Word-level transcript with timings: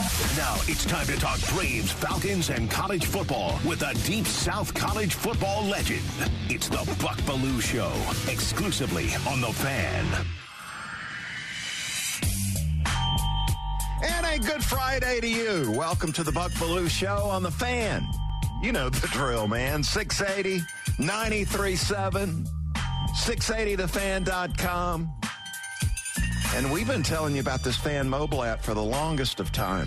Now 0.00 0.56
it's 0.66 0.86
time 0.86 1.06
to 1.08 1.16
talk 1.16 1.38
Braves, 1.50 1.92
Falcons, 1.92 2.48
and 2.48 2.70
college 2.70 3.04
football 3.04 3.60
with 3.66 3.82
a 3.82 3.92
deep 4.06 4.26
South 4.26 4.72
college 4.72 5.12
football 5.12 5.62
legend. 5.66 6.00
It's 6.48 6.70
the 6.70 6.78
Buck 7.02 7.18
Belue 7.22 7.60
Show, 7.60 7.92
exclusively 8.32 9.10
on 9.28 9.42
The 9.42 9.52
Fan. 9.52 10.06
And 14.02 14.24
a 14.24 14.38
good 14.38 14.64
Friday 14.64 15.20
to 15.20 15.28
you. 15.28 15.70
Welcome 15.76 16.12
to 16.12 16.22
the 16.22 16.32
Buck 16.32 16.52
Belue 16.52 16.88
Show 16.88 17.24
on 17.24 17.42
The 17.42 17.50
Fan. 17.50 18.08
You 18.62 18.72
know 18.72 18.88
the 18.88 19.06
drill, 19.08 19.48
man. 19.48 19.82
680 19.82 20.64
937 20.98 22.46
680thefan.com. 23.12 25.19
And 26.56 26.72
we've 26.72 26.86
been 26.86 27.04
telling 27.04 27.34
you 27.34 27.40
about 27.40 27.62
this 27.62 27.76
fan 27.76 28.08
mobile 28.08 28.42
app 28.42 28.60
for 28.60 28.74
the 28.74 28.82
longest 28.82 29.38
of 29.38 29.52
time. 29.52 29.86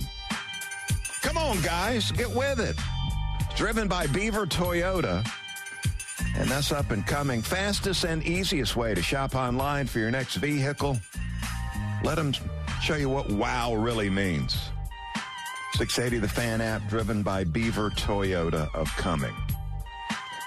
Come 1.22 1.38
on, 1.38 1.62
guys, 1.62 2.10
get 2.12 2.30
with 2.30 2.60
it. 2.60 2.78
Driven 3.56 3.90
by 3.90 4.08
Beaver 4.08 4.46
Toyota. 4.46 5.28
And 6.36 6.50
that's 6.50 6.72
up 6.72 6.92
and 6.92 7.06
coming. 7.06 7.42
Fastest 7.42 8.06
and 8.06 8.24
easiest 8.24 8.78
way 8.78 8.96
to 8.96 9.02
shop 9.02 9.36
online 9.36 9.88
for 9.88 10.00
your 10.00 10.10
next 10.10 10.36
vehicle. 10.36 10.98
Let 12.02 12.16
them 12.16 12.34
show 12.82 12.96
you 12.96 13.10
what 13.10 13.30
wow 13.30 13.76
really 13.76 14.10
means. 14.10 14.58
680 15.74 16.20
the 16.20 16.30
fan 16.30 16.62
app 16.62 16.88
driven 16.88 17.24
by 17.24 17.44
Beaver 17.44 17.90
Toyota 17.92 18.74
of 18.74 18.88
Cumming. 18.96 19.36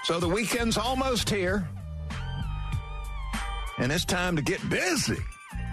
So 0.04 0.19
the 0.19 0.28
weekend's 0.28 0.78
almost 0.78 1.28
here. 1.28 1.69
And 3.78 3.92
it's 3.92 4.06
time 4.06 4.34
to 4.36 4.42
get 4.42 4.66
busy 4.70 5.19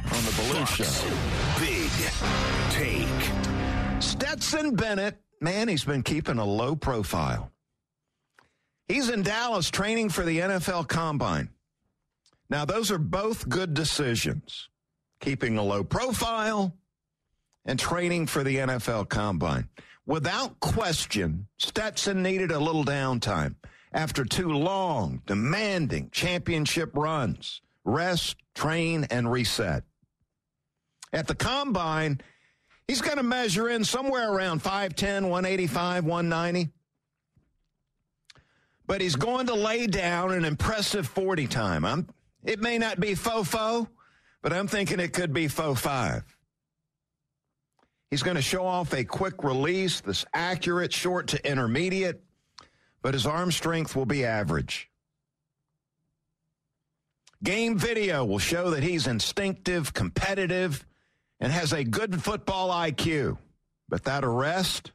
on 0.05 0.25
the 0.25 0.31
Belue 0.31 0.67
Show. 0.67 1.63
Big 1.63 1.91
take. 2.71 4.01
Stetson 4.01 4.75
Bennett, 4.75 5.17
man, 5.41 5.67
he's 5.67 5.83
been 5.85 6.03
keeping 6.03 6.37
a 6.37 6.45
low 6.45 6.75
profile. 6.75 7.51
He's 8.87 9.09
in 9.09 9.23
Dallas 9.23 9.69
training 9.69 10.09
for 10.09 10.23
the 10.23 10.39
NFL 10.39 10.87
Combine. 10.87 11.49
Now, 12.49 12.65
those 12.65 12.91
are 12.91 12.97
both 12.99 13.47
good 13.47 13.73
decisions. 13.73 14.69
Keeping 15.19 15.57
a 15.57 15.63
low 15.63 15.83
profile 15.83 16.75
and 17.65 17.79
training 17.79 18.27
for 18.27 18.43
the 18.43 18.57
NFL 18.57 19.09
Combine. 19.09 19.69
Without 20.05 20.59
question, 20.59 21.47
Stetson 21.57 22.21
needed 22.21 22.51
a 22.51 22.59
little 22.59 22.83
downtime 22.83 23.55
after 23.93 24.25
two 24.25 24.49
long, 24.49 25.21
demanding 25.25 26.09
championship 26.11 26.91
runs. 26.95 27.61
Rest, 27.85 28.35
train, 28.53 29.05
and 29.09 29.31
reset. 29.31 29.83
At 31.13 31.27
the 31.27 31.35
combine, 31.35 32.19
he's 32.87 33.01
going 33.01 33.17
to 33.17 33.23
measure 33.23 33.69
in 33.69 33.85
somewhere 33.85 34.31
around 34.31 34.63
5'10, 34.63 35.21
185, 35.29 36.05
190. 36.05 36.71
But 38.87 38.99
he's 38.99 39.15
going 39.15 39.47
to 39.47 39.53
lay 39.53 39.85
down 39.87 40.33
an 40.33 40.43
impressive 40.43 41.07
40 41.07 41.47
time. 41.47 41.85
I'm, 41.85 42.07
it 42.43 42.59
may 42.59 42.79
not 42.79 42.99
be 42.99 43.13
faux 43.13 43.55
but 44.41 44.51
I'm 44.51 44.67
thinking 44.67 44.99
it 44.99 45.13
could 45.13 45.33
be 45.33 45.47
faux 45.47 45.79
five. 45.79 46.23
He's 48.09 48.23
going 48.23 48.35
to 48.35 48.41
show 48.41 48.65
off 48.65 48.93
a 48.93 49.03
quick 49.03 49.43
release 49.43 50.01
that's 50.01 50.25
accurate, 50.33 50.91
short 50.91 51.27
to 51.29 51.49
intermediate, 51.49 52.21
but 53.01 53.13
his 53.13 53.25
arm 53.25 53.51
strength 53.51 53.95
will 53.95 54.05
be 54.05 54.25
average. 54.25 54.89
Game 57.43 57.77
video 57.77 58.23
will 58.25 58.39
show 58.39 58.69
that 58.71 58.83
he's 58.83 59.07
instinctive, 59.07 59.93
competitive, 59.93 60.85
and 61.43 61.51
has 61.51 61.73
a 61.73 61.83
good 61.83 62.23
football 62.23 62.69
IQ. 62.69 63.37
But 63.89 64.05
that 64.05 64.23
arrest 64.23 64.93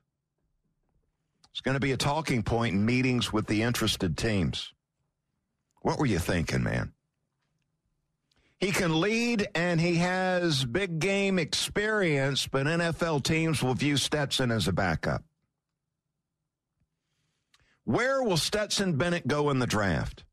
is 1.55 1.61
going 1.61 1.75
to 1.75 1.81
be 1.81 1.93
a 1.93 1.97
talking 1.99 2.43
point 2.43 2.75
in 2.75 2.87
meetings 2.87 3.31
with 3.31 3.47
the 3.47 3.63
interested 3.63 4.17
teams. 4.17 4.73
What 5.83 5.99
were 5.99 6.07
you 6.07 6.19
thinking, 6.19 6.63
man? 6.63 6.95
He 8.59 8.73
can 8.73 8.99
lead 8.99 9.47
and 9.55 9.79
he 9.79 9.97
has 9.97 10.65
big 10.65 10.99
game 10.99 11.39
experience, 11.39 12.47
but 12.47 12.67
NFL 12.67 13.25
teams 13.25 13.63
will 13.63 13.75
view 13.75 13.99
Stetson 13.99 14.51
as 14.51 14.67
a 14.67 14.73
backup. 14.73 15.23
Where 17.85 18.23
will 18.23 18.39
Stetson 18.39 18.97
Bennett 18.97 19.29
go 19.29 19.51
in 19.51 19.59
the 19.59 19.67
draft? 19.67 20.25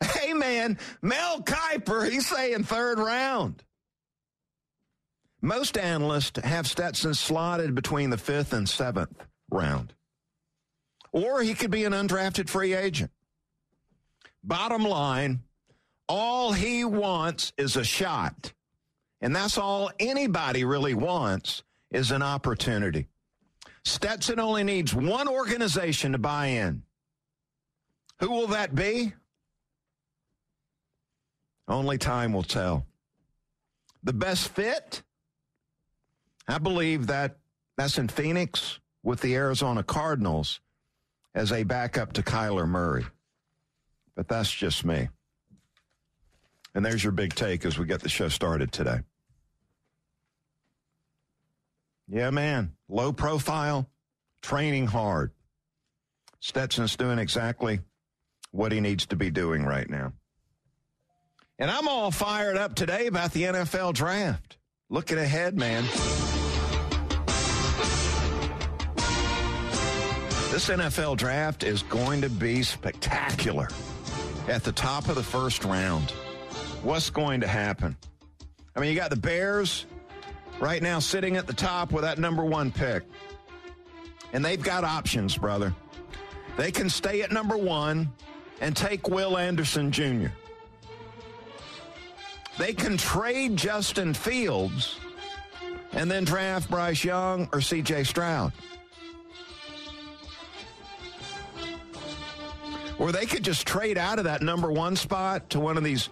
Hey, 0.00 0.34
man, 0.34 0.78
Mel 1.02 1.42
Kiper, 1.42 2.08
he's 2.08 2.28
saying 2.28 2.62
third 2.62 2.98
round. 3.00 3.64
Most 5.44 5.76
analysts 5.76 6.40
have 6.42 6.66
Stetson 6.66 7.12
slotted 7.12 7.74
between 7.74 8.08
the 8.08 8.16
fifth 8.16 8.54
and 8.54 8.66
seventh 8.66 9.26
round. 9.50 9.92
Or 11.12 11.42
he 11.42 11.52
could 11.52 11.70
be 11.70 11.84
an 11.84 11.92
undrafted 11.92 12.48
free 12.48 12.72
agent. 12.72 13.10
Bottom 14.42 14.84
line, 14.84 15.40
all 16.08 16.52
he 16.52 16.82
wants 16.86 17.52
is 17.58 17.76
a 17.76 17.84
shot. 17.84 18.54
And 19.20 19.36
that's 19.36 19.58
all 19.58 19.90
anybody 20.00 20.64
really 20.64 20.94
wants 20.94 21.62
is 21.90 22.10
an 22.10 22.22
opportunity. 22.22 23.08
Stetson 23.84 24.40
only 24.40 24.64
needs 24.64 24.94
one 24.94 25.28
organization 25.28 26.12
to 26.12 26.18
buy 26.18 26.46
in. 26.46 26.84
Who 28.20 28.30
will 28.30 28.46
that 28.46 28.74
be? 28.74 29.12
Only 31.68 31.98
time 31.98 32.32
will 32.32 32.42
tell. 32.42 32.86
The 34.02 34.14
best 34.14 34.48
fit? 34.48 35.02
I 36.46 36.58
believe 36.58 37.06
that 37.06 37.36
that's 37.76 37.98
in 37.98 38.08
Phoenix 38.08 38.78
with 39.02 39.20
the 39.20 39.34
Arizona 39.34 39.82
Cardinals 39.82 40.60
as 41.34 41.52
a 41.52 41.64
backup 41.64 42.12
to 42.14 42.22
Kyler 42.22 42.68
Murray. 42.68 43.04
But 44.14 44.28
that's 44.28 44.50
just 44.50 44.84
me. 44.84 45.08
And 46.74 46.84
there's 46.84 47.02
your 47.02 47.12
big 47.12 47.34
take 47.34 47.64
as 47.64 47.78
we 47.78 47.86
get 47.86 48.00
the 48.00 48.08
show 48.08 48.28
started 48.28 48.72
today. 48.72 49.00
Yeah, 52.08 52.30
man. 52.30 52.72
Low 52.88 53.12
profile, 53.12 53.88
training 54.42 54.86
hard. 54.86 55.32
Stetson's 56.40 56.96
doing 56.96 57.18
exactly 57.18 57.80
what 58.50 58.72
he 58.72 58.80
needs 58.80 59.06
to 59.06 59.16
be 59.16 59.30
doing 59.30 59.64
right 59.64 59.88
now. 59.88 60.12
And 61.58 61.70
I'm 61.70 61.88
all 61.88 62.10
fired 62.10 62.56
up 62.56 62.74
today 62.74 63.06
about 63.06 63.32
the 63.32 63.44
NFL 63.44 63.94
draft. 63.94 64.58
Looking 64.90 65.18
ahead, 65.18 65.56
man. 65.56 65.84
This 70.54 70.68
NFL 70.68 71.16
draft 71.16 71.64
is 71.64 71.82
going 71.82 72.20
to 72.20 72.30
be 72.30 72.62
spectacular 72.62 73.66
at 74.46 74.62
the 74.62 74.70
top 74.70 75.08
of 75.08 75.16
the 75.16 75.22
first 75.22 75.64
round. 75.64 76.12
What's 76.84 77.10
going 77.10 77.40
to 77.40 77.48
happen? 77.48 77.96
I 78.76 78.78
mean, 78.78 78.90
you 78.90 78.94
got 78.94 79.10
the 79.10 79.16
Bears 79.16 79.84
right 80.60 80.80
now 80.80 81.00
sitting 81.00 81.36
at 81.36 81.48
the 81.48 81.52
top 81.52 81.90
with 81.90 82.04
that 82.04 82.20
number 82.20 82.44
one 82.44 82.70
pick. 82.70 83.02
And 84.32 84.44
they've 84.44 84.62
got 84.62 84.84
options, 84.84 85.36
brother. 85.36 85.74
They 86.56 86.70
can 86.70 86.88
stay 86.88 87.22
at 87.22 87.32
number 87.32 87.56
one 87.56 88.12
and 88.60 88.76
take 88.76 89.08
Will 89.08 89.36
Anderson 89.36 89.90
Jr. 89.90 90.28
They 92.58 92.74
can 92.74 92.96
trade 92.96 93.56
Justin 93.56 94.14
Fields 94.14 95.00
and 95.90 96.08
then 96.08 96.22
draft 96.22 96.70
Bryce 96.70 97.02
Young 97.02 97.46
or 97.46 97.58
CJ 97.58 98.06
Stroud. 98.06 98.52
Or 102.98 103.12
they 103.12 103.26
could 103.26 103.42
just 103.42 103.66
trade 103.66 103.98
out 103.98 104.18
of 104.18 104.24
that 104.24 104.42
number 104.42 104.70
one 104.70 104.96
spot 104.96 105.50
to 105.50 105.60
one 105.60 105.76
of 105.76 105.84
these 105.84 106.08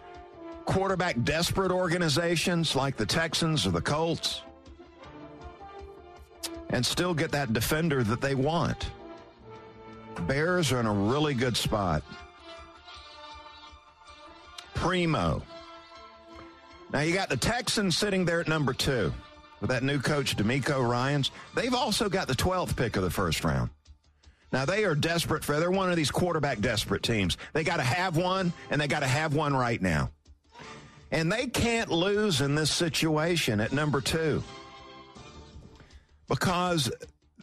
quarterback 0.65 1.23
desperate 1.25 1.71
organizations 1.71 2.75
like 2.77 2.97
the 2.97 3.07
Texans 3.07 3.67
or 3.67 3.71
the 3.71 3.81
Colts 3.81 4.43
and 6.71 6.85
still 6.85 7.15
get 7.15 7.31
that 7.33 7.53
defender 7.53 8.03
that 8.03 8.21
they 8.21 8.35
want. 8.35 8.91
Bears 10.27 10.73
are 10.73 10.81
in 10.81 10.87
a 10.87 10.93
really 10.93 11.35
good 11.35 11.57
spot. 11.57 12.03
Primo. 14.75 15.43
Now 16.93 17.01
you 17.01 17.15
got 17.15 17.29
the 17.29 17.37
Texans 17.37 17.97
sitting 17.97 18.25
there 18.25 18.41
at 18.41 18.49
number 18.49 18.73
two. 18.73 19.13
with 19.61 19.71
that 19.71 19.85
new 19.85 20.01
coach, 20.01 20.37
DeMeco 20.37 20.87
Ryans. 20.87 21.31
They've 21.55 21.73
also 21.73 22.09
got 22.09 22.27
the 22.27 22.35
12th 22.35 22.77
pick 22.77 22.97
of 22.97 23.05
the 23.05 23.11
first 23.11 23.45
round. 23.45 23.71
Now, 24.53 24.67
they 24.67 24.85
are 24.85 24.95
desperate 24.95 25.45
for, 25.45 25.59
they're 25.59 25.71
one 25.71 25.91
of 25.91 25.97
these 25.97 26.11
quarterback 26.11 26.61
desperate 26.61 27.03
teams. 27.03 27.39
They 27.55 27.65
got 27.65 27.77
to 27.77 27.83
have 27.83 28.17
one, 28.17 28.53
and 28.71 28.81
they 28.81 28.87
got 28.87 29.01
to 29.01 29.07
have 29.07 29.35
one 29.35 29.57
right 29.57 29.81
now. 29.81 30.11
And 31.11 31.33
they 31.33 31.47
can't 31.47 31.91
lose 31.91 32.41
in 32.41 32.55
this 32.55 32.71
situation 32.71 33.61
at 33.61 33.73
number 33.73 34.01
two 34.01 34.43
because 36.29 36.91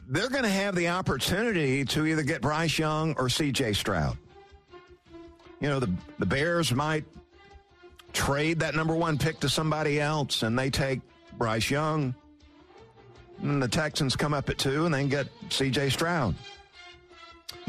they're 0.08 0.30
going 0.30 0.44
to 0.44 0.50
have 0.50 0.76
the 0.76 0.90
opportunity 0.90 1.86
to 1.86 2.06
either 2.06 2.24
get 2.24 2.42
Bryce 2.42 2.80
Young 2.80 3.12
or 3.14 3.26
CJ 3.26 3.76
Stroud. 3.76 4.18
You 5.60 5.70
know, 5.70 5.80
the, 5.80 5.92
the 6.18 6.26
Bears 6.26 6.74
might 6.74 7.06
trade 8.14 8.60
that 8.60 8.74
number 8.74 8.96
one 8.96 9.18
pick 9.18 9.40
to 9.42 9.50
somebody 9.50 10.00
else 10.00 10.42
and 10.42 10.58
they 10.58 10.72
take 10.72 11.02
Bryce 11.38 11.70
Young. 11.70 12.16
And 13.42 13.62
the 13.62 13.68
Texans 13.68 14.16
come 14.16 14.34
up 14.34 14.50
at 14.50 14.58
two 14.58 14.86
and 14.86 14.94
then 14.94 15.10
get 15.10 15.28
CJ 15.50 15.92
Stroud. 15.92 16.34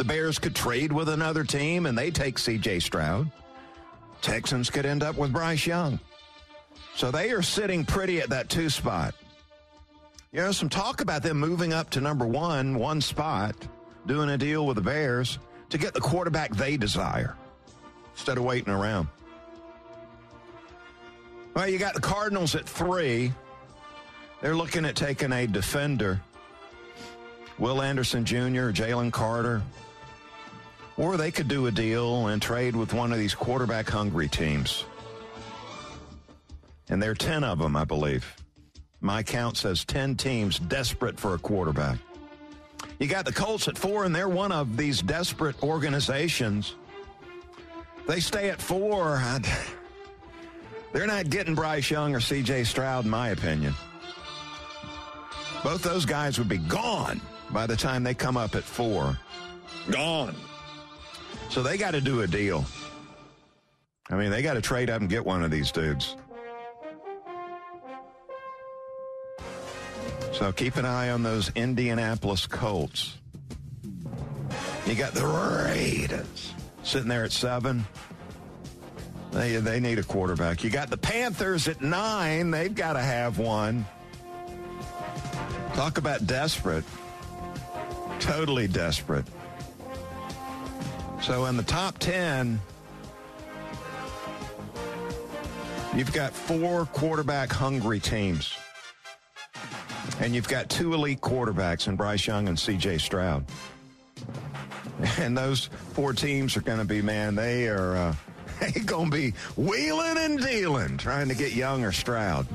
The 0.00 0.06
Bears 0.06 0.38
could 0.38 0.54
trade 0.54 0.94
with 0.94 1.10
another 1.10 1.44
team 1.44 1.84
and 1.84 1.96
they 1.96 2.10
take 2.10 2.36
CJ 2.36 2.80
Stroud. 2.80 3.30
Texans 4.22 4.70
could 4.70 4.86
end 4.86 5.02
up 5.02 5.14
with 5.18 5.30
Bryce 5.30 5.66
Young. 5.66 6.00
So 6.96 7.10
they 7.10 7.32
are 7.32 7.42
sitting 7.42 7.84
pretty 7.84 8.18
at 8.18 8.30
that 8.30 8.48
two 8.48 8.70
spot. 8.70 9.14
You 10.32 10.40
know, 10.40 10.52
some 10.52 10.70
talk 10.70 11.02
about 11.02 11.22
them 11.22 11.38
moving 11.38 11.74
up 11.74 11.90
to 11.90 12.00
number 12.00 12.26
one, 12.26 12.78
one 12.78 13.02
spot, 13.02 13.54
doing 14.06 14.30
a 14.30 14.38
deal 14.38 14.64
with 14.64 14.76
the 14.76 14.82
Bears 14.82 15.38
to 15.68 15.76
get 15.76 15.92
the 15.92 16.00
quarterback 16.00 16.56
they 16.56 16.78
desire 16.78 17.36
instead 18.14 18.38
of 18.38 18.44
waiting 18.44 18.72
around. 18.72 19.06
Well, 21.52 21.68
you 21.68 21.76
got 21.76 21.92
the 21.92 22.00
Cardinals 22.00 22.54
at 22.54 22.66
three. 22.66 23.34
They're 24.40 24.56
looking 24.56 24.86
at 24.86 24.96
taking 24.96 25.30
a 25.30 25.46
defender, 25.46 26.22
Will 27.58 27.82
Anderson 27.82 28.24
Jr., 28.24 28.72
Jalen 28.72 29.12
Carter, 29.12 29.60
or 31.00 31.16
they 31.16 31.30
could 31.30 31.48
do 31.48 31.66
a 31.66 31.70
deal 31.70 32.26
and 32.26 32.42
trade 32.42 32.76
with 32.76 32.92
one 32.92 33.10
of 33.10 33.18
these 33.18 33.34
quarterback 33.34 33.88
hungry 33.88 34.28
teams. 34.28 34.84
And 36.90 37.02
there 37.02 37.12
are 37.12 37.14
10 37.14 37.42
of 37.42 37.58
them, 37.58 37.74
I 37.74 37.84
believe. 37.84 38.36
My 39.00 39.22
count 39.22 39.56
says 39.56 39.82
10 39.86 40.16
teams 40.16 40.58
desperate 40.58 41.18
for 41.18 41.34
a 41.34 41.38
quarterback. 41.38 41.98
You 42.98 43.06
got 43.06 43.24
the 43.24 43.32
Colts 43.32 43.66
at 43.66 43.78
four, 43.78 44.04
and 44.04 44.14
they're 44.14 44.28
one 44.28 44.52
of 44.52 44.76
these 44.76 45.00
desperate 45.00 45.62
organizations. 45.62 46.74
They 48.06 48.20
stay 48.20 48.50
at 48.50 48.60
four. 48.60 49.16
I'd, 49.16 49.46
they're 50.92 51.06
not 51.06 51.30
getting 51.30 51.54
Bryce 51.54 51.90
Young 51.90 52.14
or 52.14 52.18
CJ 52.18 52.66
Stroud, 52.66 53.06
in 53.06 53.10
my 53.10 53.30
opinion. 53.30 53.72
Both 55.64 55.82
those 55.82 56.04
guys 56.04 56.38
would 56.38 56.48
be 56.48 56.58
gone 56.58 57.22
by 57.48 57.66
the 57.66 57.76
time 57.76 58.02
they 58.02 58.12
come 58.12 58.36
up 58.36 58.54
at 58.54 58.64
four. 58.64 59.18
Gone. 59.90 60.34
So 61.50 61.64
they 61.64 61.76
got 61.76 61.90
to 61.90 62.00
do 62.00 62.22
a 62.22 62.28
deal. 62.28 62.64
I 64.08 64.14
mean, 64.14 64.30
they 64.30 64.40
got 64.40 64.54
to 64.54 64.60
trade 64.60 64.88
up 64.88 65.00
and 65.00 65.10
get 65.10 65.24
one 65.24 65.42
of 65.42 65.50
these 65.50 65.72
dudes. 65.72 66.16
So 70.32 70.52
keep 70.52 70.76
an 70.76 70.84
eye 70.84 71.10
on 71.10 71.22
those 71.22 71.50
Indianapolis 71.54 72.46
Colts. 72.46 73.16
You 74.86 74.94
got 74.94 75.12
the 75.12 75.26
Raiders 75.26 76.54
sitting 76.84 77.08
there 77.08 77.24
at 77.24 77.32
seven. 77.32 77.84
They, 79.32 79.56
they 79.56 79.80
need 79.80 79.98
a 79.98 80.02
quarterback. 80.04 80.64
You 80.64 80.70
got 80.70 80.88
the 80.88 80.96
Panthers 80.96 81.68
at 81.68 81.80
nine. 81.80 82.50
They've 82.50 82.74
got 82.74 82.94
to 82.94 83.00
have 83.00 83.38
one. 83.38 83.84
Talk 85.74 85.98
about 85.98 86.26
desperate. 86.26 86.84
Totally 88.18 88.66
desperate. 88.66 89.24
So 91.22 91.44
in 91.46 91.56
the 91.56 91.62
top 91.62 91.98
10, 91.98 92.60
you've 95.94 96.12
got 96.12 96.32
four 96.32 96.86
quarterback 96.86 97.52
hungry 97.52 98.00
teams. 98.00 98.56
And 100.18 100.34
you've 100.34 100.48
got 100.48 100.68
two 100.68 100.94
elite 100.94 101.20
quarterbacks 101.20 101.88
in 101.88 101.96
Bryce 101.96 102.26
Young 102.26 102.48
and 102.48 102.56
CJ 102.56 103.00
Stroud. 103.00 103.44
And 105.18 105.34
those 105.36 105.70
four 105.94 106.12
teams 106.12 106.58
are 106.58 106.60
going 106.60 106.78
to 106.78 106.84
be, 106.84 107.00
man, 107.00 107.34
they 107.34 107.68
are 107.68 107.96
uh, 107.96 108.14
going 108.84 109.10
to 109.10 109.16
be 109.16 109.30
wheeling 109.56 110.18
and 110.18 110.38
dealing 110.38 110.98
trying 110.98 111.28
to 111.28 111.34
get 111.34 111.54
Young 111.54 111.84
or 111.84 111.92
Stroud. 111.92 112.46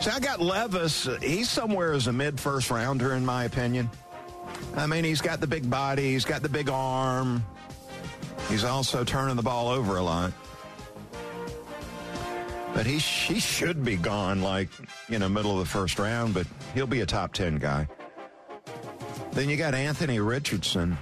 So 0.00 0.10
I 0.10 0.18
got 0.18 0.40
Levis. 0.40 1.06
He's 1.20 1.50
somewhere 1.50 1.92
as 1.92 2.06
a 2.06 2.12
mid 2.12 2.40
first 2.40 2.70
rounder, 2.70 3.12
in 3.12 3.26
my 3.26 3.44
opinion. 3.44 3.90
I 4.76 4.86
mean, 4.86 5.04
he's 5.04 5.20
got 5.20 5.40
the 5.40 5.46
big 5.46 5.68
body, 5.68 6.12
he's 6.12 6.24
got 6.24 6.42
the 6.42 6.48
big 6.48 6.68
arm. 6.68 7.44
He's 8.48 8.64
also 8.64 9.04
turning 9.04 9.36
the 9.36 9.42
ball 9.42 9.68
over 9.68 9.96
a 9.96 10.02
lot. 10.02 10.32
But 12.74 12.86
he, 12.86 12.98
he 12.98 13.40
should 13.40 13.84
be 13.84 13.96
gone 13.96 14.42
like, 14.42 14.68
you 15.08 15.18
know, 15.18 15.28
middle 15.28 15.52
of 15.52 15.58
the 15.58 15.70
first 15.70 15.98
round, 15.98 16.34
but 16.34 16.46
he'll 16.74 16.86
be 16.86 17.00
a 17.00 17.06
top 17.06 17.32
10 17.32 17.58
guy. 17.58 17.88
Then 19.32 19.48
you 19.48 19.56
got 19.56 19.74
Anthony 19.74 20.20
Richardson. 20.20 20.96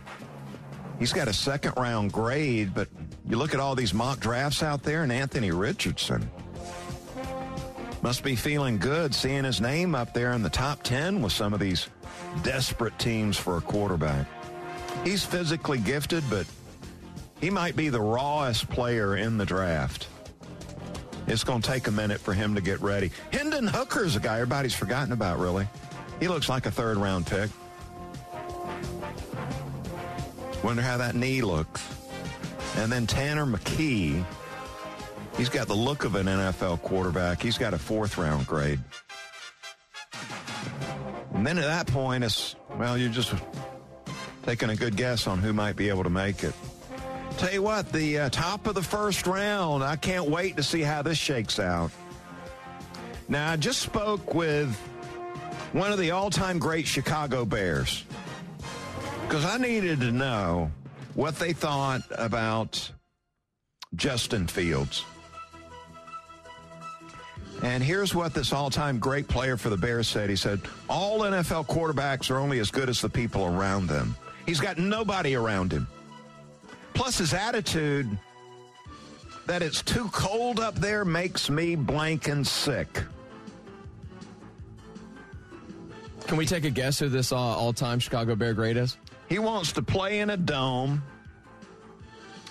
He's 0.98 1.12
got 1.12 1.28
a 1.28 1.32
second 1.32 1.74
round 1.76 2.12
grade, 2.12 2.74
but 2.74 2.88
you 3.28 3.36
look 3.36 3.54
at 3.54 3.60
all 3.60 3.74
these 3.74 3.94
mock 3.94 4.20
drafts 4.20 4.62
out 4.62 4.82
there, 4.82 5.02
and 5.02 5.12
Anthony 5.12 5.50
Richardson 5.50 6.28
must 8.02 8.22
be 8.22 8.36
feeling 8.36 8.78
good 8.78 9.14
seeing 9.14 9.44
his 9.44 9.60
name 9.60 9.94
up 9.94 10.14
there 10.14 10.32
in 10.32 10.42
the 10.42 10.50
top 10.50 10.82
10 10.82 11.20
with 11.20 11.32
some 11.32 11.52
of 11.52 11.60
these 11.60 11.88
desperate 12.42 12.98
teams 12.98 13.36
for 13.36 13.56
a 13.56 13.60
quarterback. 13.60 14.26
He's 15.04 15.24
physically 15.24 15.78
gifted, 15.78 16.24
but 16.28 16.46
he 17.40 17.50
might 17.50 17.76
be 17.76 17.88
the 17.88 18.00
rawest 18.00 18.68
player 18.68 19.16
in 19.16 19.38
the 19.38 19.46
draft. 19.46 20.08
It's 21.26 21.44
going 21.44 21.60
to 21.60 21.70
take 21.70 21.86
a 21.86 21.90
minute 21.90 22.20
for 22.20 22.32
him 22.32 22.54
to 22.54 22.60
get 22.60 22.80
ready. 22.80 23.10
Hendon 23.32 23.66
Hooker 23.66 24.04
is 24.04 24.16
a 24.16 24.20
guy 24.20 24.36
everybody's 24.36 24.74
forgotten 24.74 25.12
about, 25.12 25.38
really. 25.38 25.68
He 26.20 26.26
looks 26.26 26.48
like 26.48 26.66
a 26.66 26.70
third 26.70 26.96
round 26.96 27.26
pick. 27.26 27.50
Wonder 30.64 30.82
how 30.82 30.96
that 30.96 31.14
knee 31.14 31.42
looks. 31.42 31.86
And 32.76 32.90
then 32.90 33.06
Tanner 33.06 33.46
McKee. 33.46 34.24
He's 35.36 35.48
got 35.48 35.68
the 35.68 35.74
look 35.74 36.04
of 36.04 36.16
an 36.16 36.26
NFL 36.26 36.82
quarterback. 36.82 37.40
He's 37.40 37.58
got 37.58 37.74
a 37.74 37.78
fourth 37.78 38.18
round 38.18 38.46
grade. 38.46 38.80
And 41.38 41.46
then 41.46 41.56
at 41.56 41.66
that 41.66 41.86
point, 41.86 42.24
it's, 42.24 42.56
well, 42.78 42.98
you're 42.98 43.12
just 43.12 43.32
taking 44.42 44.70
a 44.70 44.74
good 44.74 44.96
guess 44.96 45.28
on 45.28 45.38
who 45.38 45.52
might 45.52 45.76
be 45.76 45.88
able 45.88 46.02
to 46.02 46.10
make 46.10 46.42
it. 46.42 46.52
Tell 47.36 47.52
you 47.52 47.62
what, 47.62 47.92
the 47.92 48.18
uh, 48.18 48.30
top 48.30 48.66
of 48.66 48.74
the 48.74 48.82
first 48.82 49.24
round, 49.24 49.84
I 49.84 49.94
can't 49.94 50.28
wait 50.28 50.56
to 50.56 50.64
see 50.64 50.80
how 50.80 51.02
this 51.02 51.16
shakes 51.16 51.60
out. 51.60 51.92
Now, 53.28 53.52
I 53.52 53.56
just 53.56 53.82
spoke 53.82 54.34
with 54.34 54.74
one 55.72 55.92
of 55.92 56.00
the 56.00 56.10
all 56.10 56.28
time 56.28 56.58
great 56.58 56.88
Chicago 56.88 57.44
Bears 57.44 58.02
because 59.22 59.44
I 59.44 59.58
needed 59.58 60.00
to 60.00 60.10
know 60.10 60.72
what 61.14 61.36
they 61.36 61.52
thought 61.52 62.02
about 62.10 62.90
Justin 63.94 64.48
Fields. 64.48 65.04
And 67.62 67.82
here's 67.82 68.14
what 68.14 68.34
this 68.34 68.52
all 68.52 68.70
time 68.70 68.98
great 68.98 69.26
player 69.26 69.56
for 69.56 69.68
the 69.68 69.76
Bears 69.76 70.06
said. 70.06 70.30
He 70.30 70.36
said, 70.36 70.60
All 70.88 71.20
NFL 71.20 71.66
quarterbacks 71.66 72.30
are 72.30 72.38
only 72.38 72.60
as 72.60 72.70
good 72.70 72.88
as 72.88 73.00
the 73.00 73.08
people 73.08 73.44
around 73.44 73.88
them. 73.88 74.16
He's 74.46 74.60
got 74.60 74.78
nobody 74.78 75.34
around 75.34 75.72
him. 75.72 75.86
Plus, 76.94 77.18
his 77.18 77.34
attitude 77.34 78.08
that 79.46 79.62
it's 79.62 79.82
too 79.82 80.08
cold 80.12 80.60
up 80.60 80.74
there 80.76 81.04
makes 81.04 81.48
me 81.50 81.74
blank 81.74 82.28
and 82.28 82.46
sick. 82.46 83.02
Can 86.26 86.36
we 86.36 86.44
take 86.44 86.64
a 86.64 86.70
guess 86.70 86.98
who 86.98 87.08
this 87.08 87.32
uh, 87.32 87.36
all-time 87.36 87.98
Chicago 87.98 88.34
Bear 88.34 88.52
great 88.52 88.76
is? 88.76 88.98
He 89.28 89.38
wants 89.38 89.72
to 89.72 89.82
play 89.82 90.20
in 90.20 90.30
a 90.30 90.36
dome. 90.36 91.02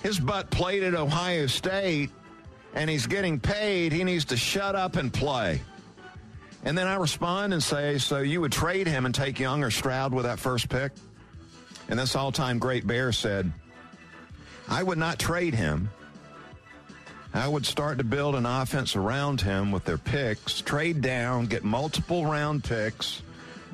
His 0.01 0.19
butt 0.19 0.49
played 0.49 0.83
at 0.83 0.95
Ohio 0.95 1.47
State, 1.47 2.09
and 2.77 2.91
he's 2.91 3.07
getting 3.07 3.39
paid. 3.39 3.91
He 3.91 4.03
needs 4.03 4.25
to 4.25 4.37
shut 4.37 4.75
up 4.75 4.97
and 4.97 5.11
play. 5.11 5.61
And 6.63 6.77
then 6.77 6.85
I 6.85 6.95
respond 6.95 7.53
and 7.53 7.63
say, 7.63 7.97
So 7.97 8.19
you 8.19 8.39
would 8.41 8.51
trade 8.51 8.85
him 8.85 9.07
and 9.07 9.15
take 9.15 9.39
Young 9.39 9.63
or 9.63 9.71
Stroud 9.71 10.13
with 10.13 10.25
that 10.25 10.37
first 10.39 10.69
pick? 10.69 10.91
And 11.89 11.97
this 11.97 12.15
all 12.15 12.31
time 12.31 12.59
great 12.59 12.85
Bear 12.85 13.11
said, 13.11 13.51
I 14.69 14.83
would 14.83 14.99
not 14.99 15.17
trade 15.17 15.55
him. 15.55 15.89
I 17.33 17.47
would 17.47 17.65
start 17.65 17.97
to 17.97 18.03
build 18.03 18.35
an 18.35 18.45
offense 18.45 18.95
around 18.95 19.41
him 19.41 19.71
with 19.71 19.83
their 19.83 19.97
picks, 19.97 20.61
trade 20.61 21.01
down, 21.01 21.47
get 21.47 21.63
multiple 21.63 22.25
round 22.25 22.63
picks, 22.63 23.23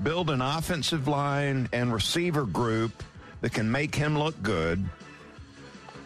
build 0.01 0.29
an 0.29 0.41
offensive 0.41 1.07
line 1.09 1.67
and 1.73 1.93
receiver 1.93 2.45
group 2.45 3.03
that 3.41 3.51
can 3.51 3.69
make 3.69 3.95
him 3.95 4.17
look 4.17 4.41
good. 4.41 4.83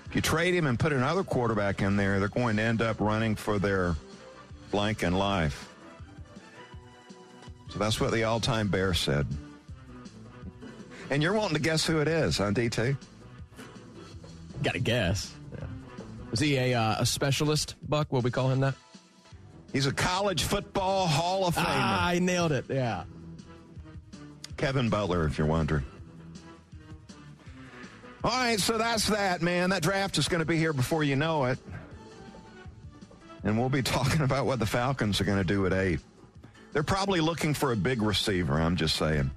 If 0.10 0.16
you 0.16 0.22
trade 0.22 0.54
him 0.54 0.68
and 0.68 0.80
put 0.80 0.94
another 0.94 1.24
quarterback 1.24 1.82
in 1.82 1.98
there, 1.98 2.20
they're 2.20 2.30
going 2.30 2.58
to 2.58 2.64
end 2.64 2.82
up 2.82 3.00
running 3.00 3.36
for 3.36 3.60
their 3.60 3.96
blank 4.72 5.04
in 5.04 5.14
life. 5.14 5.70
So 7.70 7.80
that's 7.80 8.00
what 8.00 8.12
the 8.12 8.24
all 8.24 8.40
time 8.40 8.70
bear 8.70 8.94
said. 8.94 9.28
And 11.10 11.22
you're 11.22 11.34
wanting 11.34 11.56
to 11.56 11.62
guess 11.62 11.86
who 11.86 12.00
it 12.00 12.08
is, 12.08 12.38
huh, 12.38 12.52
DT? 12.52 12.96
Got 14.64 14.74
to 14.74 14.80
guess. 14.80 15.34
Yeah. 15.54 15.66
Is 16.32 16.40
he 16.40 16.56
a, 16.58 16.74
uh, 16.74 16.96
a 17.00 17.06
specialist, 17.06 17.76
Buck? 17.88 18.12
Will 18.12 18.22
we 18.22 18.32
call 18.32 18.50
him 18.50 18.62
that? 18.62 18.76
He's 19.74 19.86
a 19.86 19.94
college 19.94 20.44
football 20.44 21.08
Hall 21.08 21.48
of 21.48 21.56
Famer. 21.56 21.66
Ah, 21.68 22.08
I 22.08 22.20
nailed 22.20 22.52
it. 22.52 22.66
Yeah. 22.70 23.04
Kevin 24.56 24.90
Butler, 24.90 25.26
if 25.26 25.38
you're 25.38 25.48
wondering. 25.48 25.86
All 28.28 28.34
right, 28.34 28.60
so 28.60 28.78
that's 28.78 29.08
that, 29.08 29.42
man. 29.42 29.70
That 29.70 29.82
draft 29.82 30.18
is 30.18 30.28
going 30.28 30.42
to 30.42 30.46
be 30.46 30.58
here 30.58 30.74
before 30.74 31.02
you 31.02 31.16
know 31.16 31.46
it. 31.46 31.58
And 33.46 33.58
we'll 33.58 33.70
be 33.70 33.82
talking 33.84 34.20
about 34.20 34.46
what 34.46 34.60
the 34.60 34.66
Falcons 34.66 35.22
are 35.22 35.24
going 35.24 35.38
to 35.38 35.46
do 35.46 35.66
at 35.66 35.72
eight. 35.72 36.02
They're 36.74 36.84
probably 36.84 37.22
looking 37.22 37.54
for 37.54 37.72
a 37.72 37.78
big 37.78 38.02
receiver, 38.02 38.60
I'm 38.60 38.76
just 38.76 38.98
saying. 38.98 39.32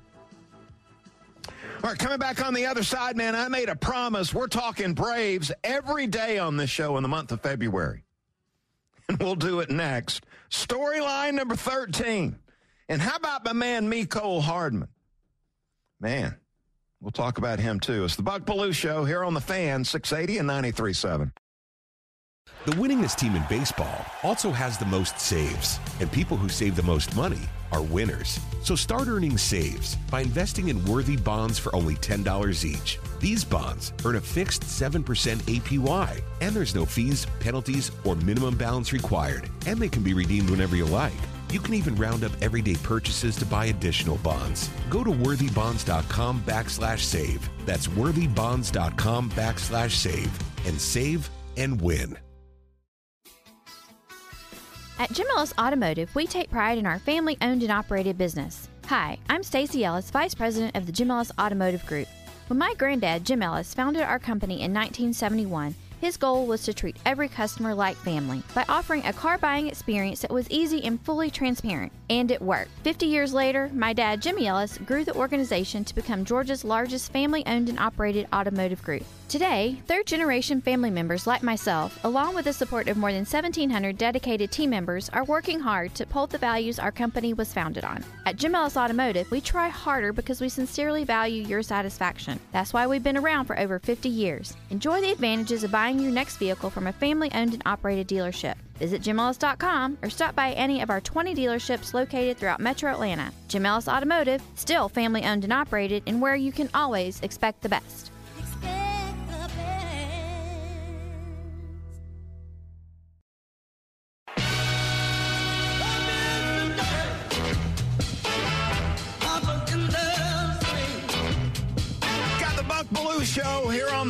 All 1.47 1.91
right, 1.91 1.97
coming 1.97 2.19
back 2.19 2.45
on 2.45 2.53
the 2.53 2.67
other 2.67 2.83
side, 2.83 3.17
man, 3.17 3.37
I 3.37 3.47
made 3.47 3.69
a 3.69 3.77
promise. 3.77 4.35
We're 4.35 4.49
talking 4.49 4.93
Braves 4.93 5.53
every 5.63 6.09
day 6.09 6.39
on 6.39 6.57
this 6.57 6.69
show 6.69 6.97
in 6.97 7.05
the 7.05 7.09
month 7.09 7.31
of 7.31 7.41
February. 7.43 8.03
And 9.09 9.21
we'll 9.21 9.37
do 9.37 9.61
it 9.61 9.71
next. 9.71 10.25
Storyline 10.51 11.35
number 11.35 11.55
13. 11.55 12.37
And 12.89 13.01
how 13.01 13.15
about 13.15 13.45
my 13.45 13.53
man, 13.53 13.89
Mecole 13.89 14.43
Hardman? 14.43 14.89
Man, 16.01 16.40
we'll 17.01 17.11
talk 17.11 17.39
about 17.39 17.59
him 17.59 17.81
too. 17.81 18.05
It's 18.05 18.17
the 18.17 18.23
Buck 18.23 18.43
Belue 18.43 18.75
Show 18.75 19.05
here 19.05 19.25
on 19.25 19.35
the 19.35 19.41
fan, 19.41 19.85
680 19.85 20.39
and 20.39 20.49
93.7. 20.49 21.33
The 22.67 22.73
winningest 22.73 23.17
team 23.17 23.37
in 23.37 23.45
baseball 23.49 24.05
also 24.23 24.51
has 24.51 24.77
the 24.77 24.85
most 24.85 25.19
saves, 25.19 25.79
and 25.99 26.13
people 26.13 26.37
who 26.37 26.49
save 26.49 26.77
the 26.77 26.83
most 26.83 27.17
money 27.17 27.41
are 27.73 27.81
winners. 27.81 28.39
So 28.63 28.77
start 28.77 29.09
earning 29.09 29.39
saves 29.39 29.97
by 30.11 30.21
investing 30.21 30.69
in 30.69 30.85
worthy 30.85 31.17
bonds 31.17 31.59
for 31.59 31.75
only 31.75 31.95
$10 31.97 32.65
each. 32.65 32.99
These 33.19 33.45
bonds 33.45 33.95
earn 34.05 34.17
a 34.17 34.21
fixed 34.21 34.63
7% 34.63 35.03
APY, 35.03 36.21
and 36.41 36.55
there's 36.55 36.75
no 36.75 36.85
fees, 36.85 37.27
penalties, 37.39 37.93
or 38.05 38.15
minimum 38.17 38.59
balance 38.59 38.93
required, 38.93 39.49
and 39.67 39.79
they 39.79 39.89
can 39.89 40.03
be 40.03 40.13
redeemed 40.13 40.51
whenever 40.51 40.77
you 40.77 40.85
like. 40.85 41.13
You 41.51 41.59
can 41.59 41.75
even 41.75 41.97
round 41.97 42.23
up 42.23 42.33
everyday 42.41 42.77
purchases 42.77 43.35
to 43.37 43.47
buy 43.47 43.67
additional 43.67 44.19
bonds. 44.19 44.71
Go 44.89 45.03
to 45.03 45.11
worthybonds.com 45.11 46.43
backslash 46.43 47.01
save. 47.01 47.49
That's 47.67 47.89
worthybonds.com 47.89 49.31
backslash 49.31 49.91
save 49.91 50.31
and 50.67 50.81
save 50.81 51.29
and 51.57 51.81
win. 51.83 52.17
At 55.01 55.11
Jim 55.13 55.27
Ellis 55.35 55.55
Automotive, 55.59 56.15
we 56.15 56.27
take 56.27 56.51
pride 56.51 56.77
in 56.77 56.87
our 56.87 56.99
family 56.99 57.37
owned 57.41 57.63
and 57.63 57.73
operated 57.73 58.19
business. 58.19 58.69
Hi, 58.87 59.19
I'm 59.29 59.43
Stacy 59.43 59.83
Ellis, 59.85 60.11
Vice 60.11 60.35
President 60.35 60.77
of 60.77 60.85
the 60.85 60.93
Jim 60.93 61.11
Ellis 61.11 61.33
Automotive 61.41 61.85
Group. 61.87 62.07
When 62.49 62.59
my 62.59 62.75
granddad, 62.77 63.25
Jim 63.25 63.43
Ellis, 63.43 63.73
founded 63.73 64.03
our 64.03 64.19
company 64.19 64.63
in 64.63 64.75
1971, 64.75 65.75
his 66.01 66.17
goal 66.17 66.47
was 66.47 66.63
to 66.65 66.73
treat 66.73 66.97
every 67.05 67.29
customer 67.29 67.75
like 67.75 67.97
family 67.97 68.43
by 68.55 68.65
offering 68.69 69.05
a 69.05 69.13
car 69.13 69.37
buying 69.39 69.69
experience 69.69 70.21
that 70.21 70.33
was 70.33 70.51
easy 70.51 70.83
and 70.85 71.01
fully 71.03 71.31
transparent. 71.31 71.93
And 72.09 72.31
it 72.31 72.41
worked. 72.41 72.71
50 72.83 73.07
years 73.07 73.35
later, 73.35 73.71
my 73.75 73.93
dad, 73.93 74.23
Jimmy 74.23 74.47
Ellis, 74.47 74.79
grew 74.79 75.05
the 75.05 75.15
organization 75.15 75.85
to 75.85 75.95
become 75.95 76.25
Georgia's 76.25 76.65
largest 76.65 77.13
family 77.13 77.45
owned 77.47 77.69
and 77.69 77.79
operated 77.79 78.27
automotive 78.33 78.83
group. 78.83 79.05
Today, 79.31 79.81
third 79.87 80.07
generation 80.07 80.61
family 80.61 80.91
members 80.91 81.25
like 81.25 81.45
myself, 81.45 82.03
along 82.03 82.35
with 82.35 82.47
the 82.47 82.53
support 82.53 82.89
of 82.89 82.97
more 82.97 83.13
than 83.13 83.21
1,700 83.21 83.97
dedicated 83.97 84.51
team 84.51 84.71
members, 84.71 85.09
are 85.11 85.23
working 85.23 85.61
hard 85.61 85.95
to 85.95 86.03
uphold 86.03 86.31
the 86.31 86.39
values 86.39 86.81
our 86.81 86.91
company 86.91 87.33
was 87.33 87.53
founded 87.53 87.85
on. 87.85 88.05
At 88.27 88.39
Jim 88.39 88.57
Ellis 88.57 88.77
Automotive, 88.77 89.31
we 89.31 89.41
try 89.41 89.69
harder 89.69 90.13
because 90.13 90.41
we 90.41 90.49
sincerely 90.49 91.05
value 91.05 91.45
your 91.45 91.63
satisfaction. 91.63 92.41
That's 92.51 92.73
why 92.73 92.89
we've 92.89 93.05
been 93.05 93.17
around 93.17 93.45
for 93.45 93.57
over 93.57 93.79
50 93.79 94.09
years. 94.09 94.57
Enjoy 94.71 95.01
the 95.01 95.13
advantages 95.13 95.63
of 95.63 95.71
buying 95.71 95.90
your 95.99 96.13
next 96.13 96.37
vehicle 96.37 96.71
from 96.71 96.87
a 96.87 96.93
family 96.93 97.31
owned 97.35 97.55
and 97.55 97.63
operated 97.67 98.07
dealership. 98.07 98.55
Visit 98.79 99.03
jimellis.com 99.03 99.99
or 100.03 100.11
stop 100.11 100.37
by 100.37 100.53
any 100.53 100.83
of 100.83 100.91
our 100.91 101.01
20 101.01 101.35
dealerships 101.35 101.93
located 101.93 102.39
throughout 102.39 102.61
Metro 102.61 102.91
Atlanta. 102.93 103.33
Jim 103.49 103.67
Ellis 103.67 103.89
Automotive, 103.89 104.43
still 104.55 104.89
family 104.89 105.25
owned 105.25 105.45
and 105.45 105.53
operated, 105.53 106.03
and 106.07 106.23
where 106.23 106.37
you 106.37 106.53
can 106.53 106.71
always 106.73 107.21
expect 107.23 107.63
the 107.63 107.69
best. 107.69 108.11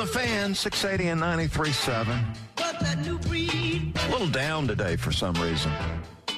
The 0.01 0.07
fan, 0.07 0.55
680 0.55 1.11
and 1.11 1.21
93.7. 1.21 2.37
A 4.07 4.11
little 4.11 4.27
down 4.29 4.67
today 4.67 4.97
for 4.97 5.13
some 5.13 5.35
reason. 5.35 5.71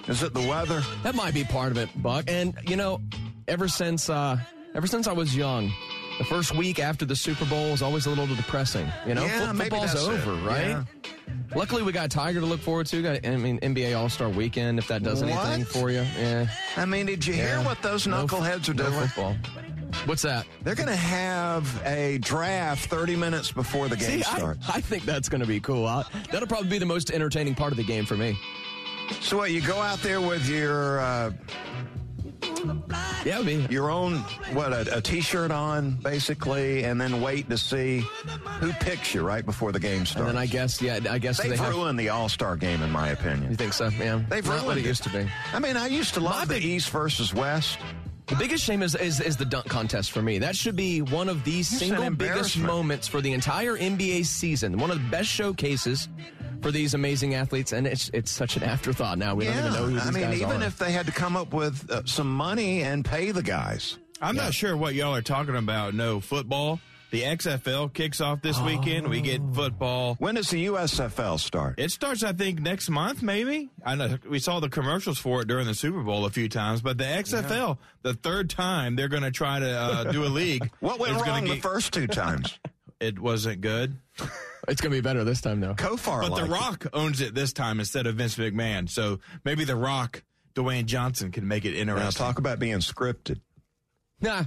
Is 0.09 0.23
it 0.25 0.35
the 0.35 0.41
weather? 0.41 0.83
That 1.05 1.15
might 1.15 1.33
be 1.35 1.45
part 1.45 1.71
of 1.71 1.79
it, 1.79 1.89
Buck. 2.03 2.25
And 2.29 2.55
you 2.67 2.75
know, 2.77 3.01
ever 3.47 3.69
since 3.69 4.11
uh, 4.11 4.37
ever 4.75 4.87
since 4.89 5.07
I 5.07 5.13
was 5.13 5.37
young, 5.37 5.71
the 6.19 6.25
first 6.25 6.55
week 6.57 6.81
after 6.81 7.05
the 7.05 7.15
Super 7.15 7.45
Bowl 7.45 7.67
is 7.69 7.83
always 7.83 8.07
a 8.07 8.11
little 8.11 8.27
depressing. 8.35 8.91
You 9.07 9.15
know, 9.15 9.25
Yeah, 9.25 9.47
Foot- 9.47 9.55
maybe 9.57 9.71
football's 9.71 9.93
that's 9.95 10.07
it. 10.07 10.11
over, 10.29 10.35
right? 10.47 10.69
Yeah. 10.69 10.85
Luckily, 11.55 11.83
we 11.83 11.93
got 11.93 12.11
Tiger 12.11 12.41
to 12.41 12.47
look 12.47 12.61
forward 12.61 12.87
to. 12.89 13.01
Got, 13.03 13.25
I 13.27 13.37
mean, 13.37 13.61
NBA 13.61 13.97
All 13.97 14.09
Star 14.09 14.29
Weekend. 14.29 14.79
If 14.81 14.89
that 14.89 15.03
does 15.05 15.23
anything 15.23 15.65
for 15.65 15.91
you, 15.91 16.05
yeah. 16.19 16.49
I 16.77 16.85
mean, 16.85 17.07
did 17.07 17.25
you 17.25 17.35
hear 17.35 17.59
what 17.61 17.81
those 17.81 18.07
No 18.09 18.25
f- 18.25 18.27
knuckleheads 18.31 18.69
are 18.69 18.75
no 18.75 18.91
doing? 18.91 19.07
football. 19.07 19.37
What's 20.07 20.23
that? 20.23 20.47
They're 20.63 20.75
going 20.75 20.89
to 20.89 20.97
have 20.97 21.83
a 21.87 22.19
draft 22.19 22.87
30 22.91 23.17
minutes 23.17 23.53
before 23.53 23.89
the 23.89 23.97
game 23.97 24.23
See, 24.23 24.25
I, 24.25 24.37
starts. 24.39 24.69
I 24.69 24.81
think 24.81 25.05
that's 25.05 25.29
going 25.29 25.41
to 25.43 25.47
be 25.47 25.61
cool. 25.61 25.87
I, 25.87 26.05
that'll 26.31 26.49
probably 26.49 26.69
be 26.71 26.79
the 26.79 26.87
most 26.87 27.11
entertaining 27.11 27.55
part 27.55 27.73
of 27.73 27.77
the 27.77 27.85
game 27.85 28.05
for 28.05 28.17
me. 28.17 28.37
So 29.21 29.37
what? 29.39 29.51
You 29.51 29.61
go 29.61 29.77
out 29.79 29.99
there 30.03 30.21
with 30.21 30.49
your 30.49 31.01
uh, 31.01 31.33
Yeah, 33.25 33.43
be. 33.43 33.67
your 33.71 33.91
own 33.91 34.19
what 34.55 34.73
a, 34.73 34.97
a 34.99 35.01
t-shirt 35.01 35.51
on, 35.51 35.93
basically, 36.03 36.85
and 36.85 37.01
then 37.01 37.21
wait 37.21 37.49
to 37.51 37.59
see 37.59 38.03
who 38.61 38.73
picks 38.75 39.15
you 39.15 39.23
right 39.23 39.45
before 39.45 39.73
the 39.73 39.81
game 39.81 40.07
starts. 40.07 40.21
And 40.21 40.29
then 40.29 40.37
I 40.43 40.47
guess, 40.47 40.81
yeah, 40.81 40.99
I 41.11 41.19
guess 41.19 41.41
they've 41.41 41.51
they 41.51 41.57
have. 41.57 41.75
ruined 41.75 41.99
the 41.99 42.09
All 42.09 42.29
Star 42.29 42.57
game, 42.57 42.83
in 42.83 42.91
my 42.91 43.09
opinion. 43.09 43.51
You 43.51 43.57
think 43.57 43.73
so? 43.73 43.89
Yeah, 43.89 44.23
They've 44.29 44.45
not 44.45 44.53
ruined 44.53 44.67
what 44.67 44.77
it 44.79 44.85
it. 44.85 44.89
used 44.89 45.03
to 45.05 45.11
be. 45.11 45.27
I 45.53 45.59
mean, 45.59 45.77
I 45.77 45.87
used 45.89 46.15
to 46.15 46.21
love 46.21 46.35
My 46.37 46.45
the 46.47 46.55
big- 46.55 46.65
East 46.65 46.91
versus 46.91 47.35
West. 47.35 47.79
The 48.33 48.39
biggest 48.39 48.65
shame 48.65 48.83
is, 48.83 48.95
is 48.95 49.21
is 49.21 49.37
the 49.37 49.45
dunk 49.45 49.67
contest 49.67 50.11
for 50.11 50.23
me. 50.23 50.39
That 50.39 50.57
should 50.57 50.75
be 50.75 51.03
one 51.03 51.29
of 51.29 51.45
the 51.45 51.59
an 51.59 51.65
single 51.65 52.09
biggest 52.09 52.57
moments 52.57 53.07
for 53.07 53.21
the 53.21 53.31
entire 53.31 53.77
NBA 53.77 54.25
season. 54.25 54.79
One 54.79 54.91
of 54.91 54.97
the 54.97 55.07
best 55.11 55.29
showcases 55.29 56.09
for 56.63 56.71
these 56.71 56.95
amazing 56.95 57.35
athletes, 57.35 57.73
and 57.73 57.87
it's 57.87 58.09
it's 58.15 58.31
such 58.31 58.57
an 58.57 58.63
afterthought 58.63 59.19
now. 59.19 59.35
We 59.35 59.45
don't 59.45 59.59
even 59.59 59.73
know 59.75 59.85
who 59.85 59.93
these 59.93 60.07
I 60.07 60.11
mean, 60.13 60.33
even 60.33 60.63
are. 60.63 60.65
if 60.65 60.79
they 60.79 60.93
had 60.93 61.05
to 61.05 61.13
come 61.13 61.37
up 61.37 61.53
with 61.53 61.91
uh, 61.91 62.05
some 62.07 62.35
money 62.35 62.83
and 62.83 63.05
pay 63.05 63.33
the 63.33 63.43
guys. 63.43 63.99
I'm 64.23 64.35
not 64.35 64.55
sure 64.55 64.79
what 64.79 64.95
y'all 64.95 65.15
are 65.15 65.21
talking 65.21 65.57
about. 65.57 65.93
No 65.93 66.19
football. 66.19 66.81
The 67.13 67.21
XFL 67.25 67.93
kicks 67.93 68.23
off 68.23 68.41
this 68.41 68.59
weekend. 68.63 69.07
We 69.07 69.21
get 69.21 69.43
football. 69.53 70.15
When 70.19 70.35
does 70.37 70.49
the 70.49 70.65
USFL 70.67 71.39
start? 71.39 71.75
It 71.79 71.91
starts, 71.91 72.23
I 72.23 72.33
think, 72.33 72.59
next 72.61 72.89
month, 72.89 73.23
maybe. 73.23 73.69
I 73.85 73.97
know 73.97 74.17
we 74.27 74.39
saw 74.39 74.61
the 74.61 74.71
commercials 74.71 75.19
for 75.19 75.43
it 75.43 75.47
during 75.49 75.67
the 75.67 75.75
Super 75.75 76.03
Bowl 76.03 76.25
a 76.25 76.31
few 76.31 76.49
times, 76.49 76.81
but 76.81 76.97
the 76.97 77.05
XFL, 77.05 77.77
the 78.01 78.15
third 78.15 78.49
time 78.49 78.97
they're 78.97 79.09
going 79.09 79.25
to 79.25 79.31
try 79.31 79.61
to 79.61 79.71
uh, 79.71 80.05
do 80.11 80.25
a 80.25 80.33
league. 80.33 80.71
What 80.81 80.99
went 80.99 81.15
is 81.15 81.23
gonna 81.23 81.33
wrong 81.33 81.45
the 81.45 81.61
first 81.61 81.93
two 81.93 82.07
times? 82.07 82.59
It 82.99 83.19
wasn't 83.19 83.61
good. 83.63 83.97
it's 84.69 84.81
going 84.81 84.91
to 84.93 84.97
be 84.97 85.01
better 85.01 85.25
this 85.25 85.41
time, 85.41 85.59
though. 85.59 85.75
Kofar 85.75 86.21
But 86.21 86.31
liked 86.31 86.47
The 86.47 86.55
it. 86.55 86.57
Rock 86.57 86.87
owns 86.93 87.21
it 87.21 87.35
this 87.35 87.53
time 87.53 87.81
instead 87.81 88.07
of 88.07 88.15
Vince 88.15 88.37
McMahon. 88.37 88.89
So 88.89 89.19
maybe 89.45 89.65
The 89.65 89.75
Rock, 89.75 90.23
Dwayne 90.55 90.85
Johnson, 90.87 91.33
can 91.33 91.49
make 91.49 91.65
it 91.65 91.75
interesting. 91.75 92.05
Now 92.23 92.29
talk 92.29 92.39
about 92.39 92.61
being 92.61 92.77
scripted. 92.77 93.41
Nah, 94.21 94.45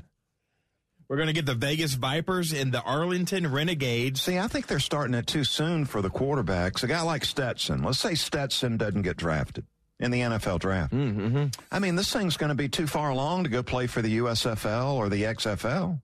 We're 1.08 1.18
going 1.18 1.28
to 1.28 1.34
get 1.34 1.46
the 1.46 1.54
Vegas 1.54 1.94
Vipers 1.94 2.52
and 2.52 2.72
the 2.72 2.82
Arlington 2.82 3.52
Renegades. 3.52 4.22
See, 4.22 4.40
I 4.40 4.48
think 4.48 4.68
they're 4.68 4.80
starting 4.80 5.14
it 5.14 5.28
too 5.28 5.44
soon 5.44 5.86
for 5.86 6.02
the 6.02 6.10
quarterbacks. 6.10 6.84
A 6.84 6.88
guy 6.88 7.02
like 7.02 7.24
Stetson, 7.26 7.84
let's 7.84 8.00
say 8.00 8.16
Stetson 8.16 8.78
doesn't 8.78 9.04
get 9.04 9.16
drafted 9.18 9.66
in 10.00 10.12
the 10.12 10.22
NFL 10.22 10.60
draft. 10.60 10.94
Mm-hmm. 10.94 11.48
I 11.72 11.80
mean, 11.80 11.96
this 11.96 12.12
thing's 12.12 12.38
going 12.38 12.50
to 12.50 12.56
be 12.56 12.70
too 12.70 12.88
far 12.88 13.12
along 13.12 13.44
to 13.44 13.50
go 13.50 13.62
play 13.62 13.88
for 13.88 14.02
the 14.02 14.18
USFL 14.18 14.94
or 14.96 15.10
the 15.10 15.24
XFL. 15.24 16.02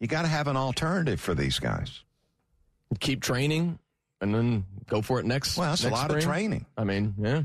You 0.00 0.06
got 0.06 0.22
to 0.22 0.28
have 0.28 0.48
an 0.48 0.56
alternative 0.56 1.20
for 1.20 1.34
these 1.34 1.58
guys. 1.58 2.02
keep 3.00 3.22
training 3.22 3.78
and 4.20 4.34
then 4.34 4.64
go 4.86 5.02
for 5.02 5.20
it 5.20 5.26
next. 5.26 5.56
Well, 5.56 5.70
that's 5.70 5.84
a 5.84 5.90
next 5.90 6.00
lot 6.00 6.14
of 6.14 6.22
training. 6.22 6.66
I 6.76 6.84
mean, 6.84 7.14
yeah. 7.18 7.42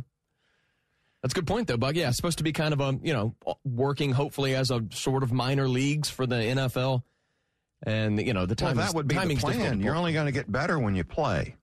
That's 1.21 1.33
a 1.33 1.35
good 1.35 1.47
point, 1.47 1.67
though, 1.67 1.77
Buck. 1.77 1.95
Yeah, 1.95 2.07
it's 2.07 2.17
supposed 2.17 2.37
to 2.37 2.43
be 2.43 2.53
kind 2.53 2.73
of 2.73 2.79
a, 2.79 2.97
you 3.03 3.13
know, 3.13 3.35
working 3.65 4.11
hopefully 4.11 4.55
as 4.55 4.71
a 4.71 4.85
sort 4.91 5.21
of 5.23 5.33
minor 5.33 5.67
leagues 5.67 6.09
for 6.09 6.25
the 6.25 6.35
NFL. 6.35 7.03
And, 7.83 8.19
you 8.25 8.33
know, 8.33 8.45
the 8.45 8.55
Well, 8.59 8.69
time 8.69 8.77
that 8.77 8.93
would 8.93 9.07
be 9.07 9.15
the 9.15 9.35
plan. 9.35 9.81
You're 9.81 9.95
only 9.95 10.13
going 10.13 10.27
to 10.27 10.31
get 10.31 10.49
better 10.51 10.79
when 10.79 10.95
you 10.95 11.03
play. 11.03 11.55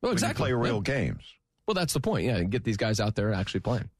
well, 0.00 0.10
When 0.10 0.12
exactly. 0.12 0.50
you 0.50 0.56
play 0.56 0.68
real 0.68 0.76
Yeah. 0.86 0.94
games. 0.94 1.22
Well, 1.66 1.74
that's 1.74 1.92
the 1.92 2.00
point. 2.00 2.24
Yeah, 2.26 2.42
get 2.44 2.64
these 2.64 2.76
guys 2.76 2.98
out 3.00 3.14
there 3.14 3.32
actually 3.32 3.60
playing. 3.60 3.90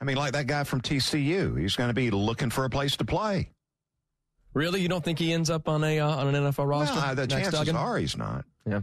I 0.00 0.04
mean, 0.04 0.16
like 0.16 0.32
that 0.32 0.46
guy 0.46 0.64
from 0.64 0.80
TCU. 0.82 1.58
He's 1.58 1.76
going 1.76 1.88
to 1.88 1.94
be 1.94 2.10
looking 2.10 2.50
for 2.50 2.64
a 2.64 2.70
place 2.70 2.96
to 2.98 3.04
play. 3.04 3.50
Really, 4.54 4.80
you 4.80 4.88
don't 4.88 5.04
think 5.04 5.18
he 5.18 5.32
ends 5.32 5.50
up 5.50 5.68
on 5.68 5.82
a 5.84 6.00
uh, 6.00 6.08
on 6.08 6.34
an 6.34 6.44
NFL 6.44 6.68
roster? 6.68 6.94
Well, 6.96 7.14
the 7.14 7.26
chances 7.26 7.52
Duggan? 7.54 7.76
are 7.76 7.96
he's 7.98 8.16
not. 8.16 8.44
Yeah. 8.66 8.80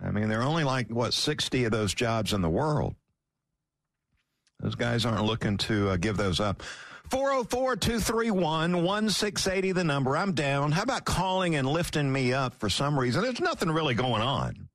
I 0.00 0.10
mean, 0.10 0.28
there 0.28 0.40
are 0.40 0.44
only 0.46 0.64
like, 0.64 0.88
what, 0.88 1.14
60 1.14 1.64
of 1.64 1.72
those 1.72 1.94
jobs 1.94 2.32
in 2.32 2.42
the 2.42 2.50
world. 2.50 2.94
Those 4.60 4.74
guys 4.74 5.04
aren't 5.04 5.24
looking 5.24 5.56
to 5.58 5.90
uh, 5.90 5.96
give 5.96 6.16
those 6.16 6.40
up. 6.40 6.62
404 7.10 7.76
231 7.76 8.82
1680, 8.84 9.72
the 9.72 9.84
number. 9.84 10.16
I'm 10.16 10.32
down. 10.32 10.72
How 10.72 10.82
about 10.82 11.04
calling 11.04 11.54
and 11.54 11.68
lifting 11.68 12.10
me 12.10 12.32
up 12.32 12.54
for 12.58 12.68
some 12.68 12.98
reason? 12.98 13.22
There's 13.22 13.40
nothing 13.40 13.70
really 13.70 13.94
going 13.94 14.22
on. 14.22 14.68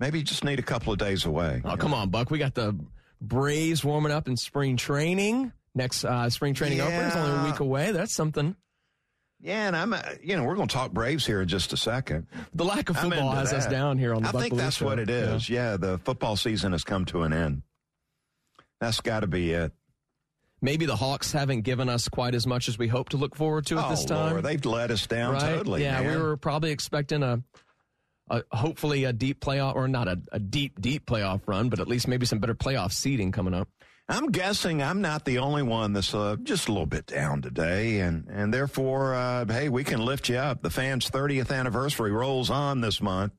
Maybe 0.00 0.18
you 0.18 0.24
just 0.24 0.44
need 0.44 0.58
a 0.58 0.62
couple 0.62 0.92
of 0.92 0.98
days 0.98 1.24
away. 1.24 1.60
Oh, 1.64 1.76
come 1.76 1.92
on, 1.94 2.08
Buck. 2.10 2.30
We 2.30 2.38
got 2.38 2.54
the 2.54 2.76
Braves 3.20 3.84
warming 3.84 4.12
up 4.12 4.28
in 4.28 4.36
spring 4.36 4.76
training. 4.76 5.52
Next 5.74 6.04
uh, 6.04 6.28
spring 6.30 6.54
training 6.54 6.80
opener 6.80 7.06
is 7.08 7.16
only 7.16 7.40
a 7.40 7.50
week 7.50 7.60
away. 7.60 7.92
That's 7.92 8.14
something. 8.14 8.56
Yeah, 9.40 9.68
and 9.68 9.76
I'm, 9.76 9.92
uh, 9.92 10.00
you 10.22 10.36
know, 10.36 10.42
we're 10.42 10.56
going 10.56 10.66
to 10.66 10.74
talk 10.74 10.90
Braves 10.92 11.24
here 11.24 11.40
in 11.42 11.48
just 11.48 11.72
a 11.72 11.76
second. 11.76 12.26
The 12.54 12.64
lack 12.64 12.90
of 12.90 12.96
football 12.96 13.30
has 13.32 13.52
us 13.52 13.66
down 13.66 13.96
here 13.98 14.12
on 14.14 14.22
the 14.22 14.28
I 14.28 14.32
Buck 14.32 14.42
think 14.42 14.54
that's 14.54 14.76
Show. 14.78 14.86
what 14.86 14.98
it 14.98 15.08
Yeah. 15.08 15.38
Yeah. 15.48 15.76
the 15.76 15.98
football 15.98 16.34
season 16.36 16.72
has 16.72 16.82
come 16.82 17.04
to 17.06 17.22
an 17.22 17.32
end. 17.32 17.62
That's 18.80 19.00
got 19.00 19.20
to 19.20 19.26
be 19.26 19.52
it. 19.52 19.72
Maybe 20.60 20.86
the 20.86 20.96
Hawks 20.96 21.30
haven't 21.32 21.62
given 21.62 21.88
us 21.88 22.08
quite 22.08 22.34
as 22.34 22.46
much 22.46 22.68
as 22.68 22.78
we 22.78 22.88
hope 22.88 23.10
to 23.10 23.16
look 23.16 23.36
forward 23.36 23.66
to 23.66 23.78
at 23.78 23.86
oh, 23.86 23.90
this 23.90 24.04
time. 24.04 24.32
Lord, 24.32 24.44
they've 24.44 24.64
let 24.64 24.90
us 24.90 25.06
down 25.06 25.34
right? 25.34 25.56
totally. 25.56 25.82
yeah, 25.82 26.00
we 26.00 26.16
were 26.16 26.36
probably 26.36 26.72
expecting 26.72 27.22
a, 27.22 27.42
a 28.28 28.42
hopefully 28.50 29.04
a 29.04 29.12
deep 29.12 29.40
playoff 29.40 29.76
or 29.76 29.86
not 29.86 30.08
a, 30.08 30.20
a 30.32 30.40
deep 30.40 30.80
deep 30.80 31.06
playoff 31.06 31.42
run, 31.46 31.68
but 31.68 31.78
at 31.78 31.86
least 31.86 32.08
maybe 32.08 32.26
some 32.26 32.40
better 32.40 32.56
playoff 32.56 32.92
seeding 32.92 33.30
coming 33.30 33.54
up. 33.54 33.68
I'm 34.08 34.32
guessing 34.32 34.82
I'm 34.82 35.00
not 35.00 35.26
the 35.26 35.38
only 35.38 35.62
one 35.62 35.92
that's 35.92 36.14
uh, 36.14 36.36
just 36.42 36.68
a 36.68 36.72
little 36.72 36.86
bit 36.86 37.06
down 37.06 37.42
today, 37.42 38.00
and 38.00 38.26
and 38.28 38.52
therefore, 38.52 39.14
uh, 39.14 39.44
hey, 39.46 39.68
we 39.68 39.84
can 39.84 40.04
lift 40.04 40.28
you 40.28 40.36
up. 40.38 40.62
The 40.62 40.70
fans' 40.70 41.08
30th 41.08 41.54
anniversary 41.54 42.10
rolls 42.10 42.50
on 42.50 42.80
this 42.80 43.00
month. 43.00 43.32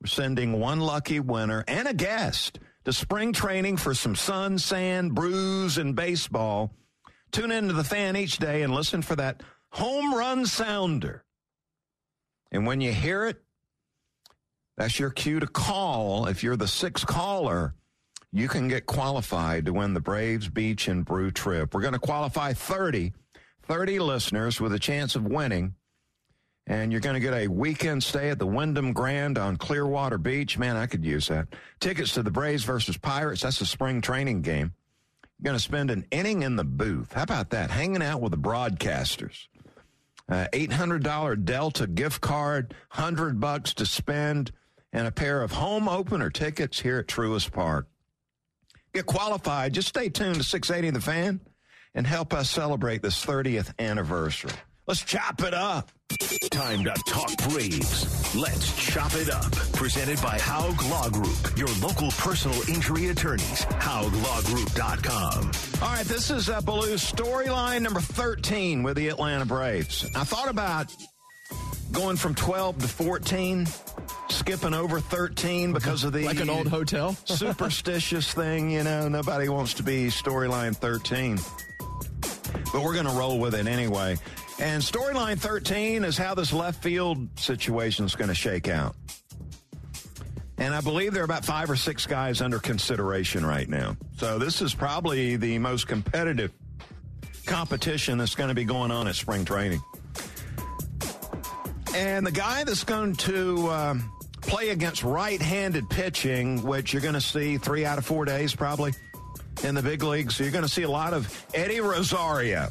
We're 0.00 0.06
sending 0.06 0.60
one 0.60 0.80
lucky 0.80 1.20
winner 1.20 1.64
and 1.66 1.88
a 1.88 1.94
guest 1.94 2.60
to 2.90 2.96
spring 2.96 3.32
training 3.32 3.76
for 3.76 3.94
some 3.94 4.16
sun, 4.16 4.58
sand, 4.58 5.14
brews, 5.14 5.78
and 5.78 5.94
baseball. 5.94 6.74
Tune 7.30 7.52
into 7.52 7.72
the 7.72 7.84
fan 7.84 8.16
each 8.16 8.38
day 8.38 8.62
and 8.62 8.74
listen 8.74 9.00
for 9.00 9.14
that 9.14 9.44
home 9.70 10.12
run 10.12 10.44
sounder. 10.44 11.24
And 12.50 12.66
when 12.66 12.80
you 12.80 12.92
hear 12.92 13.26
it, 13.26 13.40
that's 14.76 14.98
your 14.98 15.10
cue 15.10 15.38
to 15.38 15.46
call. 15.46 16.26
If 16.26 16.42
you're 16.42 16.56
the 16.56 16.66
sixth 16.66 17.06
caller, 17.06 17.76
you 18.32 18.48
can 18.48 18.66
get 18.66 18.86
qualified 18.86 19.66
to 19.66 19.72
win 19.72 19.94
the 19.94 20.00
Braves 20.00 20.48
Beach 20.48 20.88
and 20.88 21.04
Brew 21.04 21.30
trip. 21.30 21.72
We're 21.72 21.82
going 21.82 21.92
to 21.92 22.00
qualify 22.00 22.54
30, 22.54 23.12
30 23.62 23.98
listeners 24.00 24.60
with 24.60 24.72
a 24.72 24.80
chance 24.80 25.14
of 25.14 25.24
winning. 25.24 25.76
And 26.70 26.92
you're 26.92 27.00
going 27.00 27.14
to 27.14 27.20
get 27.20 27.34
a 27.34 27.48
weekend 27.48 28.04
stay 28.04 28.30
at 28.30 28.38
the 28.38 28.46
Wyndham 28.46 28.92
Grand 28.92 29.38
on 29.38 29.56
Clearwater 29.56 30.18
Beach. 30.18 30.56
Man, 30.56 30.76
I 30.76 30.86
could 30.86 31.04
use 31.04 31.26
that. 31.26 31.48
Tickets 31.80 32.14
to 32.14 32.22
the 32.22 32.30
Braves 32.30 32.62
versus 32.62 32.96
Pirates. 32.96 33.42
That's 33.42 33.60
a 33.60 33.66
spring 33.66 34.00
training 34.00 34.42
game. 34.42 34.72
You're 35.38 35.46
going 35.46 35.56
to 35.56 35.62
spend 35.62 35.90
an 35.90 36.06
inning 36.12 36.42
in 36.42 36.54
the 36.54 36.62
booth. 36.62 37.12
How 37.12 37.24
about 37.24 37.50
that? 37.50 37.72
Hanging 37.72 38.04
out 38.04 38.20
with 38.20 38.30
the 38.30 38.38
broadcasters. 38.38 39.48
Uh, 40.28 40.46
$800 40.52 41.44
Delta 41.44 41.88
gift 41.88 42.20
card, 42.20 42.72
100 42.94 43.40
bucks 43.40 43.74
to 43.74 43.84
spend, 43.84 44.52
and 44.92 45.08
a 45.08 45.10
pair 45.10 45.42
of 45.42 45.50
home 45.50 45.88
opener 45.88 46.30
tickets 46.30 46.78
here 46.78 47.00
at 47.00 47.08
Truist 47.08 47.50
Park 47.50 47.88
get 48.92 49.06
qualified, 49.06 49.72
just 49.72 49.88
stay 49.88 50.08
tuned 50.08 50.36
to 50.36 50.44
680 50.44 50.90
The 50.90 51.00
Fan 51.00 51.40
and 51.94 52.06
help 52.06 52.32
us 52.32 52.48
celebrate 52.48 53.02
this 53.02 53.24
30th 53.24 53.72
anniversary. 53.78 54.52
Let's 54.90 55.04
chop 55.04 55.40
it 55.42 55.54
up. 55.54 55.88
Time 56.50 56.82
to 56.82 56.92
talk 57.06 57.30
Braves. 57.48 58.34
Let's 58.34 58.74
chop 58.74 59.14
it 59.14 59.30
up. 59.30 59.52
Presented 59.72 60.20
by 60.20 60.36
Haug 60.36 60.82
Law 60.90 61.08
Group, 61.08 61.56
your 61.56 61.68
local 61.80 62.10
personal 62.18 62.60
injury 62.68 63.06
attorneys. 63.06 63.64
HaugLawGroup.com. 63.66 65.52
All 65.80 65.94
right, 65.94 66.04
this 66.06 66.32
is 66.32 66.50
uh, 66.50 66.60
Belue's 66.62 67.04
storyline 67.08 67.82
number 67.82 68.00
13 68.00 68.82
with 68.82 68.96
the 68.96 69.06
Atlanta 69.06 69.46
Braves. 69.46 70.10
I 70.16 70.24
thought 70.24 70.48
about 70.48 70.92
going 71.92 72.16
from 72.16 72.34
12 72.34 72.78
to 72.78 72.88
14, 72.88 73.68
skipping 74.28 74.74
over 74.74 74.98
13 74.98 75.72
because 75.72 76.02
of 76.02 76.12
the 76.12 76.24
Like 76.24 76.40
an 76.40 76.50
old 76.50 76.66
hotel. 76.66 77.12
superstitious 77.26 78.34
thing, 78.34 78.72
you 78.72 78.82
know, 78.82 79.08
nobody 79.08 79.48
wants 79.48 79.74
to 79.74 79.84
be 79.84 80.08
storyline 80.08 80.74
13. 80.74 81.38
But 82.72 82.82
we're 82.82 82.94
going 82.94 83.06
to 83.06 83.12
roll 83.12 83.38
with 83.38 83.54
it 83.54 83.68
anyway. 83.68 84.16
And 84.60 84.82
storyline 84.82 85.38
13 85.38 86.04
is 86.04 86.18
how 86.18 86.34
this 86.34 86.52
left 86.52 86.82
field 86.82 87.26
situation 87.38 88.04
is 88.04 88.14
going 88.14 88.28
to 88.28 88.34
shake 88.34 88.68
out. 88.68 88.94
And 90.58 90.74
I 90.74 90.82
believe 90.82 91.14
there 91.14 91.22
are 91.22 91.24
about 91.24 91.46
five 91.46 91.70
or 91.70 91.76
six 91.76 92.06
guys 92.06 92.42
under 92.42 92.58
consideration 92.58 93.46
right 93.46 93.66
now. 93.66 93.96
So 94.18 94.38
this 94.38 94.60
is 94.60 94.74
probably 94.74 95.36
the 95.36 95.58
most 95.58 95.88
competitive 95.88 96.52
competition 97.46 98.18
that's 98.18 98.34
going 98.34 98.48
to 98.50 98.54
be 98.54 98.64
going 98.64 98.90
on 98.90 99.08
at 99.08 99.14
spring 99.14 99.46
training. 99.46 99.80
And 101.94 102.26
the 102.26 102.32
guy 102.32 102.62
that's 102.64 102.84
going 102.84 103.16
to 103.16 103.70
um, 103.70 104.12
play 104.42 104.68
against 104.68 105.02
right 105.02 105.40
handed 105.40 105.88
pitching, 105.88 106.62
which 106.62 106.92
you're 106.92 107.02
going 107.02 107.14
to 107.14 107.20
see 107.22 107.56
three 107.56 107.86
out 107.86 107.96
of 107.96 108.04
four 108.04 108.26
days 108.26 108.54
probably 108.54 108.92
in 109.64 109.74
the 109.74 109.82
big 109.82 110.02
leagues. 110.02 110.36
So 110.36 110.44
you're 110.44 110.52
going 110.52 110.64
to 110.64 110.70
see 110.70 110.82
a 110.82 110.90
lot 110.90 111.14
of 111.14 111.46
Eddie 111.54 111.80
Rosario, 111.80 112.68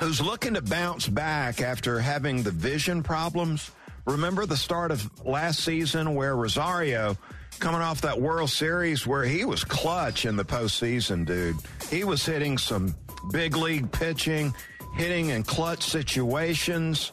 who's 0.00 0.20
looking 0.20 0.54
to 0.54 0.62
bounce 0.62 1.06
back 1.06 1.60
after 1.60 2.00
having 2.00 2.42
the 2.42 2.50
vision 2.50 3.02
problems. 3.02 3.70
Remember 4.06 4.46
the 4.46 4.56
start 4.56 4.90
of 4.90 5.08
last 5.26 5.60
season 5.60 6.14
where 6.14 6.34
Rosario, 6.34 7.18
coming 7.58 7.82
off 7.82 8.00
that 8.00 8.18
World 8.18 8.48
Series 8.48 9.06
where 9.06 9.24
he 9.24 9.44
was 9.44 9.62
clutch 9.62 10.24
in 10.24 10.36
the 10.36 10.44
postseason, 10.44 11.26
dude. 11.26 11.56
He 11.90 12.04
was 12.04 12.24
hitting 12.24 12.56
some 12.56 12.94
big 13.30 13.56
league 13.56 13.92
pitching, 13.92 14.54
hitting 14.96 15.28
in 15.28 15.42
clutch 15.42 15.82
situations. 15.82 17.12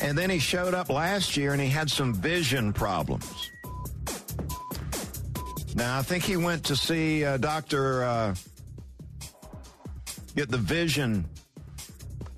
And 0.00 0.16
then 0.16 0.30
he 0.30 0.38
showed 0.38 0.74
up 0.74 0.90
last 0.90 1.36
year 1.36 1.52
and 1.52 1.60
he 1.60 1.68
had 1.68 1.90
some 1.90 2.14
vision 2.14 2.72
problems. 2.72 3.50
Now, 5.74 5.98
I 5.98 6.02
think 6.02 6.22
he 6.22 6.36
went 6.36 6.64
to 6.66 6.76
see 6.76 7.24
uh, 7.24 7.36
Dr. 7.38 8.04
Uh, 8.04 8.34
get 10.36 10.48
the 10.48 10.58
vision. 10.58 11.28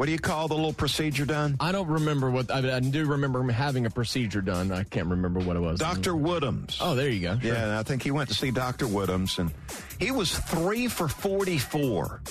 What 0.01 0.07
do 0.07 0.13
you 0.13 0.19
call 0.19 0.49
the 0.49 0.55
little 0.55 0.73
procedure 0.73 1.27
done? 1.27 1.59
I 1.61 1.73
don't 1.73 1.87
remember 1.87 2.31
what 2.31 2.51
I, 2.51 2.77
I 2.77 2.81
do 2.81 3.05
remember 3.05 3.43
having 3.53 3.85
a 3.85 3.91
procedure 3.91 4.41
done. 4.41 4.73
I 4.73 4.85
can't 4.85 5.09
remember 5.09 5.41
what 5.41 5.57
it 5.57 5.61
was. 5.61 5.79
Dr. 5.79 6.13
Woodhams. 6.13 6.79
Oh, 6.81 6.95
there 6.95 7.11
you 7.11 7.21
go. 7.21 7.39
Sure. 7.39 7.53
Yeah, 7.53 7.79
I 7.79 7.83
think 7.83 8.03
he 8.03 8.11
went 8.11 8.31
to 8.31 8.35
see 8.35 8.51
Dr. 8.51 8.87
Woodhams, 8.87 9.39
and 9.39 9.53
he 9.99 10.11
was 10.11 10.39
three 10.39 10.89
for 10.89 11.07
44. 11.07 12.23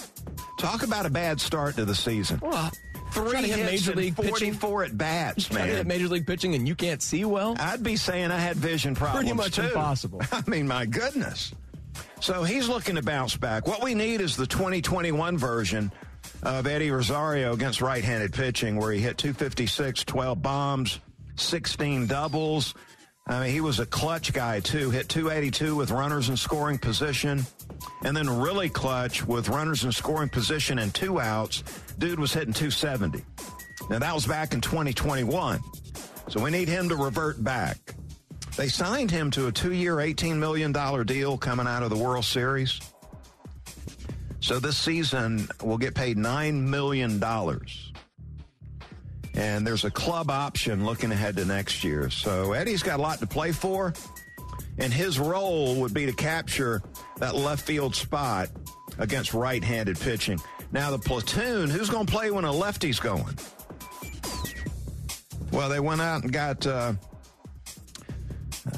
Talk 0.57 0.81
about 0.81 1.05
a 1.05 1.11
bad 1.11 1.39
start 1.39 1.75
to 1.75 1.85
the 1.85 1.93
season. 1.93 2.39
Well, 2.41 2.71
Three 3.11 3.43
hits 3.43 3.57
major 3.57 3.93
league 3.93 4.15
pitching. 4.15 4.53
44 4.55 4.85
at 4.85 4.97
bats, 4.97 5.47
Trying 5.47 5.67
to 5.67 5.75
hit 5.75 5.85
major 5.85 6.07
league 6.07 6.25
pitching 6.25 6.55
and 6.55 6.67
you 6.67 6.73
can't 6.73 7.03
see 7.03 7.23
well. 7.23 7.55
I'd 7.59 7.83
be 7.83 7.97
saying 7.97 8.31
I 8.31 8.39
had 8.39 8.55
vision 8.57 8.95
problems 8.95 9.29
Pretty 9.29 9.37
much 9.37 9.55
too. 9.57 9.61
impossible. 9.61 10.23
I 10.31 10.41
mean, 10.47 10.67
my 10.67 10.87
goodness. 10.87 11.53
So 12.19 12.41
he's 12.41 12.67
looking 12.67 12.95
to 12.95 13.03
bounce 13.03 13.37
back. 13.37 13.67
What 13.67 13.83
we 13.83 13.93
need 13.93 14.21
is 14.21 14.35
the 14.35 14.47
2021 14.47 15.37
version 15.37 15.91
of 16.43 16.67
Eddie 16.67 16.91
Rosario 16.91 17.53
against 17.53 17.81
right-handed 17.81 18.33
pitching, 18.33 18.77
where 18.77 18.91
he 18.91 18.99
hit 18.99 19.17
256, 19.17 20.03
12 20.03 20.41
bombs, 20.41 20.99
16 21.35 22.07
doubles. 22.07 22.73
I 23.27 23.43
mean, 23.43 23.51
he 23.51 23.61
was 23.61 23.79
a 23.79 23.85
clutch 23.85 24.33
guy 24.33 24.59
too. 24.59 24.89
Hit 24.89 25.07
282 25.09 25.75
with 25.75 25.91
runners 25.91 26.29
in 26.29 26.37
scoring 26.37 26.79
position, 26.79 27.45
and 28.03 28.17
then 28.17 28.29
really 28.29 28.69
clutch 28.69 29.25
with 29.25 29.49
runners 29.49 29.83
in 29.83 29.91
scoring 29.91 30.29
position 30.29 30.79
and 30.79 30.93
two 30.93 31.19
outs. 31.19 31.63
Dude 31.99 32.19
was 32.19 32.33
hitting 32.33 32.53
270. 32.53 33.23
Now 33.89 33.99
that 33.99 34.15
was 34.15 34.25
back 34.25 34.53
in 34.53 34.61
2021. 34.61 35.59
So 36.29 36.43
we 36.43 36.51
need 36.51 36.67
him 36.67 36.89
to 36.89 36.95
revert 36.95 37.43
back. 37.43 37.77
They 38.57 38.67
signed 38.67 39.11
him 39.11 39.31
to 39.31 39.47
a 39.47 39.51
two-year, 39.51 39.95
$18 39.95 40.37
million 40.37 40.71
deal 41.05 41.37
coming 41.37 41.67
out 41.67 41.83
of 41.83 41.89
the 41.89 41.97
World 41.97 42.25
Series. 42.25 42.79
So 44.49 44.57
this 44.57 44.77
season 44.77 45.47
will 45.61 45.77
get 45.77 45.93
paid 45.93 46.17
$9 46.17 46.53
million. 46.55 47.23
And 49.35 49.67
there's 49.67 49.85
a 49.85 49.91
club 49.91 50.31
option 50.31 50.87
looking 50.87 51.11
ahead 51.11 51.35
to 51.35 51.45
next 51.45 51.83
year. 51.83 52.09
So 52.09 52.53
Eddie's 52.53 52.81
got 52.81 52.97
a 52.99 53.01
lot 53.03 53.19
to 53.19 53.27
play 53.27 53.51
for. 53.51 53.93
And 54.79 54.91
his 54.91 55.19
role 55.19 55.75
would 55.75 55.93
be 55.93 56.07
to 56.07 56.13
capture 56.13 56.81
that 57.17 57.35
left 57.35 57.61
field 57.61 57.93
spot 57.93 58.49
against 58.97 59.35
right-handed 59.35 59.99
pitching. 59.99 60.39
Now 60.71 60.89
the 60.89 60.97
platoon, 60.97 61.69
who's 61.69 61.91
going 61.91 62.07
to 62.07 62.11
play 62.11 62.31
when 62.31 62.43
a 62.43 62.51
lefty's 62.51 62.99
going? 62.99 63.37
Well, 65.51 65.69
they 65.69 65.79
went 65.79 66.01
out 66.01 66.23
and 66.23 66.33
got 66.33 66.65
uh, 66.65 66.93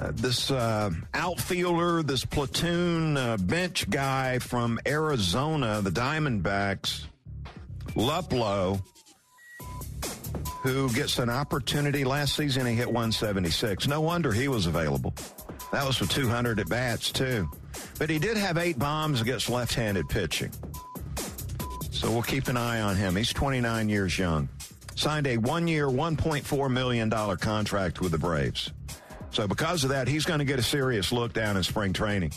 this 0.09 0.49
uh, 0.49 0.89
outfielder, 1.13 2.03
this 2.03 2.25
platoon 2.25 3.17
uh, 3.17 3.37
bench 3.37 3.89
guy 3.89 4.39
from 4.39 4.79
Arizona, 4.87 5.81
the 5.81 5.91
Diamondbacks, 5.91 7.05
Luplow, 7.95 8.81
who 10.63 10.91
gets 10.93 11.19
an 11.19 11.29
opportunity. 11.29 12.03
Last 12.03 12.35
season, 12.35 12.65
he 12.65 12.73
hit 12.73 12.87
176. 12.87 13.87
No 13.87 14.01
wonder 14.01 14.31
he 14.31 14.47
was 14.47 14.65
available. 14.65 15.13
That 15.71 15.85
was 15.85 15.99
with 15.99 16.09
200 16.09 16.59
at 16.59 16.69
bats, 16.69 17.11
too. 17.11 17.49
But 17.97 18.09
he 18.09 18.19
did 18.19 18.37
have 18.37 18.57
eight 18.57 18.77
bombs 18.77 19.21
against 19.21 19.49
left 19.49 19.73
handed 19.73 20.09
pitching. 20.09 20.51
So 21.91 22.11
we'll 22.11 22.23
keep 22.23 22.47
an 22.47 22.57
eye 22.57 22.81
on 22.81 22.95
him. 22.95 23.15
He's 23.15 23.31
29 23.31 23.87
years 23.89 24.17
young. 24.17 24.49
Signed 24.95 25.27
a 25.27 25.37
one 25.37 25.67
year, 25.67 25.87
$1.4 25.87 26.71
million 26.71 27.09
contract 27.37 28.01
with 28.01 28.11
the 28.11 28.17
Braves. 28.17 28.71
So 29.31 29.47
because 29.47 29.83
of 29.83 29.91
that, 29.91 30.07
he's 30.07 30.25
going 30.25 30.39
to 30.39 30.45
get 30.45 30.59
a 30.59 30.63
serious 30.63 31.11
look 31.11 31.33
down 31.33 31.57
in 31.57 31.63
spring 31.63 31.93
training. 31.93 32.31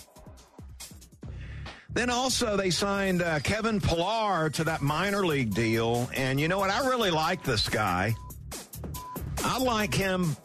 Then 1.93 2.11
also 2.11 2.57
they 2.57 2.71
signed 2.71 3.23
uh, 3.23 3.39
Kevin 3.41 3.81
Pillar 3.81 4.51
to 4.51 4.65
that 4.65 4.83
minor 4.83 5.25
league 5.25 5.55
deal. 5.55 6.09
And 6.15 6.41
you 6.41 6.49
know 6.49 6.59
what? 6.59 6.71
I 6.71 6.89
really 6.89 7.11
like 7.11 7.43
this 7.45 7.69
guy. 7.69 8.15
I 9.45 9.59
like 9.59 9.95
him 9.95 10.37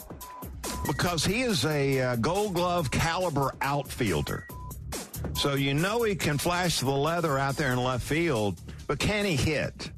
because 0.86 1.26
he 1.26 1.42
is 1.42 1.66
a 1.66 2.02
uh, 2.02 2.16
gold 2.18 2.54
glove 2.54 2.92
caliber 2.92 3.54
outfielder. 3.62 4.46
So 5.36 5.54
you 5.54 5.74
know 5.74 6.04
he 6.04 6.16
can 6.16 6.38
flash 6.38 6.80
the 6.80 6.92
leather 6.92 7.38
out 7.38 7.56
there 7.56 7.72
in 7.72 7.84
left 7.84 8.04
field, 8.04 8.60
but 8.88 9.00
can 9.00 9.26
he 9.26 9.36
hit? 9.36 9.92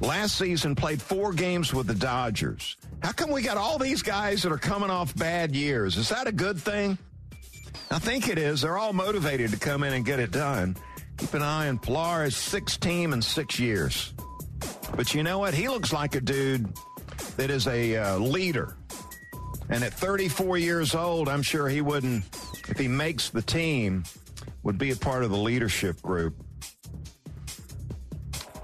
Last 0.00 0.38
season 0.38 0.74
played 0.74 1.02
four 1.02 1.32
games 1.32 1.74
with 1.74 1.86
the 1.88 1.94
Dodgers. 1.94 2.76
How 3.02 3.12
come 3.12 3.30
we 3.30 3.42
got 3.42 3.56
all 3.56 3.78
these 3.78 4.02
guys 4.02 4.42
that 4.42 4.52
are 4.52 4.58
coming 4.58 4.90
off 4.90 5.14
bad 5.14 5.54
years? 5.54 5.96
Is 5.96 6.08
that 6.08 6.26
a 6.26 6.32
good 6.32 6.58
thing? 6.58 6.98
I 7.90 7.98
think 7.98 8.28
it 8.28 8.38
is. 8.38 8.62
They're 8.62 8.76
all 8.76 8.92
motivated 8.92 9.50
to 9.52 9.58
come 9.58 9.82
in 9.82 9.92
and 9.92 10.04
get 10.04 10.18
it 10.18 10.30
done. 10.30 10.76
Keep 11.16 11.34
an 11.34 11.42
eye 11.42 11.68
on 11.68 11.78
Pillar's 11.78 12.36
six 12.36 12.76
team 12.76 13.12
in 13.12 13.22
six 13.22 13.58
years. 13.58 14.12
But 14.96 15.14
you 15.14 15.22
know 15.22 15.38
what? 15.38 15.54
He 15.54 15.68
looks 15.68 15.92
like 15.92 16.14
a 16.14 16.20
dude 16.20 16.68
that 17.36 17.50
is 17.50 17.66
a 17.66 17.96
uh, 17.96 18.18
leader. 18.18 18.76
And 19.70 19.84
at 19.84 19.92
34 19.92 20.58
years 20.58 20.94
old, 20.94 21.28
I'm 21.28 21.42
sure 21.42 21.68
he 21.68 21.80
wouldn't, 21.80 22.24
if 22.68 22.78
he 22.78 22.88
makes 22.88 23.30
the 23.30 23.42
team, 23.42 24.04
would 24.62 24.78
be 24.78 24.90
a 24.90 24.96
part 24.96 25.24
of 25.24 25.30
the 25.30 25.36
leadership 25.36 26.00
group. 26.02 26.34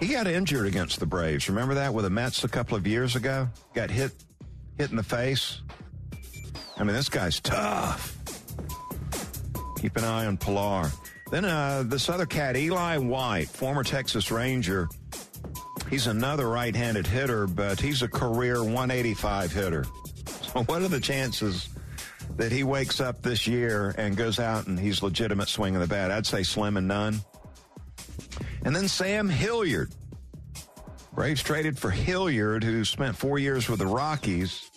He 0.04 0.12
got 0.12 0.26
injured 0.26 0.66
against 0.66 1.00
the 1.00 1.06
Braves. 1.06 1.48
Remember 1.48 1.72
that 1.72 1.94
with 1.94 2.04
the 2.04 2.10
Mets 2.10 2.44
a 2.44 2.48
couple 2.48 2.76
of 2.76 2.86
years 2.86 3.16
ago? 3.16 3.48
Got 3.72 3.90
hit, 3.90 4.12
hit 4.76 4.90
in 4.90 4.96
the 4.96 5.02
face. 5.02 5.62
I 6.76 6.84
mean, 6.84 6.94
this 6.94 7.08
guy's 7.08 7.40
tough. 7.40 8.14
Keep 9.78 9.96
an 9.96 10.04
eye 10.04 10.26
on 10.26 10.36
Pillar. 10.36 10.90
Then 11.30 11.46
uh, 11.46 11.84
this 11.86 12.10
other 12.10 12.26
cat, 12.26 12.54
Eli 12.54 12.98
White, 12.98 13.48
former 13.48 13.82
Texas 13.82 14.30
Ranger. 14.30 14.90
He's 15.88 16.06
another 16.06 16.50
right-handed 16.50 17.06
hitter, 17.06 17.46
but 17.46 17.80
he's 17.80 18.02
a 18.02 18.08
career 18.08 18.62
185 18.62 19.52
hitter. 19.52 19.84
So 20.54 20.62
what 20.64 20.82
are 20.82 20.88
the 20.88 21.00
chances 21.00 21.70
that 22.36 22.52
he 22.52 22.62
wakes 22.62 23.00
up 23.00 23.22
this 23.22 23.46
year 23.46 23.92
and 23.98 24.16
goes 24.16 24.38
out 24.38 24.68
and 24.68 24.78
he's 24.78 25.02
legitimate 25.02 25.48
swinging 25.48 25.80
the 25.80 25.88
bat? 25.88 26.12
I'd 26.12 26.26
say 26.26 26.44
slim 26.44 26.76
and 26.76 26.86
none. 26.86 27.24
And 28.64 28.74
then 28.74 28.88
Sam 28.88 29.28
Hilliard. 29.28 29.92
Braves 31.14 31.42
traded 31.42 31.78
for 31.78 31.90
Hilliard, 31.90 32.64
who 32.64 32.84
spent 32.84 33.16
four 33.16 33.38
years 33.38 33.68
with 33.68 33.78
the 33.78 33.86
Rockies. 33.86 34.70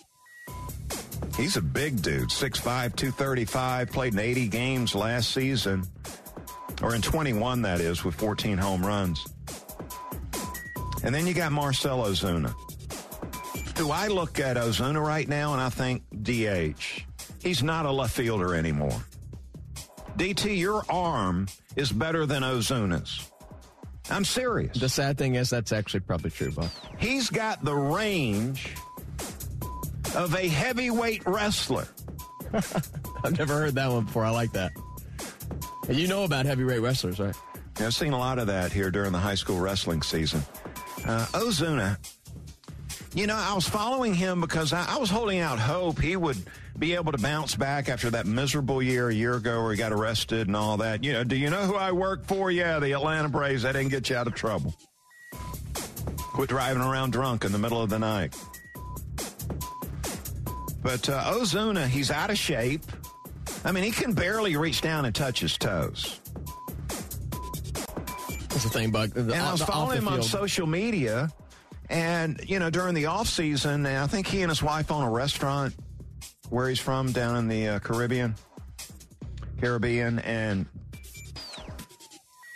He's 1.35 1.57
a 1.57 1.61
big 1.61 2.01
dude, 2.01 2.29
6'5", 2.29 2.95
235, 2.95 3.91
played 3.91 4.13
in 4.13 4.19
80 4.19 4.47
games 4.47 4.95
last 4.95 5.31
season, 5.31 5.83
or 6.81 6.95
in 6.95 7.01
21, 7.01 7.61
that 7.63 7.79
is, 7.79 8.03
with 8.03 8.15
14 8.15 8.57
home 8.57 8.85
runs. 8.85 9.25
And 11.03 11.13
then 11.13 11.25
you 11.25 11.33
got 11.33 11.51
Marcell 11.51 12.03
Ozuna, 12.03 12.53
who 13.77 13.91
I 13.91 14.07
look 14.07 14.39
at 14.39 14.57
Ozuna 14.57 15.03
right 15.03 15.27
now 15.27 15.53
and 15.53 15.61
I 15.61 15.69
think 15.69 16.03
DH. 16.23 17.03
He's 17.41 17.63
not 17.63 17.85
a 17.85 17.91
left 17.91 18.15
fielder 18.15 18.55
anymore. 18.55 19.03
DT, 20.17 20.57
your 20.57 20.83
arm 20.89 21.47
is 21.75 21.91
better 21.91 22.25
than 22.25 22.41
Ozuna's. 22.41 23.29
I'm 24.09 24.25
serious. 24.25 24.77
The 24.79 24.89
sad 24.89 25.17
thing 25.17 25.35
is 25.35 25.49
that's 25.49 25.71
actually 25.71 25.99
probably 26.01 26.31
true, 26.31 26.51
Buck. 26.51 26.71
He's 26.97 27.29
got 27.29 27.63
the 27.63 27.75
range 27.75 28.73
of 30.15 30.33
a 30.35 30.47
heavyweight 30.47 31.25
wrestler. 31.25 31.87
I've 33.23 33.37
never 33.37 33.53
heard 33.55 33.75
that 33.75 33.91
one 33.91 34.05
before. 34.05 34.23
I 34.25 34.29
like 34.29 34.53
that. 34.53 34.71
And 35.87 35.97
you 35.97 36.07
know 36.07 36.23
about 36.23 36.45
heavyweight 36.45 36.81
wrestlers, 36.81 37.19
right? 37.19 37.35
Yeah, 37.79 37.87
I've 37.87 37.93
seen 37.93 38.13
a 38.13 38.17
lot 38.17 38.39
of 38.39 38.47
that 38.47 38.71
here 38.71 38.89
during 38.91 39.11
the 39.11 39.19
high 39.19 39.35
school 39.35 39.59
wrestling 39.59 40.01
season. 40.01 40.41
Uh, 41.05 41.25
Ozuna, 41.33 41.97
you 43.17 43.25
know, 43.25 43.35
I 43.35 43.53
was 43.55 43.67
following 43.67 44.13
him 44.13 44.41
because 44.41 44.73
I, 44.73 44.85
I 44.95 44.97
was 44.97 45.09
holding 45.09 45.39
out 45.39 45.57
hope 45.57 45.99
he 45.99 46.15
would 46.15 46.37
be 46.77 46.93
able 46.93 47.11
to 47.11 47.17
bounce 47.17 47.55
back 47.55 47.89
after 47.89 48.11
that 48.11 48.27
miserable 48.27 48.81
year 48.81 49.09
a 49.09 49.13
year 49.13 49.33
ago 49.33 49.63
where 49.63 49.71
he 49.71 49.77
got 49.77 49.91
arrested 49.91 50.45
and 50.45 50.55
all 50.55 50.77
that. 50.77 51.03
You 51.03 51.13
know, 51.13 51.23
do 51.23 51.35
you 51.35 51.49
know 51.49 51.65
who 51.65 51.75
I 51.75 51.91
work 51.91 52.25
for? 52.25 52.51
Yeah, 52.51 52.79
the 52.79 52.91
Atlanta 52.91 53.27
Braves. 53.27 53.63
That 53.63 53.71
didn't 53.71 53.89
get 53.89 54.09
you 54.11 54.15
out 54.15 54.27
of 54.27 54.35
trouble. 54.35 54.75
Quit 56.17 56.49
driving 56.49 56.83
around 56.83 57.11
drunk 57.11 57.43
in 57.43 57.51
the 57.51 57.57
middle 57.57 57.81
of 57.81 57.89
the 57.89 57.97
night. 57.97 58.35
But 60.83 61.09
uh, 61.09 61.33
Ozuna, 61.33 61.87
he's 61.87 62.11
out 62.11 62.29
of 62.29 62.37
shape. 62.37 62.83
I 63.65 63.71
mean, 63.71 63.83
he 63.83 63.91
can 63.91 64.13
barely 64.13 64.55
reach 64.55 64.81
down 64.81 65.05
and 65.05 65.15
touch 65.15 65.39
his 65.39 65.57
toes. 65.57 66.21
That's 68.49 68.63
the 68.63 68.69
thing, 68.69 68.91
Buck. 68.91 69.09
The, 69.09 69.21
And 69.21 69.33
I 69.33 69.51
was 69.51 69.63
following 69.63 69.97
him 69.97 70.07
on 70.07 70.21
social 70.21 70.67
media, 70.67 71.31
and 71.89 72.41
you 72.47 72.59
know, 72.59 72.69
during 72.69 72.95
the 72.95 73.05
off 73.05 73.27
season, 73.27 73.85
and 73.85 73.97
I 73.97 74.07
think 74.07 74.27
he 74.27 74.41
and 74.41 74.49
his 74.49 74.61
wife 74.61 74.91
own 74.91 75.03
a 75.03 75.09
restaurant 75.09 75.73
where 76.49 76.69
he's 76.69 76.79
from 76.79 77.11
down 77.11 77.37
in 77.37 77.47
the 77.47 77.67
uh, 77.67 77.79
Caribbean, 77.79 78.35
Caribbean, 79.59 80.19
and 80.19 80.65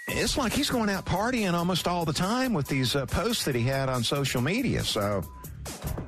it's 0.08 0.38
like 0.38 0.54
he's 0.54 0.70
going 0.70 0.90
out 0.90 1.06
partying 1.06 1.54
almost 1.54 1.88
all 1.88 2.06
the 2.06 2.14
time 2.14 2.54
with 2.54 2.68
these 2.68 2.96
uh, 2.96 3.06
posts 3.06 3.46
that 3.46 3.56
he 3.56 3.64
had 3.64 3.90
on 3.90 4.04
social 4.04 4.42
media. 4.42 4.84
So, 4.84 5.24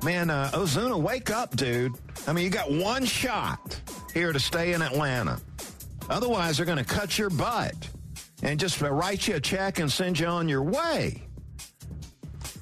man, 0.02 0.30
uh, 0.30 0.50
Ozuna, 0.52 1.00
wake 1.00 1.30
up, 1.30 1.56
dude! 1.56 1.92
I 2.26 2.32
mean, 2.32 2.44
you 2.44 2.50
got 2.50 2.70
one 2.70 3.04
shot 3.04 3.80
here 4.12 4.32
to 4.32 4.40
stay 4.40 4.72
in 4.72 4.82
Atlanta. 4.82 5.40
Otherwise, 6.10 6.58
they're 6.58 6.66
going 6.66 6.78
to 6.78 6.84
cut 6.84 7.18
your 7.18 7.30
butt 7.30 7.74
and 8.42 8.60
just 8.60 8.80
write 8.80 9.26
you 9.26 9.36
a 9.36 9.40
check 9.40 9.78
and 9.78 9.90
send 9.90 10.18
you 10.18 10.26
on 10.26 10.48
your 10.48 10.62
way. 10.62 11.22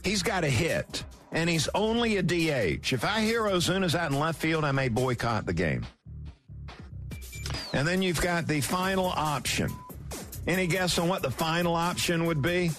He's 0.04 0.22
got 0.22 0.44
a 0.44 0.48
hit, 0.48 1.04
and 1.30 1.48
he's 1.48 1.68
only 1.74 2.16
a 2.16 2.22
DH. 2.22 2.92
If 2.92 3.04
I 3.04 3.20
hear 3.20 3.42
Ozuna's 3.42 3.94
out 3.94 4.10
in 4.10 4.18
left 4.18 4.40
field, 4.40 4.64
I 4.64 4.72
may 4.72 4.88
boycott 4.88 5.46
the 5.46 5.52
game. 5.52 5.86
And 7.72 7.86
then 7.86 8.02
you've 8.02 8.20
got 8.20 8.46
the 8.46 8.60
final 8.60 9.06
option. 9.06 9.70
Any 10.46 10.66
guess 10.66 10.98
on 10.98 11.08
what 11.08 11.22
the 11.22 11.30
final 11.30 11.74
option 11.74 12.26
would 12.26 12.42
be? 12.42 12.70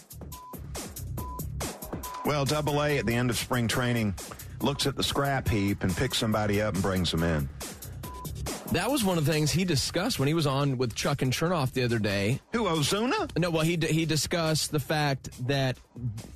Well, 2.25 2.45
Double 2.45 2.83
A 2.83 2.97
at 2.97 3.05
the 3.05 3.13
end 3.13 3.29
of 3.29 3.37
spring 3.37 3.67
training 3.67 4.15
looks 4.61 4.85
at 4.85 4.95
the 4.95 5.03
scrap 5.03 5.47
heap 5.47 5.83
and 5.83 5.95
picks 5.95 6.17
somebody 6.17 6.61
up 6.61 6.73
and 6.73 6.83
brings 6.83 7.11
them 7.11 7.23
in. 7.23 7.49
That 8.73 8.89
was 8.91 9.03
one 9.03 9.17
of 9.17 9.25
the 9.25 9.31
things 9.31 9.51
he 9.51 9.65
discussed 9.65 10.17
when 10.19 10.27
he 10.27 10.33
was 10.33 10.47
on 10.47 10.77
with 10.77 10.95
Chuck 10.95 11.21
and 11.21 11.31
Chernoff 11.31 11.73
the 11.73 11.83
other 11.83 11.99
day. 11.99 12.39
Who, 12.53 12.63
Ozuna? 12.65 13.29
No, 13.37 13.49
well, 13.51 13.63
he 13.63 13.77
he 13.77 14.05
discussed 14.05 14.71
the 14.71 14.79
fact 14.79 15.29
that 15.47 15.77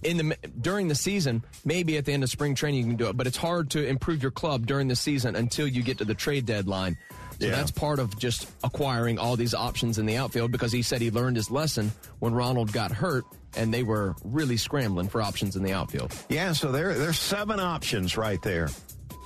in 0.03 0.17
the 0.17 0.37
during 0.61 0.87
the 0.87 0.95
season, 0.95 1.43
maybe 1.65 1.97
at 1.97 2.05
the 2.05 2.13
end 2.13 2.23
of 2.23 2.29
spring 2.29 2.53
training 2.55 2.81
you 2.81 2.87
can 2.87 2.95
do 2.95 3.07
it, 3.07 3.17
but 3.17 3.27
it's 3.27 3.37
hard 3.37 3.69
to 3.71 3.85
improve 3.85 4.21
your 4.21 4.31
club 4.31 4.65
during 4.67 4.87
the 4.87 4.95
season 4.95 5.35
until 5.35 5.67
you 5.67 5.81
get 5.83 5.97
to 5.97 6.05
the 6.05 6.13
trade 6.15 6.45
deadline. 6.45 6.97
So 7.39 7.45
Yeah. 7.47 7.51
that's 7.55 7.71
part 7.71 7.99
of 7.99 8.17
just 8.17 8.47
acquiring 8.63 9.19
all 9.19 9.35
these 9.35 9.53
options 9.53 9.97
in 9.99 10.05
the 10.05 10.17
outfield 10.17 10.51
because 10.51 10.71
he 10.71 10.81
said 10.81 11.01
he 11.01 11.11
learned 11.11 11.35
his 11.37 11.51
lesson 11.51 11.91
when 12.19 12.33
Ronald 12.33 12.71
got 12.71 12.91
hurt 12.91 13.25
and 13.55 13.71
they 13.73 13.83
were 13.83 14.15
really 14.23 14.57
scrambling 14.57 15.07
for 15.07 15.21
options 15.21 15.55
in 15.55 15.63
the 15.63 15.71
outfield. 15.73 16.13
Yeah, 16.29 16.53
so 16.53 16.71
there 16.71 16.93
there's 16.93 17.19
seven 17.19 17.59
options 17.59 18.15
right 18.17 18.41
there, 18.41 18.69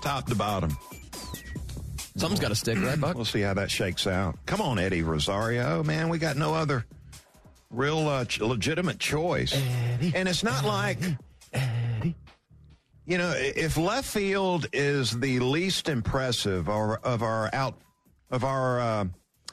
top 0.01 0.27
to 0.27 0.35
bottom. 0.35 0.77
Something's 2.15 2.39
got 2.39 2.49
to 2.49 2.55
stick, 2.55 2.77
right, 2.79 2.99
Buck? 2.99 3.15
We'll 3.15 3.25
see 3.25 3.41
how 3.41 3.53
that 3.53 3.71
shakes 3.71 4.05
out. 4.05 4.37
Come 4.45 4.61
on, 4.61 4.77
Eddie 4.79 5.01
Rosario. 5.01 5.81
Man, 5.83 6.09
we 6.09 6.17
got 6.17 6.35
no 6.37 6.53
other 6.53 6.85
real 7.69 8.07
uh, 8.07 8.25
ch- 8.25 8.41
legitimate 8.41 8.99
choice. 8.99 9.53
and 9.53 10.27
it's 10.27 10.43
not 10.43 10.65
like, 10.65 10.99
you 13.05 13.17
know, 13.17 13.33
if 13.35 13.77
left 13.77 14.07
field 14.07 14.67
is 14.73 15.17
the 15.19 15.39
least 15.39 15.87
impressive 15.89 16.67
or, 16.69 16.97
of 16.99 17.23
our 17.23 17.49
out 17.53 17.75
of 18.29 18.43
our 18.43 18.79
uh, 18.79 19.05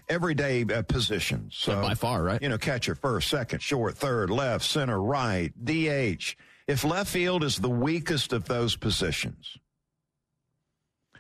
everyday 0.09 0.63
uh, 0.65 0.83
positions. 0.83 1.55
So 1.57 1.73
Yeah, 1.73 1.81
by 1.83 1.95
far, 1.95 2.23
right? 2.23 2.41
You 2.43 2.49
know, 2.49 2.59
catcher, 2.59 2.95
first, 2.95 3.29
second, 3.29 3.61
short, 3.61 3.97
third, 3.97 4.31
left, 4.31 4.65
center, 4.65 5.01
right, 5.01 5.53
DH. 5.65 6.35
If 6.67 6.85
left 6.85 7.11
field 7.11 7.45
is 7.45 7.57
the 7.57 7.71
weakest 7.71 8.33
of 8.33 8.45
those 8.47 8.77
positions, 8.77 9.57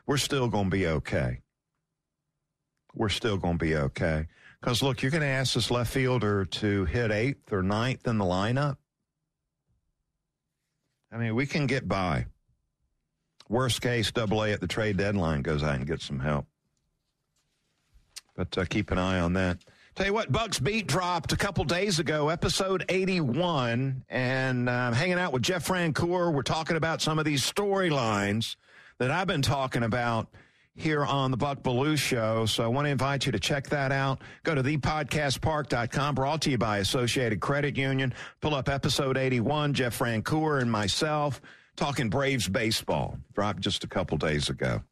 we're 0.09 0.16
still 0.16 0.49
going 0.49 0.64
to 0.64 0.71
be 0.71 0.87
okay. 0.87 1.42
We're 2.94 3.11
still 3.11 3.37
going 3.37 3.59
to 3.59 3.64
be 3.64 3.77
okay. 3.77 4.27
Because 4.59 4.83
look, 4.83 5.03
you're 5.03 5.11
going 5.11 5.23
to 5.23 5.29
ask 5.29 5.53
this 5.53 5.71
left 5.71 5.92
fielder 5.92 6.47
to 6.47 6.87
hit 6.87 7.12
eighth 7.12 7.53
or 7.53 7.62
ninth 7.62 8.09
in 8.09 8.16
the 8.16 8.25
lineup. 8.25 8.79
I 11.12 11.18
mean, 11.18 11.35
we 11.35 11.47
can 11.47 11.66
get 11.66 11.87
by. 11.87 12.25
Worst 13.51 13.83
case, 13.83 14.11
double 14.11 14.42
A 14.42 14.53
at 14.53 14.62
the 14.62 14.66
trade 14.66 14.97
deadline 14.97 15.42
goes 15.42 15.62
out 15.62 15.77
and 15.77 15.87
gets 15.87 16.07
some 16.07 16.21
help. 16.21 16.47
But 18.35 18.57
uh, 18.57 18.64
keep 18.64 18.90
an 18.90 18.99
eye 18.99 19.21
on 19.21 19.35
that. 19.35 19.59
Tell 19.94 20.07
you 20.07 20.14
what, 20.14 20.33
Bucks 20.33 20.59
Beat 20.59 20.87
dropped 20.87 21.33
a 21.33 21.37
couple 21.37 21.64
days 21.64 21.99
ago, 21.99 22.31
episode 22.31 22.85
81, 22.88 24.05
and 24.09 24.68
uh, 24.68 24.92
hanging 24.92 25.18
out 25.18 25.33
with 25.33 25.42
Jeff 25.42 25.66
Francoeur. 25.66 26.33
We're 26.33 26.42
talking 26.42 26.77
about 26.77 27.03
some 27.03 27.18
of 27.18 27.27
these 27.27 27.42
storylines 27.42 28.57
that 28.99 29.11
I've 29.11 29.27
been 29.27 29.43
talking 29.43 29.83
about 29.83 30.29
here 30.75 31.05
on 31.05 31.31
the 31.31 31.37
Buck 31.37 31.63
Belue 31.63 31.99
Show. 31.99 32.47
So 32.47 32.63
I 32.63 32.69
want 32.69 32.87
to 32.87 32.91
invite 32.91 33.27
you 33.27 33.33
to 33.33 33.41
check 33.41 33.69
that 33.69 33.91
out. 33.91 34.21
Go 34.45 34.55
to 34.55 34.63
thepodcastpark.com, 34.63 36.15
brought 36.15 36.43
to 36.43 36.51
you 36.51 36.59
by 36.59 36.79
Associated 36.79 37.41
Credit 37.41 37.77
Union. 37.77 38.15
Pull 38.41 38.55
up 38.55 38.69
episode 38.69 39.17
81, 39.17 39.75
Jeff 39.75 39.99
Francoeur 39.99 40.61
and 40.61 40.71
myself 40.71 41.41
talking 41.79 42.11
Braves 42.11 42.49
baseball. 42.49 43.19
Dropped 43.35 43.61
just 43.61 43.85
a 43.85 43.89
couple 43.89 44.19
days 44.19 44.51
ago. 44.51 44.83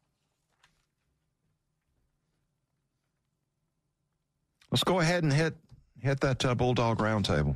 Let's 4.71 4.83
go 4.83 4.99
ahead 4.99 5.23
and 5.23 5.31
hit 5.31 5.55
hit 6.01 6.19
that 6.21 6.43
uh, 6.43 6.55
Bulldog 6.55 6.99
Roundtable. 6.99 7.55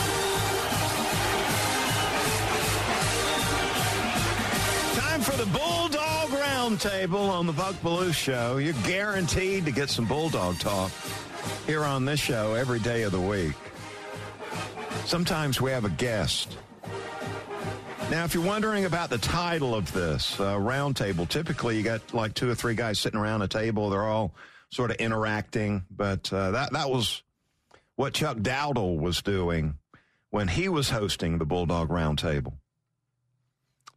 Time 5.11 5.19
for 5.19 5.35
the 5.35 5.45
Bulldog 5.47 6.29
Roundtable 6.29 7.29
on 7.29 7.45
the 7.45 7.51
Buck 7.51 7.75
Belue 7.81 8.13
Show. 8.13 8.55
You're 8.55 8.71
guaranteed 8.85 9.65
to 9.65 9.71
get 9.71 9.89
some 9.89 10.05
Bulldog 10.05 10.57
talk 10.57 10.89
here 11.65 11.83
on 11.83 12.05
this 12.05 12.21
show 12.21 12.53
every 12.53 12.79
day 12.79 13.01
of 13.01 13.11
the 13.11 13.19
week. 13.19 13.55
Sometimes 15.03 15.59
we 15.59 15.69
have 15.71 15.83
a 15.83 15.89
guest. 15.89 16.55
Now, 18.09 18.23
if 18.23 18.33
you're 18.33 18.45
wondering 18.45 18.85
about 18.85 19.09
the 19.09 19.17
title 19.17 19.75
of 19.75 19.91
this 19.91 20.39
uh, 20.39 20.55
roundtable, 20.55 21.27
typically 21.27 21.75
you 21.75 21.83
got 21.83 22.13
like 22.13 22.33
two 22.33 22.49
or 22.49 22.55
three 22.55 22.75
guys 22.75 22.97
sitting 22.97 23.19
around 23.19 23.41
a 23.41 23.49
table. 23.49 23.89
They're 23.89 24.07
all 24.07 24.33
sort 24.69 24.91
of 24.91 24.95
interacting, 24.95 25.83
but 25.91 26.31
uh, 26.31 26.51
that 26.51 26.71
that 26.71 26.89
was 26.89 27.21
what 27.97 28.13
Chuck 28.13 28.37
Dowdle 28.37 28.97
was 28.97 29.21
doing 29.21 29.75
when 30.29 30.47
he 30.47 30.69
was 30.69 30.89
hosting 30.89 31.37
the 31.37 31.45
Bulldog 31.45 31.89
Roundtable. 31.89 32.53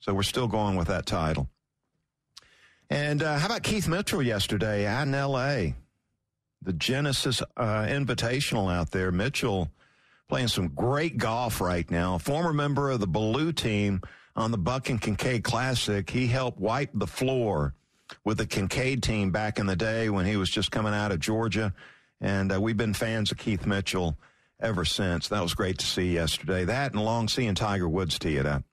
So 0.05 0.13
we're 0.13 0.23
still 0.23 0.49
going 0.49 0.77
with 0.77 0.89
that 0.89 1.07
title. 1.07 1.49
And 2.91 3.23
uh, 3.23 3.39
how 3.39 3.47
about 3.47 3.63
Keith 3.63 3.89
Mitchell 3.89 4.21
yesterday 4.21 4.85
out 4.85 5.07
in 5.07 5.15
L.A.? 5.15 5.77
The 6.61 6.75
Genesis 6.75 7.41
uh, 7.57 7.85
Invitational 7.85 8.71
out 8.71 8.91
there. 8.91 9.11
Mitchell 9.11 9.71
playing 10.29 10.49
some 10.49 10.69
great 10.69 11.17
golf 11.17 11.59
right 11.59 11.91
now. 11.91 12.19
Former 12.19 12.53
member 12.53 12.91
of 12.91 13.01
the 13.01 13.09
Belue 13.09 13.57
team 13.57 14.03
on 14.37 14.51
the 14.51 14.59
Buck 14.59 14.91
and 14.91 15.01
Kincaid 15.01 15.43
Classic. 15.43 16.11
He 16.11 16.27
helped 16.27 16.61
wipe 16.61 16.91
the 16.93 17.07
floor 17.07 17.75
with 18.27 18.37
the 18.37 18.47
Kincaid 18.47 19.03
team 19.03 19.31
back 19.31 19.59
in 19.59 19.65
the 19.65 19.75
day 19.75 20.11
when 20.11 20.27
he 20.27 20.37
was 20.37 20.51
just 20.51 20.71
coming 20.71 20.93
out 20.93 21.13
of 21.13 21.21
Georgia. 21.21 21.73
And 22.21 22.53
uh, 22.53 22.61
we've 22.61 22.77
been 22.77 22.93
fans 22.93 23.33
of 23.33 23.39
Keith 23.39 23.65
Mitchell 23.65 24.19
ever 24.61 24.85
since. 24.85 25.29
That 25.29 25.43
was 25.43 25.55
great 25.55 25.79
to 25.79 25.87
see 25.87 26.13
yesterday. 26.13 26.67
That 26.67 26.93
and 26.93 27.03
long 27.03 27.27
seeing 27.27 27.55
Tiger 27.55 27.89
Woods 27.89 28.19
tee 28.19 28.37
it 28.37 28.45
up. 28.45 28.65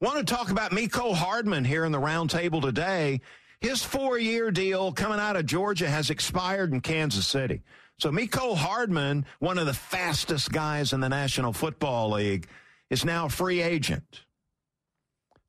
Want 0.00 0.26
to 0.26 0.34
talk 0.34 0.50
about 0.50 0.72
Mecole 0.72 1.14
Hardman 1.14 1.62
here 1.62 1.84
in 1.84 1.92
the 1.92 2.00
roundtable 2.00 2.62
today. 2.62 3.20
His 3.60 3.82
four 3.82 4.18
year 4.18 4.50
deal 4.50 4.92
coming 4.92 5.20
out 5.20 5.36
of 5.36 5.44
Georgia 5.44 5.90
has 5.90 6.08
expired 6.08 6.72
in 6.72 6.80
Kansas 6.80 7.26
City. 7.26 7.62
So 7.98 8.10
Mecole 8.10 8.56
Hardman, 8.56 9.26
one 9.40 9.58
of 9.58 9.66
the 9.66 9.74
fastest 9.74 10.52
guys 10.52 10.94
in 10.94 11.00
the 11.00 11.10
National 11.10 11.52
Football 11.52 12.12
League, 12.12 12.46
is 12.88 13.04
now 13.04 13.26
a 13.26 13.28
free 13.28 13.60
agent. 13.60 14.24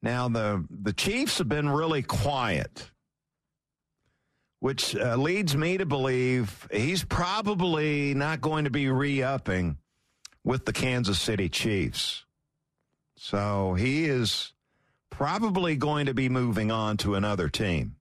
Now 0.01 0.27
the 0.27 0.65
the 0.69 0.91
Chiefs 0.91 1.37
have 1.37 1.47
been 1.47 1.69
really 1.69 2.03
quiet, 2.03 2.91
which 4.59 4.97
uh, 4.97 5.15
leads 5.15 5.55
me 5.55 5.77
to 5.77 5.85
believe 5.85 6.67
he's 6.73 7.05
probably 7.05 8.13
not 8.15 8.41
going 8.41 8.65
to 8.65 8.69
be 8.69 8.89
re-upping 8.89 9.77
with 10.43 10.65
the 10.65 10.73
Kansas 10.73 11.21
City 11.21 11.47
Chiefs. 11.47 12.25
So 13.23 13.75
he 13.75 14.05
is 14.05 14.51
probably 15.11 15.75
going 15.75 16.07
to 16.07 16.13
be 16.15 16.27
moving 16.27 16.71
on 16.71 16.97
to 16.97 17.13
another 17.13 17.49
team. 17.49 17.97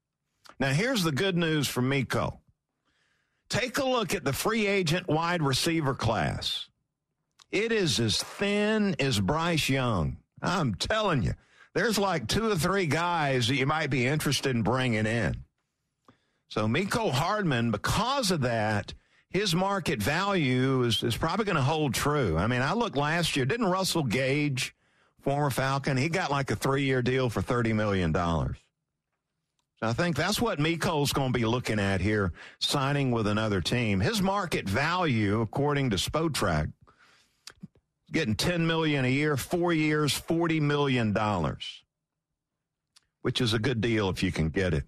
Now, 0.58 0.70
here's 0.70 1.02
the 1.02 1.12
good 1.12 1.36
news 1.36 1.68
from 1.68 1.90
Mecole. 1.90 2.38
Take 3.50 3.76
a 3.76 3.84
look 3.84 4.14
at 4.14 4.24
the 4.24 4.32
free 4.32 4.66
agent 4.66 5.08
wide 5.08 5.42
receiver 5.42 5.94
class. 5.94 6.68
It 7.52 7.70
is 7.70 8.00
as 8.00 8.22
thin 8.22 8.96
as 8.98 9.20
Bryce 9.20 9.68
Young. 9.68 10.16
I'm 10.40 10.74
telling 10.76 11.22
you, 11.22 11.34
there's 11.74 11.98
like 11.98 12.26
two 12.26 12.50
or 12.50 12.56
three 12.56 12.86
guys 12.86 13.48
that 13.48 13.56
you 13.56 13.66
might 13.66 13.90
be 13.90 14.06
interested 14.06 14.56
in 14.56 14.62
bringing 14.62 15.04
in. 15.04 15.44
So 16.48 16.66
Mecole 16.66 17.12
Hardman, 17.12 17.72
because 17.72 18.30
of 18.30 18.40
that, 18.40 18.94
his 19.28 19.54
market 19.54 20.02
value 20.02 20.82
is, 20.82 21.02
is 21.02 21.18
probably 21.18 21.44
going 21.44 21.56
to 21.56 21.62
hold 21.62 21.92
true. 21.92 22.38
I 22.38 22.46
mean, 22.46 22.62
I 22.62 22.72
looked 22.72 22.96
last 22.96 23.36
year, 23.36 23.44
didn't 23.44 23.66
Russell 23.66 24.04
Gage, 24.04 24.74
former 25.22 25.50
Falcon, 25.50 25.96
he 25.96 26.08
got 26.08 26.30
like 26.30 26.50
a 26.50 26.56
three 26.56 26.84
year 26.84 27.02
deal 27.02 27.30
for 27.30 27.42
$30 27.42 27.74
million. 27.74 28.12
So 28.14 29.86
I 29.88 29.92
think 29.94 30.16
that's 30.16 30.40
what 30.40 30.58
Mecole's 30.58 31.12
going 31.12 31.32
to 31.32 31.38
be 31.38 31.46
looking 31.46 31.78
at 31.78 32.00
here, 32.00 32.32
signing 32.58 33.10
with 33.10 33.26
another 33.26 33.60
team. 33.60 34.00
His 34.00 34.20
market 34.20 34.68
value, 34.68 35.40
according 35.40 35.90
to 35.90 35.96
Spotrac, 35.96 36.70
getting 38.12 38.34
10 38.34 38.66
million 38.66 39.04
a 39.04 39.08
year, 39.08 39.36
four 39.36 39.72
years, 39.72 40.12
40 40.12 40.60
million 40.60 41.12
dollars, 41.12 41.82
which 43.22 43.40
is 43.40 43.54
a 43.54 43.58
good 43.58 43.80
deal 43.80 44.10
if 44.10 44.22
you 44.22 44.30
can 44.30 44.50
get 44.50 44.74
it. 44.74 44.84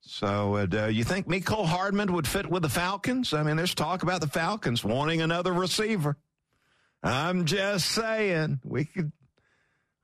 So, 0.00 0.56
uh, 0.56 0.86
you 0.88 1.04
think 1.04 1.28
Mecole 1.28 1.64
Hardman 1.64 2.12
would 2.12 2.26
fit 2.26 2.50
with 2.50 2.62
the 2.62 2.68
Falcons? 2.68 3.32
I 3.32 3.44
mean, 3.44 3.56
there's 3.56 3.74
talk 3.74 4.02
about 4.02 4.20
the 4.20 4.26
Falcons 4.26 4.82
wanting 4.82 5.22
another 5.22 5.52
receiver. 5.52 6.16
I'm 7.04 7.44
just 7.44 7.86
saying 7.86 8.60
we 8.64 8.84
could. 8.84 9.12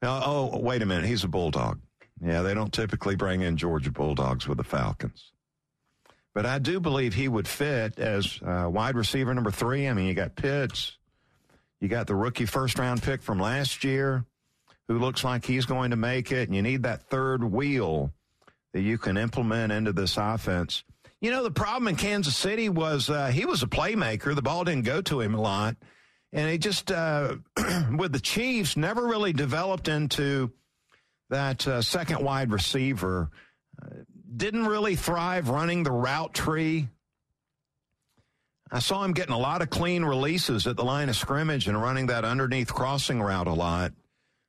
Oh, 0.03 0.51
oh, 0.53 0.59
wait 0.59 0.83
a 0.83 0.87
minute. 0.87 1.07
He's 1.07 1.25
a 1.25 1.29
Bulldog. 1.29 1.81
Yeah, 2.25 2.43
they 2.43 2.55
don't 2.55 2.73
typically 2.73 3.17
bring 3.17 3.43
in 3.43 3.57
Georgia 3.57 3.91
Bulldogs 3.91 4.47
with 4.47 4.59
the 4.59 4.65
Falcons. 4.65 5.33
But 6.35 6.47
I 6.47 6.59
do 6.59 6.79
believe 6.79 7.15
he 7.15 7.29
would 7.29 7.49
fit 7.49 7.99
as 7.99 8.39
uh, 8.45 8.69
wide 8.71 8.97
receiver 8.97 9.35
number 9.35 9.51
three. 9.51 9.89
I 9.89 9.93
mean, 9.93 10.07
you 10.07 10.15
got 10.15 10.37
Pitts, 10.37 10.97
you 11.81 11.89
got 11.89 12.07
the 12.07 12.15
rookie 12.15 12.47
first 12.47 12.79
round 12.79 13.03
pick 13.03 13.23
from 13.23 13.39
last 13.39 13.83
year 13.85 14.25
who 14.89 14.99
looks 14.99 15.23
like 15.23 15.45
he's 15.45 15.67
going 15.67 15.91
to 15.91 15.97
make 15.97 16.33
it, 16.33 16.49
and 16.49 16.57
you 16.57 16.63
need 16.63 16.83
that 16.85 17.03
third 17.11 17.45
wheel 17.45 18.13
that 18.73 18.81
you 18.81 18.99
can 18.99 19.17
implement 19.17 19.73
into 19.73 19.93
this 19.93 20.17
offense. 20.17 20.83
You 21.21 21.31
know, 21.31 21.43
the 21.43 21.51
problem 21.51 21.89
in 21.89 21.97
Kansas 21.97 22.37
City 22.37 22.69
was 22.69 23.11
uh, 23.11 23.29
he 23.29 23.45
was 23.45 23.63
a 23.63 23.67
playmaker. 23.67 24.35
The 24.35 24.43
ball 24.43 24.65
didn't 24.65 24.85
go 24.85 25.03
to 25.03 25.21
him 25.21 25.35
a 25.35 25.41
lot. 25.41 25.77
And 26.33 26.51
he 26.51 26.59
just, 26.59 26.91
uh, 26.91 27.37
with 27.97 28.13
the 28.13 28.21
Chiefs, 28.21 28.77
never 28.77 29.07
really 29.07 29.33
developed 29.33 29.89
into 29.89 30.53
that 31.31 31.67
uh, 31.67 31.83
second 31.83 32.23
wide 32.23 32.53
receiver. 32.53 33.31
Uh, 33.81 33.89
didn't 34.37 34.67
really 34.67 34.95
thrive 34.95 35.49
running 35.49 35.83
the 35.83 35.91
route 35.91 36.35
tree. 36.35 36.89
I 38.71 38.81
saw 38.81 39.03
him 39.03 39.13
getting 39.13 39.35
a 39.35 39.39
lot 39.39 39.63
of 39.63 39.71
clean 39.71 40.05
releases 40.05 40.67
at 40.67 40.77
the 40.77 40.85
line 40.85 41.09
of 41.09 41.17
scrimmage 41.17 41.69
and 41.69 41.81
running 41.81 42.07
that 42.09 42.25
underneath 42.25 42.73
crossing 42.73 43.23
route 43.23 43.47
a 43.47 43.55
lot. 43.55 43.93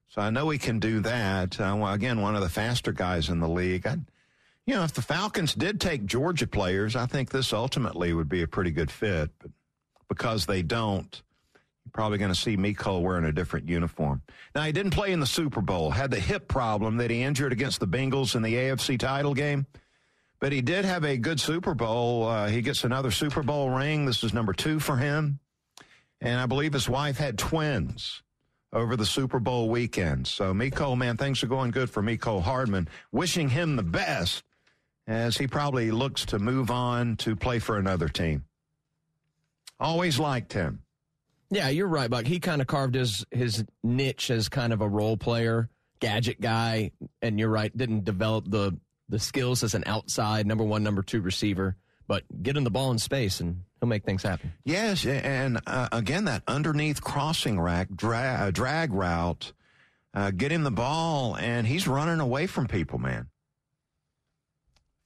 So 0.09 0.21
I 0.21 0.29
know 0.29 0.49
he 0.49 0.57
can 0.57 0.79
do 0.79 0.99
that. 1.01 1.59
Uh, 1.59 1.75
well, 1.77 1.93
again, 1.93 2.21
one 2.21 2.35
of 2.35 2.41
the 2.41 2.49
faster 2.49 2.91
guys 2.91 3.29
in 3.29 3.39
the 3.39 3.47
league. 3.47 3.87
I, 3.87 3.97
you 4.65 4.75
know, 4.75 4.83
if 4.83 4.93
the 4.93 5.01
Falcons 5.01 5.53
did 5.53 5.79
take 5.79 6.05
Georgia 6.05 6.47
players, 6.47 6.95
I 6.95 7.05
think 7.05 7.29
this 7.29 7.53
ultimately 7.53 8.13
would 8.13 8.27
be 8.27 8.41
a 8.41 8.47
pretty 8.47 8.71
good 8.71 8.91
fit. 8.91 9.29
But 9.39 9.51
because 10.09 10.45
they 10.45 10.63
don't, 10.63 11.21
probably 11.93 12.17
going 12.17 12.33
to 12.33 12.39
see 12.39 12.55
Mecole 12.57 13.01
wearing 13.01 13.25
a 13.25 13.31
different 13.31 13.67
uniform. 13.67 14.21
Now, 14.55 14.63
he 14.63 14.71
didn't 14.71 14.91
play 14.91 15.11
in 15.11 15.19
the 15.19 15.25
Super 15.25 15.61
Bowl, 15.61 15.91
had 15.91 16.11
the 16.11 16.19
hip 16.19 16.47
problem 16.47 16.97
that 16.97 17.09
he 17.11 17.21
injured 17.21 17.51
against 17.51 17.79
the 17.79 17.87
Bengals 17.87 18.35
in 18.35 18.41
the 18.41 18.53
AFC 18.53 18.97
title 18.99 19.33
game. 19.33 19.65
but 20.39 20.51
he 20.51 20.61
did 20.61 20.85
have 20.85 21.03
a 21.03 21.17
good 21.17 21.39
Super 21.39 21.73
Bowl. 21.73 22.27
Uh, 22.27 22.47
he 22.47 22.61
gets 22.61 22.83
another 22.83 23.11
Super 23.11 23.43
Bowl 23.43 23.69
ring. 23.69 24.05
This 24.05 24.23
is 24.23 24.33
number 24.33 24.53
two 24.53 24.79
for 24.79 24.95
him. 24.97 25.39
And 26.21 26.39
I 26.39 26.45
believe 26.45 26.73
his 26.73 26.87
wife 26.89 27.17
had 27.17 27.37
twins 27.37 28.23
over 28.71 28.95
the 28.95 29.05
Super 29.05 29.39
Bowl 29.39 29.69
weekend. 29.69 30.27
So, 30.27 30.53
Mecole, 30.53 30.97
man, 30.97 31.17
things 31.17 31.43
are 31.43 31.47
going 31.47 31.71
good 31.71 31.89
for 31.89 32.01
Mecole 32.01 32.41
Hardman. 32.41 32.87
Wishing 33.11 33.49
him 33.49 33.75
the 33.75 33.83
best 33.83 34.43
as 35.07 35.37
he 35.37 35.47
probably 35.47 35.91
looks 35.91 36.25
to 36.25 36.39
move 36.39 36.69
on 36.69 37.15
to 37.17 37.35
play 37.35 37.59
for 37.59 37.77
another 37.77 38.07
team. 38.07 38.45
Always 39.79 40.19
liked 40.19 40.53
him. 40.53 40.83
Yeah, 41.51 41.69
you're 41.69 41.87
right, 41.87 42.09
Buck. 42.09 42.25
He 42.25 42.39
kind 42.39 42.61
of 42.61 42.67
carved 42.67 42.95
his 42.95 43.25
his 43.31 43.65
niche 43.83 44.29
as 44.29 44.49
kind 44.49 44.71
of 44.71 44.81
a 44.81 44.87
role 44.87 45.17
player, 45.17 45.69
gadget 45.99 46.39
guy, 46.39 46.91
and 47.21 47.39
you're 47.39 47.49
right, 47.49 47.75
didn't 47.75 48.03
develop 48.03 48.49
the 48.49 48.77
the 49.09 49.19
skills 49.19 49.63
as 49.63 49.73
an 49.73 49.83
outside 49.87 50.45
number 50.45 50.63
one, 50.63 50.83
number 50.83 51.01
two 51.01 51.21
receiver. 51.21 51.75
But 52.07 52.23
get 52.41 52.57
him 52.57 52.63
the 52.63 52.71
ball 52.71 52.91
in 52.91 52.97
space, 52.99 53.39
and 53.39 53.63
he'll 53.79 53.89
make 53.89 54.03
things 54.03 54.23
happen. 54.23 54.53
Yes, 54.63 55.05
and 55.05 55.59
uh, 55.67 55.89
again, 55.91 56.25
that 56.25 56.43
underneath 56.47 57.01
crossing 57.01 57.59
rack 57.59 57.87
dra- 57.95 58.37
uh, 58.41 58.51
drag 58.51 58.93
route, 58.93 59.53
uh, 60.13 60.31
get 60.31 60.51
him 60.51 60.63
the 60.63 60.71
ball, 60.71 61.35
and 61.35 61.67
he's 61.67 61.87
running 61.87 62.19
away 62.19 62.47
from 62.47 62.67
people, 62.67 62.97
man. 62.99 63.27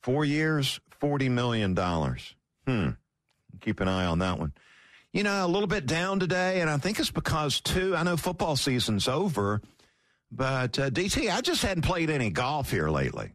Four 0.02 0.26
years, 0.26 0.80
forty 1.00 1.30
million 1.30 1.74
dollars. 1.74 2.36
Hmm. 2.68 2.92
Keep 3.62 3.80
an 3.80 3.88
eye 3.88 4.06
on 4.06 4.20
that 4.20 4.40
one. 4.40 4.54
You 5.14 5.22
know, 5.22 5.46
a 5.46 5.48
little 5.48 5.68
bit 5.68 5.86
down 5.86 6.20
today, 6.20 6.62
and 6.62 6.70
I 6.70 6.78
think 6.78 7.00
it's 7.00 7.12
because 7.12 7.62
too. 7.62 7.96
I 7.96 8.02
know 8.02 8.18
football 8.18 8.56
season's 8.56 9.08
over, 9.08 9.62
but 10.32 10.80
uh, 10.80 10.90
DT, 10.90 11.32
I 11.32 11.42
just 11.42 11.62
hadn't 11.62 11.84
played 11.84 12.10
any 12.10 12.32
golf 12.32 12.72
here 12.72 12.90
lately. 12.90 13.34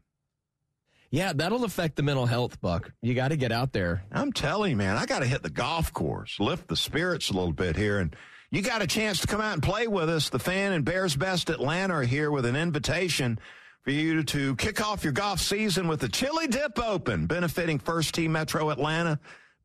Yeah, 1.11 1.33
that'll 1.33 1.64
affect 1.64 1.97
the 1.97 2.03
mental 2.03 2.27
health, 2.27 2.61
Buck. 2.61 2.93
You 3.01 3.14
got 3.14 3.29
to 3.29 3.37
get 3.37 3.53
out 3.53 3.73
there. 3.73 4.03
I'm 4.12 4.33
telling 4.33 4.73
you, 4.73 4.77
man, 4.77 4.97
I 4.97 5.07
got 5.07 5.21
to 5.21 5.27
hit 5.27 5.43
the 5.43 5.51
golf 5.51 5.93
course, 5.93 6.38
lift 6.38 6.69
the 6.69 6.77
spirits 6.77 7.31
a 7.31 7.35
little 7.35 7.53
bit 7.53 7.77
here. 7.77 8.01
And 8.01 8.14
you 8.51 8.61
got 8.61 8.83
a 8.83 8.87
chance 8.87 9.21
to 9.21 9.27
come 9.27 9.41
out 9.41 9.55
and 9.55 9.62
play 9.62 9.87
with 9.87 10.11
us. 10.11 10.29
The 10.29 10.38
fan 10.38 10.73
and 10.73 10.85
Bears 10.85 11.17
Best 11.17 11.49
Atlanta 11.49 11.95
are 11.95 12.03
here 12.03 12.31
with 12.31 12.45
an 12.45 12.57
invitation 12.57 13.38
for 13.83 13.91
you 13.91 14.23
to 14.23 14.57
kick 14.57 14.87
off 14.87 15.05
your 15.05 15.14
golf 15.14 15.41
season 15.41 15.88
with 15.88 16.01
the 16.01 16.09
Chili 16.09 16.47
Dip 16.47 16.79
Open, 16.79 17.27
benefiting 17.27 17.79
First 17.79 18.14
Tee 18.14 18.29
Metro 18.29 18.69
Atlanta, 18.69 19.19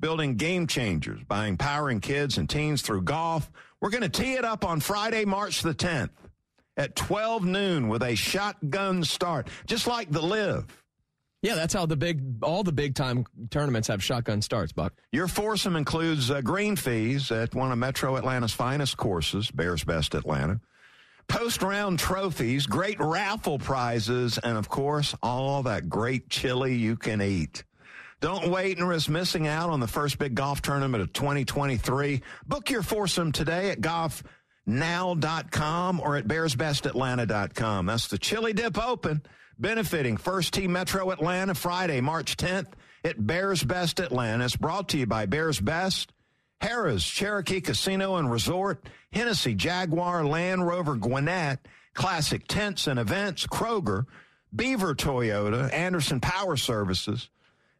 building 0.04 0.36
game 0.36 0.68
changers 0.68 1.24
by 1.30 1.48
empowering 1.48 2.02
kids 2.02 2.38
and 2.38 2.50
teens 2.50 2.82
through 2.82 3.02
golf. 3.02 3.50
We're 3.80 3.90
going 3.90 4.04
to 4.04 4.10
tee 4.10 4.34
it 4.34 4.44
up 4.44 4.66
on 4.66 4.82
Friday, 4.82 5.24
March 5.24 5.62
the 5.62 5.74
10th 5.74 6.10
at 6.76 6.94
12 6.98 7.46
noon 7.46 7.88
with 7.88 8.04
a 8.04 8.14
shotgun 8.14 9.06
start, 9.06 9.48
just 9.66 9.88
like 9.88 10.12
the 10.12 10.22
LIV. 10.22 10.66
Yeah, 11.42 11.56
that's 11.56 11.74
how 11.74 11.86
the 11.86 11.96
big, 11.96 12.44
all 12.44 12.64
the 12.64 12.74
big 12.74 12.96
time 12.96 13.26
tournaments 13.50 13.88
have 13.88 14.04
shotgun 14.04 14.42
starts, 14.42 14.74
Buck. 14.74 14.92
Your 15.14 15.30
foursome 15.30 15.78
includes 15.78 16.30
uh, 16.30 16.42
green 16.42 16.76
fees 16.76 17.32
at 17.32 17.56
one 17.56 17.72
of 17.72 17.78
Metro 17.78 18.18
Atlanta's 18.18 18.52
finest 18.52 18.98
courses, 18.98 19.52
Bears 19.52 19.86
Best 19.86 20.16
Atlanta, 20.16 20.60
post 21.30 21.64
round 21.64 21.98
trophies, 21.98 22.66
great 22.66 23.00
raffle 23.00 23.58
prizes, 23.58 24.38
and 24.38 24.58
of 24.58 24.68
course, 24.68 25.16
all 25.24 25.64
that 25.64 25.88
great 25.88 26.28
chili 26.28 26.76
you 26.76 26.98
can 26.98 27.22
eat. 27.22 27.64
Don't 28.24 28.48
wait 28.48 28.78
and 28.78 28.88
risk 28.88 29.10
missing 29.10 29.48
out 29.48 29.70
on 29.70 29.82
the 29.82 29.88
first 29.88 30.18
big 30.18 30.34
golf 30.34 30.62
tournament 30.62 31.04
of 31.04 31.12
2023. 31.12 32.22
Book 32.48 32.70
your 32.70 32.82
foursome 32.82 33.34
today 33.34 33.70
at 33.70 33.82
golfnow.com 33.82 36.00
or 36.00 36.16
at 36.16 36.26
bearsbestatlanta.com. 36.26 37.86
That's 37.86 38.08
the 38.08 38.18
Chili 38.18 38.54
Dip 38.54 38.82
Open 38.82 39.24
benefiting 39.60 40.16
First 40.16 40.54
Tee 40.54 40.70
Metro 40.70 41.12
Atlanta 41.12 41.54
Friday, 41.54 42.00
March 42.00 42.38
10th 42.38 42.68
at 43.04 43.28
Bears 43.28 43.62
Best 43.62 44.00
Atlanta. 44.00 44.46
It's 44.46 44.56
brought 44.56 44.88
to 44.90 44.98
you 44.98 45.06
by 45.06 45.26
Bears 45.26 45.60
Best, 45.60 46.14
Harrah's 46.62 47.04
Cherokee 47.04 47.60
Casino 47.60 48.16
and 48.16 48.32
Resort, 48.32 48.88
Hennessy 49.12 49.54
Jaguar, 49.54 50.26
Land 50.26 50.66
Rover 50.66 50.96
Gwinnett, 50.96 51.68
Classic 51.94 52.48
Tents 52.48 52.88
and 52.88 53.00
Events, 53.00 53.46
Kroger, 53.48 54.06
Beaver 54.56 54.96
Toyota, 54.96 55.70
Anderson 55.74 56.22
Power 56.22 56.56
Services, 56.56 57.28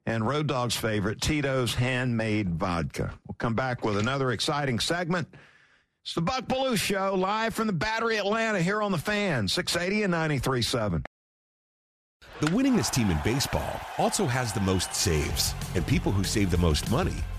and 0.06 0.28
Road 0.28 0.48
Dog's 0.48 0.76
favorite, 0.76 1.22
Tito's 1.22 1.76
Handmade 1.76 2.50
Vodka. 2.56 3.14
We'll 3.28 3.36
come 3.38 3.54
back 3.54 3.84
with 3.84 3.98
another 3.98 4.32
exciting 4.32 4.80
segment. 4.80 5.28
It's 6.04 6.14
the 6.14 6.22
Buck 6.22 6.46
Belue 6.48 6.78
Show, 6.78 7.16
live 7.16 7.54
from 7.54 7.68
the 7.68 7.74
Battery 7.74 8.18
Atlanta 8.18 8.62
here 8.62 8.82
on 8.82 8.92
the 8.92 8.98
fan, 8.98 9.48
680 9.48 10.04
and 10.04 10.14
93.7. 10.14 11.04
The 12.40 12.48
winningest 12.48 12.92
team 12.92 13.10
in 13.10 13.18
baseball 13.24 13.80
also 13.98 14.26
has 14.26 14.52
the 14.52 14.60
most 14.60 14.94
saves, 14.94 15.54
and 15.76 15.88
people 15.88 16.12
who 16.12 16.24
save 16.24 16.52
the 16.52 16.58
most 16.58 16.92
money 16.92 17.24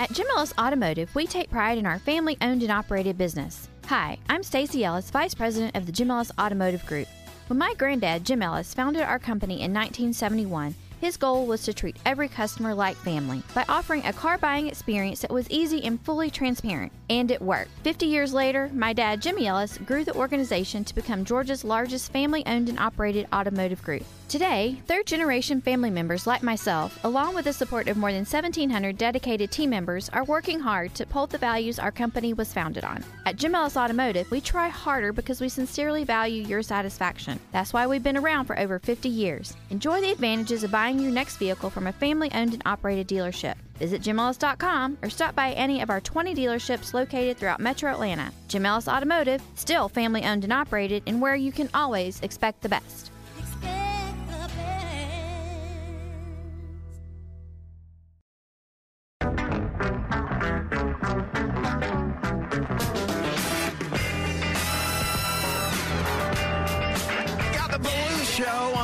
At 0.00 0.12
Jim 0.12 0.28
Ellis 0.36 0.54
Automotive, 0.56 1.12
we 1.16 1.26
take 1.26 1.50
pride 1.50 1.76
in 1.76 1.84
our 1.84 1.98
family 1.98 2.36
owned 2.40 2.62
and 2.62 2.70
operated 2.70 3.18
business. 3.18 3.68
Hi, 3.86 4.16
I'm 4.28 4.44
Stacy 4.44 4.84
Ellis, 4.84 5.10
Vice 5.10 5.34
President 5.34 5.74
of 5.74 5.86
the 5.86 5.92
Jim 5.92 6.08
Ellis 6.08 6.30
Automotive 6.38 6.86
Group. 6.86 7.08
When 7.48 7.58
my 7.58 7.74
granddad, 7.76 8.24
Jim 8.24 8.40
Ellis, 8.40 8.72
founded 8.72 9.02
our 9.02 9.18
company 9.18 9.54
in 9.54 9.74
1971, 9.74 10.76
his 11.00 11.16
goal 11.16 11.46
was 11.46 11.64
to 11.64 11.74
treat 11.74 11.96
every 12.06 12.28
customer 12.28 12.74
like 12.74 12.96
family 12.96 13.42
by 13.56 13.64
offering 13.68 14.06
a 14.06 14.12
car 14.12 14.38
buying 14.38 14.68
experience 14.68 15.22
that 15.22 15.32
was 15.32 15.50
easy 15.50 15.82
and 15.82 16.00
fully 16.02 16.30
transparent. 16.30 16.92
And 17.10 17.32
it 17.32 17.42
worked. 17.42 17.70
50 17.82 18.06
years 18.06 18.32
later, 18.32 18.70
my 18.72 18.92
dad, 18.92 19.20
Jimmy 19.20 19.48
Ellis, 19.48 19.78
grew 19.78 20.04
the 20.04 20.14
organization 20.14 20.84
to 20.84 20.94
become 20.94 21.24
Georgia's 21.24 21.64
largest 21.64 22.12
family 22.12 22.46
owned 22.46 22.68
and 22.68 22.78
operated 22.78 23.26
automotive 23.32 23.82
group. 23.82 24.04
Today, 24.28 24.78
third 24.86 25.06
generation 25.06 25.62
family 25.62 25.88
members 25.88 26.26
like 26.26 26.42
myself, 26.42 27.02
along 27.02 27.34
with 27.34 27.46
the 27.46 27.52
support 27.54 27.88
of 27.88 27.96
more 27.96 28.12
than 28.12 28.26
1,700 28.26 28.98
dedicated 28.98 29.50
team 29.50 29.70
members, 29.70 30.10
are 30.10 30.22
working 30.22 30.60
hard 30.60 30.94
to 30.96 31.04
uphold 31.04 31.30
the 31.30 31.38
values 31.38 31.78
our 31.78 31.90
company 31.90 32.34
was 32.34 32.52
founded 32.52 32.84
on. 32.84 33.02
At 33.24 33.36
Jim 33.36 33.54
Ellis 33.54 33.78
Automotive, 33.78 34.30
we 34.30 34.42
try 34.42 34.68
harder 34.68 35.14
because 35.14 35.40
we 35.40 35.48
sincerely 35.48 36.04
value 36.04 36.42
your 36.42 36.62
satisfaction. 36.62 37.40
That's 37.52 37.72
why 37.72 37.86
we've 37.86 38.02
been 38.02 38.18
around 38.18 38.44
for 38.44 38.58
over 38.58 38.78
50 38.78 39.08
years. 39.08 39.56
Enjoy 39.70 39.98
the 40.02 40.12
advantages 40.12 40.62
of 40.62 40.70
buying 40.70 40.98
your 40.98 41.10
next 41.10 41.38
vehicle 41.38 41.70
from 41.70 41.86
a 41.86 41.92
family 41.94 42.30
owned 42.34 42.52
and 42.52 42.62
operated 42.66 43.08
dealership. 43.08 43.54
Visit 43.78 44.02
JimEllis.com 44.02 44.98
or 45.02 45.08
stop 45.08 45.34
by 45.36 45.52
any 45.52 45.80
of 45.80 45.88
our 45.88 46.02
20 46.02 46.34
dealerships 46.34 46.92
located 46.92 47.38
throughout 47.38 47.60
Metro 47.60 47.90
Atlanta. 47.90 48.30
Jim 48.48 48.66
Ellis 48.66 48.88
Automotive, 48.88 49.40
still 49.54 49.88
family 49.88 50.24
owned 50.24 50.44
and 50.44 50.52
operated, 50.52 51.02
and 51.06 51.18
where 51.18 51.36
you 51.36 51.50
can 51.50 51.70
always 51.72 52.20
expect 52.20 52.60
the 52.60 52.68
best. 52.68 53.10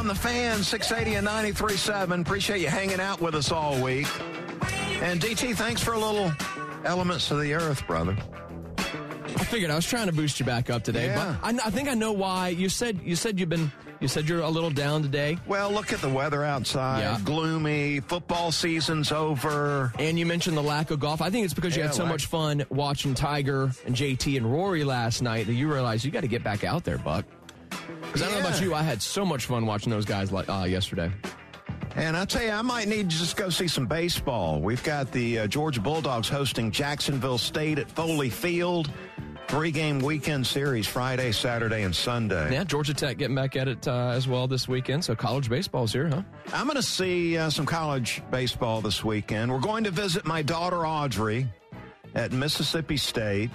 On 0.04 0.08
the 0.08 0.14
fan, 0.14 0.62
680 0.62 1.16
and 1.16 1.26
93.7. 1.26 2.20
Appreciate 2.20 2.60
you 2.60 2.68
hanging 2.68 3.00
out 3.00 3.22
with 3.22 3.34
us 3.34 3.50
all 3.50 3.80
week. 3.82 4.06
And 5.00 5.18
DT, 5.18 5.54
thanks 5.56 5.82
for 5.82 5.94
a 5.94 5.98
little 5.98 6.30
elements 6.84 7.30
of 7.30 7.40
the 7.40 7.54
earth, 7.54 7.86
brother. 7.86 8.14
I 8.76 9.44
figured 9.46 9.70
I 9.70 9.76
was 9.76 9.87
trying 9.87 10.06
to 10.08 10.12
boost 10.12 10.38
you 10.38 10.44
back 10.44 10.68
up 10.68 10.85
today, 10.85 11.06
Yeah. 11.06 11.37
but 11.42 11.54
I, 11.64 11.68
I 11.68 11.70
think 11.70 11.88
I 11.88 11.94
know 11.94 12.12
why. 12.12 12.48
You 12.48 12.68
said 12.68 13.00
you 13.02 13.16
said 13.16 13.40
you've 13.40 13.48
been 13.48 13.72
you 14.00 14.08
said 14.08 14.29
you're 14.29 14.40
a 14.40 14.48
little 14.50 14.68
down 14.70 15.00
today, 15.02 15.38
Well, 15.46 15.70
look 15.70 15.90
at 15.90 16.00
the 16.02 16.08
weather 16.10 16.44
outside. 16.44 17.00
Yeah. 17.00 17.18
Gloomy. 17.24 18.00
Football 18.00 18.52
season's 18.52 19.10
over. 19.10 19.90
and 19.98 20.18
you 20.18 20.26
mentioned 20.26 20.58
the 20.58 20.62
lack 20.62 20.90
of 20.90 21.00
golf. 21.00 21.22
I 21.22 21.31
think 21.31 21.46
it's 21.46 21.54
because 21.54 21.74
you 21.76 21.81
Yeah, 21.81 21.87
had 21.87 21.94
so 21.94 22.04
much 22.04 22.26
fun 22.26 22.62
watching 22.68 23.14
Tiger 23.14 23.70
and 23.87 23.96
JT 23.96 24.37
and 24.37 24.52
Rory 24.52 24.85
last 24.85 25.22
night 25.22 25.46
that 25.46 25.54
you 25.54 25.72
realized 25.72 26.04
you 26.04 26.10
got 26.10 26.20
to 26.20 26.29
get 26.29 26.44
back 26.44 26.62
out 26.62 26.85
there, 26.85 26.98
Buck. 26.98 27.24
Because 28.15 28.29
I 28.29 28.33
don't 28.33 28.44
know 28.44 28.48
about 28.48 28.62
you, 28.62 28.75
I 28.75 28.83
had 28.85 29.02
so 29.02 29.27
much 29.27 29.46
fun 29.46 29.67
watching 29.67 29.90
those 29.90 30.04
guys 30.04 30.31
like 30.31 30.48
uh, 30.48 30.67
yesterday. 30.69 31.10
And 31.96 32.17
I 32.17 32.25
tell 32.25 32.44
you, 32.44 32.52
I 32.52 32.62
might 32.62 32.87
need 32.87 33.10
to 33.10 33.17
just 33.17 33.37
go 33.37 33.50
see 33.50 33.67
some 33.67 33.87
baseball. 33.87 34.60
We've 34.60 34.85
got 34.85 35.10
the 35.10 35.40
uh, 35.40 35.46
Georgia 35.48 35.81
Bulldogs 35.81 36.29
hosting 36.29 36.71
Jacksonville 36.71 37.38
State 37.38 37.81
at 37.81 37.90
Foley 37.90 38.31
Field. 38.31 38.88
Three 39.48 39.73
game 39.73 39.98
weekend 39.98 40.46
series 40.46 40.87
Friday, 40.87 41.33
Saturday, 41.33 41.83
and 41.83 41.94
Sunday. 41.94 42.52
Yeah, 42.52 42.62
Georgia 42.62 42.94
Tech 42.94 43.19
getting 43.19 43.35
back 43.35 43.56
at 43.56 43.67
it 43.67 43.88
uh, 43.88 44.10
as 44.10 44.29
well 44.29 44.46
this 44.46 44.69
weekend. 44.69 45.04
So 45.04 45.17
college 45.17 45.48
baseball's 45.48 45.92
here, 45.92 46.06
huh? 46.06 46.23
I'm 46.52 46.67
going 46.67 46.77
to 46.77 46.85
see 46.85 47.37
uh, 47.37 47.50
some 47.50 47.67
college 47.67 48.23
baseball 48.31 48.81
this 48.81 49.02
weekend. 49.02 49.50
We're 49.50 49.58
going 49.58 49.83
to 49.83 49.90
visit 49.90 50.25
my 50.25 50.40
daughter 50.40 50.87
Audrey 50.87 51.48
at 52.15 52.31
Mississippi 52.31 52.96
State, 52.96 53.50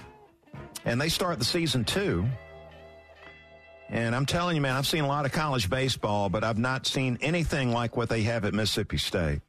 and 0.83 0.99
they 0.99 1.07
start 1.07 1.39
the 1.39 1.45
season 1.45 1.85
two. 1.85 2.27
And 3.91 4.15
I'm 4.15 4.25
telling 4.27 4.55
you, 4.55 4.61
man, 4.61 4.75
I've 4.75 4.85
seen 4.87 5.03
a 5.03 5.07
lot 5.07 5.25
of 5.25 5.31
college 5.31 5.69
baseball, 5.69 6.29
but 6.29 6.43
I've 6.43 6.59
not 6.59 6.85
seen 6.85 7.17
anything 7.21 7.71
like 7.71 7.97
what 7.97 8.07
they 8.09 8.21
have 8.21 8.45
at 8.45 8.53
Mississippi 8.53 8.97
State. 8.97 9.41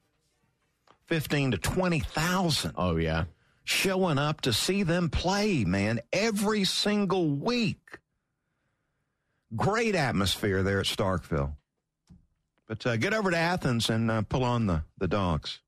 15 1.06 1.50
to 1.52 1.58
20,000 1.58 2.72
Oh, 2.76 2.96
yeah. 2.96 3.24
showing 3.64 4.16
up 4.16 4.40
to 4.42 4.52
see 4.52 4.82
them 4.82 5.10
play, 5.10 5.64
man, 5.64 6.00
every 6.12 6.64
single 6.64 7.28
week. 7.28 7.98
Great 9.54 9.94
atmosphere 9.94 10.62
there 10.62 10.80
at 10.80 10.86
Starkville. 10.86 11.54
But 12.66 12.86
uh, 12.86 12.96
get 12.96 13.12
over 13.12 13.30
to 13.32 13.36
Athens 13.36 13.90
and 13.90 14.10
uh, 14.10 14.22
pull 14.22 14.44
on 14.44 14.66
the, 14.66 14.84
the 14.98 15.08
dogs. 15.08 15.58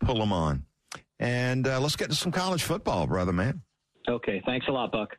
Pull 0.00 0.20
them 0.20 0.32
on. 0.32 0.64
And 1.18 1.66
uh, 1.66 1.80
let's 1.80 1.96
get 1.96 2.08
to 2.10 2.14
some 2.16 2.32
college 2.32 2.62
football, 2.62 3.06
brother, 3.06 3.32
man. 3.32 3.62
Okay, 4.08 4.42
thanks 4.46 4.68
a 4.68 4.70
lot, 4.70 4.92
Buck. 4.92 5.16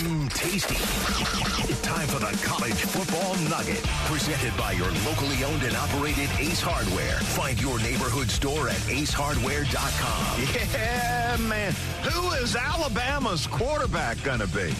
Mmm, 0.00 0.32
tasty. 0.32 0.76
Time 1.82 2.08
for 2.08 2.18
the 2.20 2.34
College 2.42 2.72
Football 2.72 3.34
Nugget. 3.50 3.82
Presented 4.06 4.56
by 4.56 4.72
your 4.72 4.90
locally 5.04 5.44
owned 5.44 5.62
and 5.62 5.76
operated 5.76 6.30
Ace 6.38 6.62
Hardware. 6.62 7.18
Find 7.20 7.60
your 7.60 7.78
neighborhood 7.80 8.30
store 8.30 8.68
at 8.68 8.76
acehardware.com. 8.76 10.42
Yeah, 10.72 11.36
man. 11.48 11.74
Who 12.04 12.30
is 12.42 12.56
Alabama's 12.56 13.46
quarterback 13.46 14.22
going 14.22 14.40
to 14.40 14.46
be? 14.46 14.74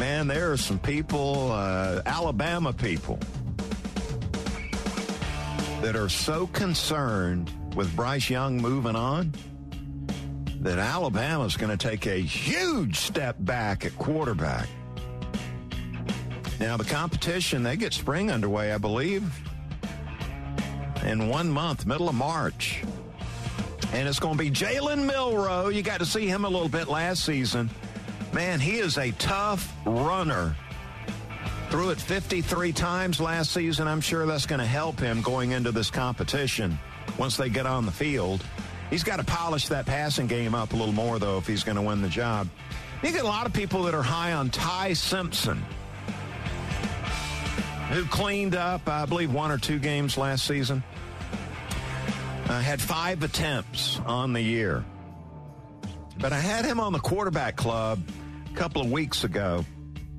Man, 0.00 0.26
there 0.26 0.50
are 0.50 0.56
some 0.56 0.80
people, 0.80 1.52
uh, 1.52 2.02
Alabama 2.06 2.72
people, 2.72 3.20
that 5.80 5.94
are 5.94 6.08
so 6.08 6.48
concerned 6.48 7.52
with 7.76 7.94
Bryce 7.94 8.28
Young 8.28 8.56
moving 8.56 8.96
on 8.96 9.32
that 10.60 10.78
Alabama's 10.78 11.56
going 11.56 11.76
to 11.76 11.88
take 11.88 12.06
a 12.06 12.16
huge 12.16 12.96
step 12.96 13.36
back 13.38 13.84
at 13.84 13.96
quarterback. 13.96 14.68
Now, 16.58 16.76
the 16.76 16.84
competition, 16.84 17.62
they 17.62 17.76
get 17.76 17.92
spring 17.92 18.30
underway, 18.30 18.72
I 18.72 18.78
believe, 18.78 19.32
in 21.04 21.28
one 21.28 21.48
month, 21.48 21.86
middle 21.86 22.08
of 22.08 22.16
March. 22.16 22.82
And 23.92 24.08
it's 24.08 24.18
going 24.18 24.36
to 24.36 24.42
be 24.42 24.50
Jalen 24.50 25.06
Milroe. 25.06 25.68
You 25.68 25.82
got 25.82 26.00
to 26.00 26.06
see 26.06 26.26
him 26.26 26.44
a 26.44 26.48
little 26.48 26.68
bit 26.68 26.88
last 26.88 27.24
season. 27.24 27.70
Man, 28.32 28.60
he 28.60 28.78
is 28.78 28.98
a 28.98 29.12
tough 29.12 29.72
runner. 29.86 30.56
Threw 31.70 31.90
it 31.90 32.00
53 32.00 32.72
times 32.72 33.20
last 33.20 33.52
season. 33.52 33.86
I'm 33.86 34.00
sure 34.00 34.26
that's 34.26 34.46
going 34.46 34.58
to 34.58 34.66
help 34.66 34.98
him 34.98 35.22
going 35.22 35.52
into 35.52 35.70
this 35.70 35.90
competition 35.90 36.78
once 37.18 37.36
they 37.36 37.48
get 37.48 37.66
on 37.66 37.86
the 37.86 37.92
field. 37.92 38.44
He's 38.90 39.04
got 39.04 39.16
to 39.16 39.24
polish 39.24 39.68
that 39.68 39.86
passing 39.86 40.26
game 40.26 40.54
up 40.54 40.72
a 40.72 40.76
little 40.76 40.94
more, 40.94 41.18
though, 41.18 41.38
if 41.38 41.46
he's 41.46 41.62
going 41.62 41.76
to 41.76 41.82
win 41.82 42.00
the 42.00 42.08
job. 42.08 42.48
You 43.02 43.12
get 43.12 43.22
a 43.22 43.26
lot 43.26 43.46
of 43.46 43.52
people 43.52 43.82
that 43.84 43.94
are 43.94 44.02
high 44.02 44.32
on 44.32 44.50
Ty 44.50 44.94
Simpson, 44.94 45.64
who 47.90 48.04
cleaned 48.06 48.54
up, 48.54 48.88
I 48.88 49.04
believe, 49.06 49.32
one 49.32 49.50
or 49.50 49.58
two 49.58 49.78
games 49.78 50.16
last 50.16 50.46
season. 50.46 50.82
Uh, 52.48 52.60
had 52.60 52.80
five 52.80 53.22
attempts 53.22 54.00
on 54.06 54.32
the 54.32 54.40
year. 54.40 54.84
But 56.18 56.32
I 56.32 56.40
had 56.40 56.64
him 56.64 56.80
on 56.80 56.92
the 56.92 56.98
quarterback 56.98 57.56
club 57.56 58.00
a 58.50 58.56
couple 58.56 58.82
of 58.82 58.90
weeks 58.90 59.22
ago, 59.22 59.64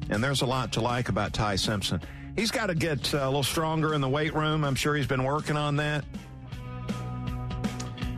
and 0.10 0.24
there's 0.24 0.42
a 0.42 0.46
lot 0.46 0.74
to 0.74 0.82
like 0.82 1.10
about 1.10 1.34
Ty 1.34 1.58
Simpson. 1.58 2.02
He's 2.36 2.52
got 2.52 2.68
to 2.68 2.76
get 2.76 3.14
uh, 3.14 3.18
a 3.18 3.26
little 3.26 3.44
stronger 3.44 3.94
in 3.94 4.00
the 4.00 4.08
weight 4.08 4.34
room. 4.34 4.64
I'm 4.64 4.76
sure 4.76 4.96
he's 4.96 5.08
been 5.08 5.24
working 5.24 5.58
on 5.58 5.76
that. 5.78 6.06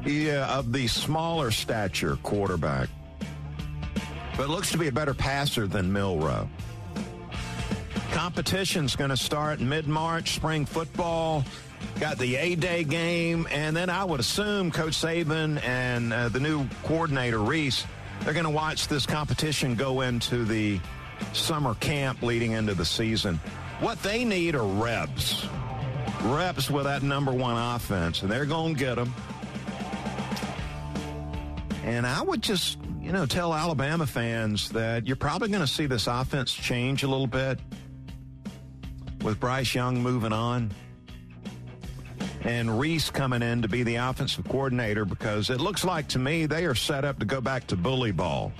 He, 0.03 0.31
uh, 0.31 0.47
of 0.57 0.73
the 0.73 0.87
smaller 0.87 1.51
stature 1.51 2.17
quarterback, 2.23 2.89
but 4.35 4.49
looks 4.49 4.71
to 4.71 4.77
be 4.77 4.87
a 4.87 4.91
better 4.91 5.13
passer 5.13 5.67
than 5.67 5.91
Milroe. 5.91 6.49
Competition's 8.11 8.95
going 8.95 9.11
to 9.11 9.17
start 9.17 9.59
mid 9.59 9.87
March, 9.87 10.35
spring 10.35 10.65
football. 10.65 11.45
Got 11.99 12.17
the 12.17 12.35
A 12.35 12.55
Day 12.55 12.83
game, 12.83 13.47
and 13.51 13.75
then 13.75 13.89
I 13.89 14.03
would 14.03 14.19
assume 14.19 14.71
Coach 14.71 14.93
Saban 14.93 15.63
and 15.63 16.11
uh, 16.11 16.29
the 16.29 16.39
new 16.39 16.67
coordinator, 16.83 17.39
Rees, 17.39 17.85
they're 18.21 18.33
going 18.33 18.45
to 18.45 18.51
watch 18.51 18.87
this 18.87 19.05
competition 19.05 19.75
go 19.75 20.01
into 20.01 20.45
the 20.45 20.79
summer 21.33 21.75
camp 21.75 22.21
leading 22.21 22.51
into 22.51 22.73
the 22.73 22.85
season. 22.85 23.37
What 23.79 24.01
they 24.03 24.25
need 24.25 24.55
are 24.55 24.65
reps. 24.65 25.47
Reps 26.23 26.69
with 26.69 26.83
that 26.83 27.01
number 27.01 27.31
one 27.31 27.57
offense, 27.57 28.21
and 28.21 28.31
they're 28.31 28.45
going 28.45 28.75
to 28.75 28.79
get 28.79 28.95
them. 28.95 29.13
And 31.83 32.05
I 32.05 32.21
would 32.21 32.41
just, 32.43 32.77
you 32.99 33.11
know, 33.11 33.25
tell 33.25 33.53
Alabama 33.53 34.05
fans 34.05 34.69
that 34.69 35.07
you're 35.07 35.15
probably 35.15 35.49
going 35.49 35.61
to 35.61 35.67
see 35.67 35.87
this 35.87 36.07
offense 36.07 36.53
change 36.53 37.03
a 37.03 37.07
little 37.07 37.27
bit 37.27 37.59
with 39.23 39.39
Bryce 39.39 39.73
Young 39.73 40.01
moving 40.01 40.33
on 40.33 40.71
and 42.43 42.79
Rees 42.79 43.09
coming 43.09 43.41
in 43.41 43.61
to 43.61 43.67
be 43.67 43.83
the 43.83 43.95
offensive 43.95 44.45
coordinator 44.47 45.05
because 45.05 45.49
it 45.49 45.59
looks 45.59 45.83
like 45.83 46.07
to 46.09 46.19
me 46.19 46.45
they 46.45 46.65
are 46.65 46.75
set 46.75 47.05
up 47.05 47.19
to 47.19 47.25
go 47.25 47.41
back 47.41 47.67
to 47.67 47.75
bully 47.75 48.11
ball. 48.11 48.51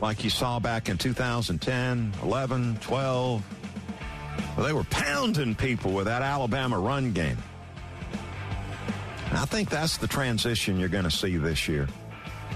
Like 0.00 0.24
you 0.24 0.30
saw 0.30 0.58
back 0.58 0.88
in 0.88 0.98
2010, 0.98 2.12
11, 2.22 2.78
12. 2.80 3.42
Well, 4.56 4.66
they 4.66 4.72
were 4.72 4.84
pounding 4.84 5.54
people 5.54 5.92
with 5.92 6.06
that 6.06 6.22
Alabama 6.22 6.78
run 6.78 7.12
game. 7.12 7.38
And 9.34 9.42
I 9.42 9.46
think 9.46 9.68
that's 9.68 9.96
the 9.96 10.06
transition 10.06 10.78
you're 10.78 10.88
going 10.88 11.02
to 11.02 11.10
see 11.10 11.38
this 11.38 11.66
year. 11.66 11.88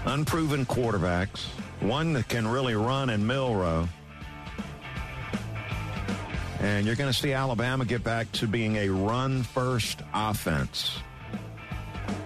Unproven 0.05 0.65
quarterbacks, 0.65 1.47
one 1.81 2.13
that 2.13 2.29
can 2.29 2.47
really 2.47 2.73
run 2.73 3.09
in 3.09 3.27
Milroe. 3.27 3.89
And 6.61 6.85
you're 6.85 6.95
going 6.95 7.11
to 7.11 7.19
see 7.19 7.33
Alabama 7.33 7.83
get 7.83 8.01
back 8.01 8.31
to 8.31 8.47
being 8.47 8.77
a 8.77 8.87
run 8.87 9.43
first 9.43 10.03
offense. 10.13 11.01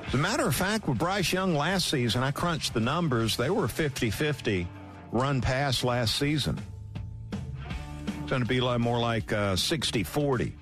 As 0.05 0.13
a 0.13 0.17
matter 0.17 0.47
of 0.47 0.53
fact, 0.53 0.87
with 0.87 0.99
Bryce 0.99 1.33
Young 1.33 1.55
last 1.55 1.87
season, 1.89 2.21
I 2.21 2.29
crunched 2.29 2.75
the 2.75 2.79
numbers. 2.79 3.35
They 3.35 3.49
were 3.49 3.67
50 3.67 4.11
50 4.11 4.67
run 5.11 5.41
pass 5.41 5.83
last 5.83 6.15
season. 6.17 6.61
It's 7.31 8.29
going 8.29 8.43
to 8.43 8.47
be 8.47 8.61
more 8.61 8.99
like 8.99 9.33
60 9.55 10.01
uh, 10.01 10.03
40 10.03 10.55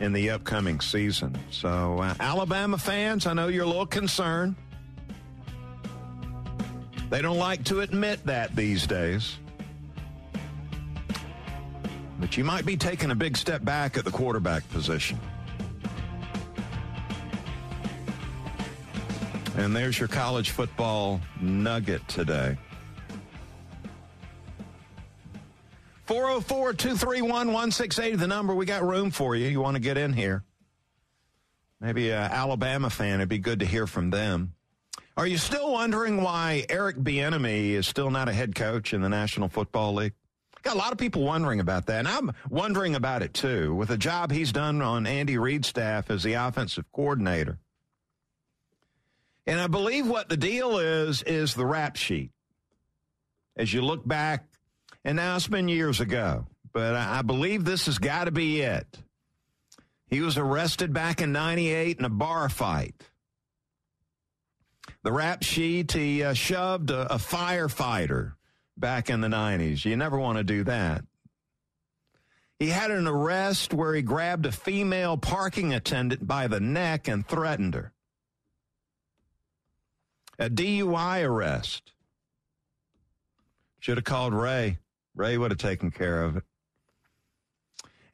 in 0.00 0.12
the 0.12 0.30
upcoming 0.30 0.80
season. 0.80 1.38
So, 1.50 1.98
uh, 2.00 2.14
Alabama 2.18 2.78
fans, 2.78 3.26
I 3.26 3.34
know 3.34 3.48
you're 3.48 3.64
a 3.64 3.68
little 3.68 3.86
concerned. 3.86 4.56
They 7.10 7.22
don't 7.22 7.38
like 7.38 7.64
to 7.64 7.80
admit 7.80 8.24
that 8.26 8.56
these 8.56 8.86
days. 8.86 9.38
But 12.18 12.36
you 12.36 12.44
might 12.44 12.66
be 12.66 12.76
taking 12.76 13.10
a 13.10 13.14
big 13.14 13.36
step 13.36 13.64
back 13.64 13.96
at 13.96 14.04
the 14.04 14.10
quarterback 14.10 14.68
position. 14.70 15.18
And 19.56 19.74
there's 19.74 19.98
your 19.98 20.08
college 20.08 20.50
football 20.50 21.20
nugget 21.40 22.06
today. 22.08 22.56
404 26.10 26.72
231 26.72 27.52
1680, 27.52 28.16
the 28.16 28.26
number. 28.26 28.52
We 28.52 28.66
got 28.66 28.82
room 28.82 29.12
for 29.12 29.36
you. 29.36 29.46
You 29.46 29.60
want 29.60 29.76
to 29.76 29.80
get 29.80 29.96
in 29.96 30.12
here. 30.12 30.42
Maybe 31.80 32.10
an 32.10 32.32
Alabama 32.32 32.90
fan. 32.90 33.20
It'd 33.20 33.28
be 33.28 33.38
good 33.38 33.60
to 33.60 33.64
hear 33.64 33.86
from 33.86 34.10
them. 34.10 34.54
Are 35.16 35.28
you 35.28 35.38
still 35.38 35.70
wondering 35.70 36.20
why 36.20 36.66
Eric 36.68 36.96
Bieniemy 36.96 37.74
is 37.74 37.86
still 37.86 38.10
not 38.10 38.28
a 38.28 38.32
head 38.32 38.56
coach 38.56 38.92
in 38.92 39.02
the 39.02 39.08
National 39.08 39.48
Football 39.48 39.94
League? 39.94 40.14
Got 40.64 40.74
a 40.74 40.78
lot 40.78 40.90
of 40.90 40.98
people 40.98 41.22
wondering 41.22 41.60
about 41.60 41.86
that, 41.86 42.00
and 42.00 42.08
I'm 42.08 42.32
wondering 42.48 42.96
about 42.96 43.22
it 43.22 43.32
too. 43.32 43.72
With 43.76 43.86
the 43.86 43.96
job 43.96 44.32
he's 44.32 44.50
done 44.50 44.82
on 44.82 45.06
Andy 45.06 45.38
Reid's 45.38 45.68
staff 45.68 46.10
as 46.10 46.24
the 46.24 46.32
offensive 46.32 46.86
coordinator, 46.90 47.60
and 49.46 49.60
I 49.60 49.68
believe 49.68 50.08
what 50.08 50.28
the 50.28 50.36
deal 50.36 50.76
is 50.78 51.22
is 51.22 51.54
the 51.54 51.66
rap 51.66 51.94
sheet. 51.94 52.32
As 53.56 53.72
you 53.72 53.82
look 53.82 54.04
back, 54.08 54.49
and 55.04 55.16
now 55.16 55.36
it's 55.36 55.48
been 55.48 55.68
years 55.68 56.00
ago, 56.00 56.46
but 56.72 56.94
I 56.94 57.22
believe 57.22 57.64
this 57.64 57.86
has 57.86 57.98
got 57.98 58.24
to 58.24 58.30
be 58.30 58.60
it. 58.60 58.86
He 60.06 60.20
was 60.20 60.36
arrested 60.36 60.92
back 60.92 61.20
in 61.20 61.32
'98 61.32 61.98
in 61.98 62.04
a 62.04 62.10
bar 62.10 62.48
fight. 62.48 62.94
The 65.02 65.12
rap 65.12 65.42
sheet, 65.42 65.92
he 65.92 66.22
uh, 66.22 66.34
shoved 66.34 66.90
a, 66.90 67.14
a 67.14 67.16
firefighter 67.16 68.34
back 68.76 69.08
in 69.08 69.20
the 69.20 69.28
90s. 69.28 69.84
You 69.84 69.96
never 69.96 70.18
want 70.18 70.38
to 70.38 70.44
do 70.44 70.64
that. 70.64 71.04
He 72.58 72.68
had 72.68 72.90
an 72.90 73.06
arrest 73.06 73.72
where 73.72 73.94
he 73.94 74.02
grabbed 74.02 74.44
a 74.44 74.52
female 74.52 75.16
parking 75.16 75.72
attendant 75.72 76.26
by 76.26 76.46
the 76.46 76.60
neck 76.60 77.08
and 77.08 77.26
threatened 77.26 77.74
her. 77.74 77.92
A 80.38 80.50
DUI 80.50 81.24
arrest. 81.24 81.92
Should 83.78 83.96
have 83.96 84.04
called 84.04 84.34
Ray. 84.34 84.78
Ray 85.14 85.36
would 85.36 85.50
have 85.50 85.58
taken 85.58 85.90
care 85.90 86.24
of 86.24 86.36
it. 86.36 86.44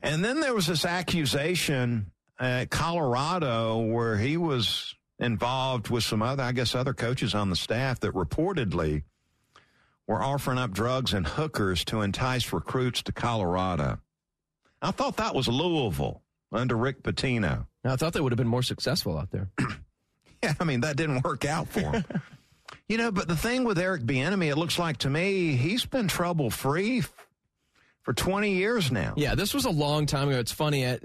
And 0.02 0.24
then 0.24 0.40
there 0.40 0.54
was 0.54 0.66
this 0.66 0.84
accusation 0.84 2.12
at 2.38 2.70
Colorado 2.70 3.78
where 3.78 4.16
he 4.16 4.36
was 4.36 4.94
involved 5.18 5.88
with 5.88 6.04
some 6.04 6.22
other, 6.22 6.42
I 6.42 6.52
guess, 6.52 6.74
other 6.74 6.94
coaches 6.94 7.34
on 7.34 7.50
the 7.50 7.56
staff 7.56 8.00
that 8.00 8.12
reportedly 8.12 9.02
were 10.06 10.22
offering 10.22 10.58
up 10.58 10.72
drugs 10.72 11.12
and 11.12 11.26
hookers 11.26 11.84
to 11.86 12.02
entice 12.02 12.52
recruits 12.52 13.02
to 13.02 13.12
Colorado. 13.12 13.98
I 14.80 14.90
thought 14.90 15.16
that 15.16 15.34
was 15.34 15.48
Louisville 15.48 16.22
under 16.52 16.76
Rick 16.76 17.02
Pitino. 17.02 17.66
I 17.84 17.96
thought 17.96 18.12
they 18.12 18.20
would 18.20 18.32
have 18.32 18.38
been 18.38 18.46
more 18.46 18.62
successful 18.62 19.18
out 19.18 19.30
there. 19.30 19.48
yeah, 20.42 20.54
I 20.60 20.64
mean, 20.64 20.80
that 20.80 20.96
didn't 20.96 21.24
work 21.24 21.44
out 21.44 21.68
for 21.68 21.80
him. 21.80 22.04
you 22.88 22.98
know, 22.98 23.10
but 23.10 23.28
the 23.28 23.36
thing 23.36 23.64
with 23.64 23.78
Eric 23.78 24.02
Bieniemy, 24.02 24.50
it 24.50 24.56
looks 24.56 24.78
like 24.78 24.98
to 24.98 25.10
me, 25.10 25.56
he's 25.56 25.84
been 25.84 26.08
trouble 26.08 26.50
free 26.50 27.02
for 28.02 28.12
20 28.12 28.52
years 28.52 28.92
now. 28.92 29.14
Yeah, 29.16 29.34
this 29.34 29.52
was 29.52 29.64
a 29.64 29.70
long 29.70 30.06
time 30.06 30.28
ago. 30.28 30.38
It's 30.38 30.52
funny. 30.52 30.84
Uh, 30.84 30.96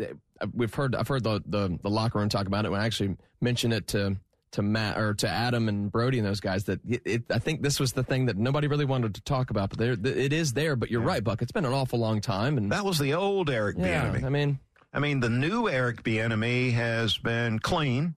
we've 0.54 0.74
heard, 0.74 0.96
I've 0.96 1.08
heard 1.08 1.24
the, 1.24 1.42
the, 1.46 1.80
the 1.82 1.90
locker 1.90 2.20
room 2.20 2.30
talk 2.30 2.48
about 2.48 2.66
it 2.66 2.72
when 2.72 2.80
I 2.80 2.86
actually 2.86 3.18
mentioned 3.42 3.74
it 3.74 3.88
to, 3.88 4.18
to 4.52 4.62
Matt 4.62 4.98
or 4.98 5.14
to 5.16 5.28
Adam 5.28 5.68
and 5.68 5.92
Brody 5.92 6.20
and 6.20 6.28
those 6.28 6.40
guys 6.40 6.66
that 6.66 6.80
it, 6.88 7.02
it, 7.06 7.24
I 7.30 7.40
think 7.40 7.62
this 7.62 7.80
was 7.80 7.94
the 7.94 8.04
thing 8.04 8.26
that 8.28 8.38
nobody 8.38 8.68
really 8.68 8.86
wanted 8.86 9.16
to 9.16 9.22
talk 9.22 9.50
about, 9.50 9.70
but 9.70 9.80
there, 9.80 9.94
it 9.94 10.34
is 10.34 10.54
there. 10.54 10.76
But 10.76 10.92
you're 10.92 11.02
yeah. 11.02 11.08
right, 11.08 11.24
Buck. 11.24 11.42
It's 11.42 11.52
been 11.52 11.66
an 11.66 11.74
awful 11.74 12.00
long 12.00 12.22
time, 12.22 12.58
and 12.58 12.72
that 12.72 12.86
was 12.86 13.00
the 13.00 13.14
old 13.14 13.50
Eric 13.50 13.78
yeah, 13.80 14.06
Bieniemy. 14.06 14.24
I 14.24 14.30
mean, 14.30 14.60
I 14.94 15.00
mean, 15.00 15.20
the 15.22 15.30
new 15.30 15.70
Eric 15.70 16.04
Bieniemy 16.04 16.74
has 16.74 17.18
been 17.18 17.60
clean. 17.60 18.16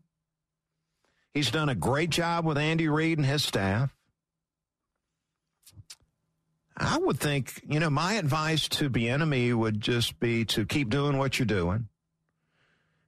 He's 1.34 1.50
done 1.50 1.68
a 1.68 1.74
great 1.74 2.10
job 2.10 2.44
with 2.44 2.56
Andy 2.56 2.88
Reid 2.88 3.18
and 3.18 3.26
his 3.26 3.42
staff. 3.42 3.92
I 6.76 6.96
would 6.98 7.18
think, 7.18 7.60
you 7.68 7.80
know, 7.80 7.90
my 7.90 8.14
advice 8.14 8.68
to 8.68 8.88
Bieniemy 8.88 9.52
would 9.52 9.80
just 9.80 10.18
be 10.20 10.44
to 10.46 10.64
keep 10.64 10.90
doing 10.90 11.18
what 11.18 11.38
you're 11.38 11.46
doing 11.46 11.88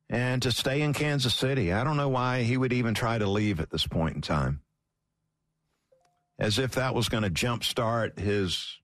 and 0.09 0.43
to 0.43 0.53
stay 0.53 0.83
in 0.83 0.93
Kansas 0.93 1.35
City. 1.35 1.73
I 1.73 1.85
don't 1.85 1.97
know 1.97 2.09
why 2.09 2.43
he 2.43 2.57
would 2.57 2.73
even 2.73 2.95
try 2.95 3.19
to 3.19 3.29
leave 3.29 3.61
at 3.61 3.71
this 3.71 3.87
point 3.87 4.17
in 4.17 4.23
time. 4.23 4.61
As 6.39 6.59
if 6.59 6.73
that 6.73 6.95
was 6.95 7.09
going 7.09 7.23
to 7.23 7.31
jumpstart 7.31 8.19
his 8.19 8.79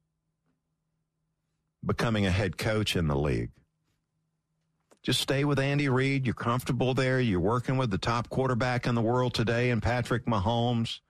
becoming 1.85 2.27
a 2.27 2.31
head 2.31 2.57
coach 2.59 2.97
in 2.97 3.09
the 3.09 3.17
league. 3.17 3.51
Just 5.03 5.21
stay 5.21 5.45
with 5.45 5.59
Andy 5.59 5.89
Reid. 5.89 6.25
You're 6.25 6.35
comfortable 6.35 6.95
there. 6.95 7.21
You're 7.21 7.41
working 7.41 7.77
with 7.77 7.91
the 7.91 7.99
top 7.99 8.29
quarterback 8.29 8.87
in 8.87 8.95
the 8.95 9.03
world 9.03 9.35
today 9.35 9.71
and 9.71 9.83
Patrick 9.83 10.27
Mahomes. 10.27 11.01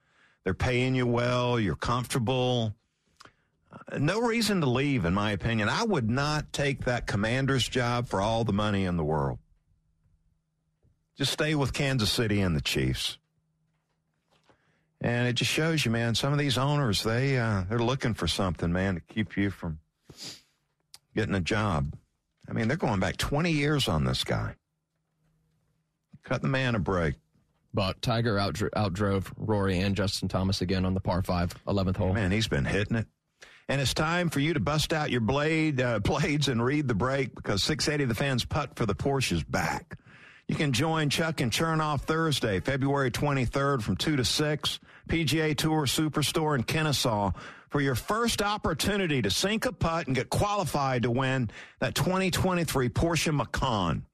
They're 0.45 0.55
paying 0.55 0.95
you 0.95 1.07
well. 1.07 1.61
You're 1.61 1.77
comfortable. 1.77 2.75
Uh, 3.71 3.99
no 3.99 4.21
reason 4.21 4.61
to 4.63 4.67
leave, 4.67 5.05
in 5.05 5.13
my 5.13 5.33
opinion. 5.33 5.69
I 5.69 5.85
would 5.85 6.09
not 6.09 6.53
take 6.55 6.87
that 6.87 7.07
commander's 7.07 7.69
job 7.69 8.09
for 8.09 8.21
all 8.21 8.45
the 8.45 8.53
money 8.53 8.85
in 8.85 8.97
the 8.97 9.05
world. 9.05 9.39
Just 11.19 11.33
stay 11.33 11.55
with 11.55 11.75
Kansas 11.75 12.11
City 12.11 12.41
and 12.41 12.57
the 12.57 12.63
Chiefs. 12.63 13.19
And 15.03 15.29
it 15.29 15.35
just 15.35 15.51
shows 15.51 15.85
you, 15.85 15.91
man, 15.91 16.15
some 16.15 16.33
of 16.33 16.39
these 16.39 16.57
owners, 16.57 17.03
they, 17.03 17.37
uh, 17.37 17.65
they're 17.69 17.79
looking 17.79 18.15
for 18.15 18.27
something, 18.27 18.73
man, 18.73 18.95
to 18.95 19.01
keep 19.01 19.37
you 19.37 19.51
from 19.51 19.81
getting 21.15 21.35
a 21.35 21.41
job. 21.41 21.95
I 22.53 22.55
mean, 22.55 22.69
they're 22.69 22.77
going 22.77 23.01
back 23.01 23.17
20 23.17 23.51
years 23.51 23.89
on 23.89 24.05
this 24.05 24.25
guy. 24.25 24.57
Cut 26.23 26.43
the 26.43 26.49
man 26.49 26.75
a 26.75 26.79
break. 26.79 27.15
But 27.73 28.03
Tiger 28.03 28.39
out, 28.39 28.57
outdrove 28.57 29.33
Rory 29.39 29.79
and 29.79 29.97
Justin 29.97 30.29
Thomas 30.29 30.61
again 30.61 30.85
on 30.85 30.93
the 30.93 31.01
par 31.01 31.23
5 31.23 31.65
11th 31.65 31.97
hole. 31.97 32.13
Man, 32.13 32.31
he's 32.31 32.49
been 32.49 32.67
hitting 32.67 32.99
it. 32.99 33.07
And 33.71 33.81
it's 33.81 33.95
time 33.95 34.29
for 34.29 34.41
you 34.41 34.53
to 34.53 34.61
bust 34.61 34.93
out 34.93 35.11
your 35.11 35.23
blade 35.23 35.81
uh, 35.81 35.99
blades 36.05 36.49
and 36.49 36.63
read 36.63 36.89
the 36.89 36.95
break 36.95 37.35
because 37.35 37.63
680 37.63 38.07
the 38.07 38.15
fans 38.15 38.45
putt 38.45 38.77
for 38.77 38.85
the 38.85 38.95
Porsche's 38.95 39.43
back. 39.43 39.97
You 40.49 40.57
can 40.57 40.73
join 40.73 41.09
Chuck 41.09 41.41
and 41.41 41.51
Chernoff 41.51 42.03
Thursday, 42.03 42.61
February 42.61 43.11
23rd 43.11 43.83
from 43.83 43.97
2 43.97 44.17
to 44.17 44.25
6, 44.25 44.81
PGA 45.09 45.57
Tour 45.57 45.87
Superstore 45.87 46.57
in 46.57 46.63
Kennesaw 46.63 47.33
for 47.71 47.81
your 47.81 47.95
first 47.95 48.43
opportunity 48.43 49.23
to 49.23 49.31
sink 49.31 49.65
a 49.65 49.73
putt 49.73 50.07
and 50.07 50.15
get 50.15 50.29
qualified 50.29 51.05
to 51.05 51.11
win 51.11 51.51
that 51.79 51.95
2023 51.95 52.91
Porsche 52.91 53.35
Macan 53.35 54.05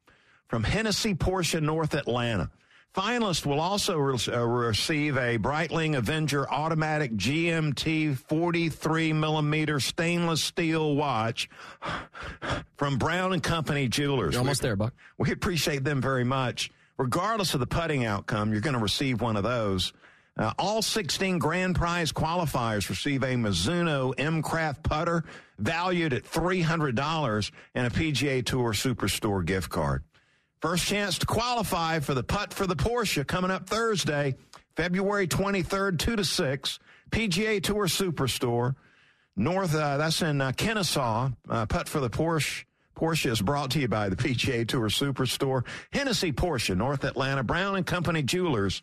from 0.46 0.62
Hennessy 0.62 1.14
Porsche 1.14 1.60
North 1.60 1.94
Atlanta. 1.94 2.50
Finalists 2.94 3.44
will 3.44 3.60
also 3.60 3.96
re- 3.96 4.18
uh, 4.28 4.44
receive 4.44 5.16
a 5.16 5.38
Breitling 5.38 5.96
Avenger 5.96 6.50
automatic 6.50 7.12
GMT 7.12 8.16
43 8.16 9.12
millimeter 9.12 9.78
stainless 9.78 10.42
steel 10.42 10.96
watch 10.96 11.48
from 12.76 12.98
Brown 12.98 13.34
and 13.34 13.42
Company 13.42 13.88
Jewelers. 13.88 14.34
You're 14.34 14.40
almost 14.40 14.62
we, 14.62 14.68
there, 14.68 14.76
Buck. 14.76 14.94
We 15.18 15.30
appreciate 15.30 15.84
them 15.84 16.00
very 16.00 16.24
much. 16.24 16.70
Regardless 16.96 17.54
of 17.54 17.60
the 17.60 17.66
putting 17.66 18.04
outcome, 18.04 18.50
you're 18.50 18.60
going 18.60 18.74
to 18.74 18.82
receive 18.82 19.20
one 19.20 19.36
of 19.36 19.44
those. 19.44 19.92
Uh, 20.36 20.52
all 20.58 20.82
16 20.82 21.38
grand 21.38 21.76
prize 21.76 22.12
qualifiers 22.12 22.88
receive 22.88 23.22
a 23.22 23.34
Mizuno 23.34 24.14
M-Craft 24.18 24.82
putter 24.82 25.24
valued 25.58 26.12
at 26.12 26.24
$300 26.24 27.50
and 27.74 27.86
a 27.86 27.90
PGA 27.90 28.44
Tour 28.44 28.72
Superstore 28.72 29.44
gift 29.44 29.68
card. 29.68 30.04
First 30.60 30.86
chance 30.86 31.18
to 31.18 31.26
qualify 31.26 32.00
for 32.00 32.14
the 32.14 32.24
putt 32.24 32.52
for 32.52 32.66
the 32.66 32.74
Porsche 32.74 33.24
coming 33.24 33.50
up 33.50 33.68
Thursday, 33.68 34.34
February 34.74 35.28
23rd, 35.28 35.98
2 35.98 36.16
to 36.16 36.24
6, 36.24 36.78
PGA 37.10 37.62
Tour 37.62 37.86
Superstore. 37.86 38.74
North, 39.36 39.72
uh, 39.76 39.98
that's 39.98 40.20
in 40.20 40.40
uh, 40.40 40.50
Kennesaw. 40.50 41.30
Uh, 41.48 41.66
putt 41.66 41.88
for 41.88 42.00
the 42.00 42.10
Porsche. 42.10 42.64
Porsche 42.96 43.30
is 43.30 43.40
brought 43.40 43.70
to 43.70 43.78
you 43.78 43.86
by 43.86 44.08
the 44.08 44.16
PGA 44.16 44.66
Tour 44.66 44.88
Superstore, 44.88 45.64
Hennessy 45.92 46.32
Porsche, 46.32 46.76
North 46.76 47.04
Atlanta, 47.04 47.44
Brown 47.44 47.76
and 47.76 47.86
Company 47.86 48.24
Jewelers, 48.24 48.82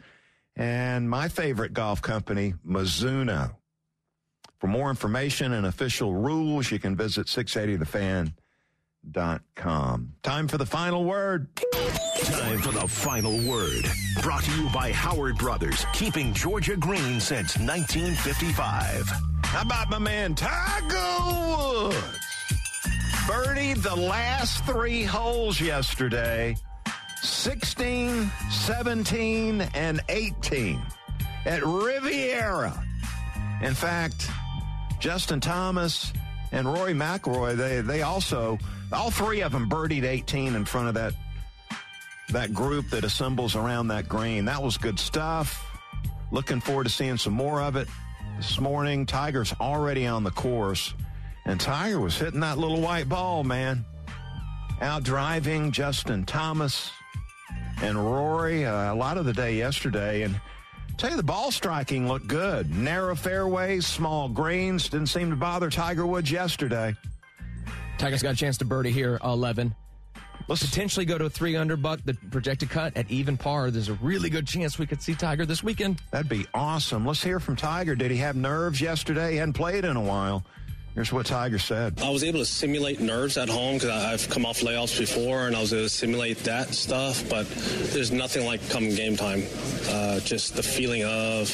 and 0.56 1.10
my 1.10 1.28
favorite 1.28 1.74
golf 1.74 2.02
company, 2.02 2.54
Mizuno. 2.66 3.54
For 4.60 4.68
more 4.68 4.90
information 4.90 5.52
and 5.52 5.66
official 5.66 6.14
rules, 6.14 6.72
you 6.72 6.80
can 6.80 6.96
visit 6.96 7.28
680 7.28 7.76
The 7.76 7.86
Fan 7.86 8.34
com. 9.56 10.14
Time 10.24 10.48
for 10.48 10.58
the 10.58 10.66
final 10.66 11.06
word. 11.06 11.48
Time 12.24 12.60
for 12.60 12.72
the 12.72 12.88
final 12.88 13.38
word. 13.50 13.86
Brought 14.22 14.44
to 14.44 14.62
you 14.62 14.70
by 14.70 14.92
Howard 14.92 15.38
Brothers, 15.38 15.86
keeping 15.94 16.34
Georgia 16.34 16.76
green 16.76 17.20
since 17.20 17.58
1955. 17.58 19.08
How 19.44 19.62
about 19.62 19.90
my 19.90 20.00
man 20.00 20.36
Tiger 20.36 20.96
Woods? 21.26 21.96
Birdied 23.28 23.82
the 23.82 23.96
last 23.96 24.64
three 24.66 25.04
holes 25.04 25.60
yesterday 25.60 26.56
16, 27.22 28.30
17, 28.52 29.62
and 29.74 30.02
18 30.10 30.82
at 31.46 31.66
Riviera. 31.66 32.84
In 33.62 33.74
fact, 33.74 34.30
Justin 35.00 35.40
Thomas 35.40 36.14
and 36.52 36.72
Rory 36.72 36.94
McIlroy, 36.94 37.56
they, 37.56 37.82
they 37.82 38.02
also 38.02 38.60
all 38.92 39.12
three 39.12 39.42
of 39.42 39.52
them 39.52 39.70
birdied 39.70 40.04
18 40.04 40.56
in 40.56 40.66
front 40.66 40.88
of 40.88 40.94
that 40.96 41.14
that 42.30 42.54
group 42.54 42.90
that 42.90 43.04
assembles 43.04 43.56
around 43.56 43.90
that 43.90 44.10
green. 44.10 44.46
That 44.46 44.62
was 44.62 44.78
good 44.78 45.00
stuff. 45.00 45.64
Looking 46.32 46.60
forward 46.60 46.86
to 46.86 46.90
seeing 46.90 47.18
some 47.18 47.34
more 47.34 47.62
of 47.62 47.76
it 47.76 47.88
this 48.38 48.60
morning. 48.60 49.06
Tiger's 49.06 49.54
already 49.60 50.08
on 50.08 50.24
the 50.24 50.32
course, 50.32 50.94
and 51.46 51.60
Tiger 51.60 52.00
was 52.00 52.18
hitting 52.18 52.40
that 52.40 52.58
little 52.58 52.82
white 52.82 53.08
ball, 53.08 53.44
man. 53.44 53.86
Out 54.82 55.04
driving 55.04 55.72
Justin 55.72 56.26
Thomas 56.26 56.92
and 57.82 57.98
Rory 57.98 58.66
uh, 58.66 58.94
a 58.94 58.96
lot 58.96 59.18
of 59.18 59.26
the 59.26 59.34
day 59.34 59.56
yesterday, 59.56 60.24
and 60.24 60.40
tell 60.98 61.12
you 61.12 61.18
the 61.18 61.24
ball 61.24 61.52
striking 61.52 62.08
looked 62.08 62.28
good. 62.28 62.76
Narrow 62.76 63.16
fairways, 63.16 63.86
small 63.86 64.28
greens 64.28 64.90
didn't 64.90 65.08
seem 65.08 65.30
to 65.30 65.36
bother 65.36 65.70
Tiger 65.70 66.06
Woods 66.06 66.32
yesterday. 66.32 66.96
Tiger's 67.98 68.22
got 68.22 68.34
a 68.34 68.38
chance 68.38 68.58
to 68.58 68.66
birdie 68.66 68.92
here, 68.92 69.20
11. 69.24 69.74
Let's 70.48 70.64
potentially 70.64 71.06
go 71.06 71.18
to 71.18 71.26
a 71.26 71.30
three 71.30 71.56
under 71.56 71.76
buck, 71.76 72.02
the 72.06 72.14
projected 72.14 72.70
cut 72.70 72.96
at 72.96 73.10
even 73.10 73.36
par. 73.36 73.72
There's 73.72 73.90
a 73.90 73.94
really 73.96 74.30
good 74.30 74.46
chance 74.46 74.78
we 74.78 74.86
could 74.86 75.02
see 75.02 75.16
Tiger 75.16 75.46
this 75.46 75.64
weekend. 75.64 76.02
That'd 76.12 76.30
be 76.30 76.46
awesome. 76.54 77.06
Let's 77.06 77.24
hear 77.24 77.40
from 77.40 77.56
Tiger. 77.56 77.96
Did 77.96 78.12
he 78.12 78.18
have 78.18 78.36
nerves 78.36 78.80
yesterday? 78.80 79.32
He 79.32 79.38
hadn't 79.38 79.54
played 79.54 79.86
in 79.86 79.96
a 79.96 80.02
while. 80.02 80.46
Here's 80.96 81.12
what 81.12 81.26
Tiger 81.26 81.60
said. 81.60 82.00
I 82.02 82.10
was 82.10 82.24
able 82.24 82.40
to 82.40 82.46
simulate 82.46 83.02
nerves 83.02 83.38
at 83.38 83.50
home 83.50 83.76
because 83.76 83.90
I've 83.90 84.30
come 84.30 84.46
off 84.46 84.62
layoffs 84.62 84.98
before 84.98 85.46
and 85.46 85.54
I 85.54 85.60
was 85.60 85.74
able 85.74 85.84
to 85.84 85.90
simulate 85.90 86.38
that 86.46 86.74
stuff, 86.74 87.30
but 87.30 87.46
there's 87.92 88.14
nothing 88.14 88.46
like 88.46 88.68
come 88.70 88.88
game 88.90 89.18
time. 89.18 89.44
Uh, 89.90 90.22
just 90.22 90.56
the 90.56 90.64
feeling 90.64 91.04
of 91.04 91.50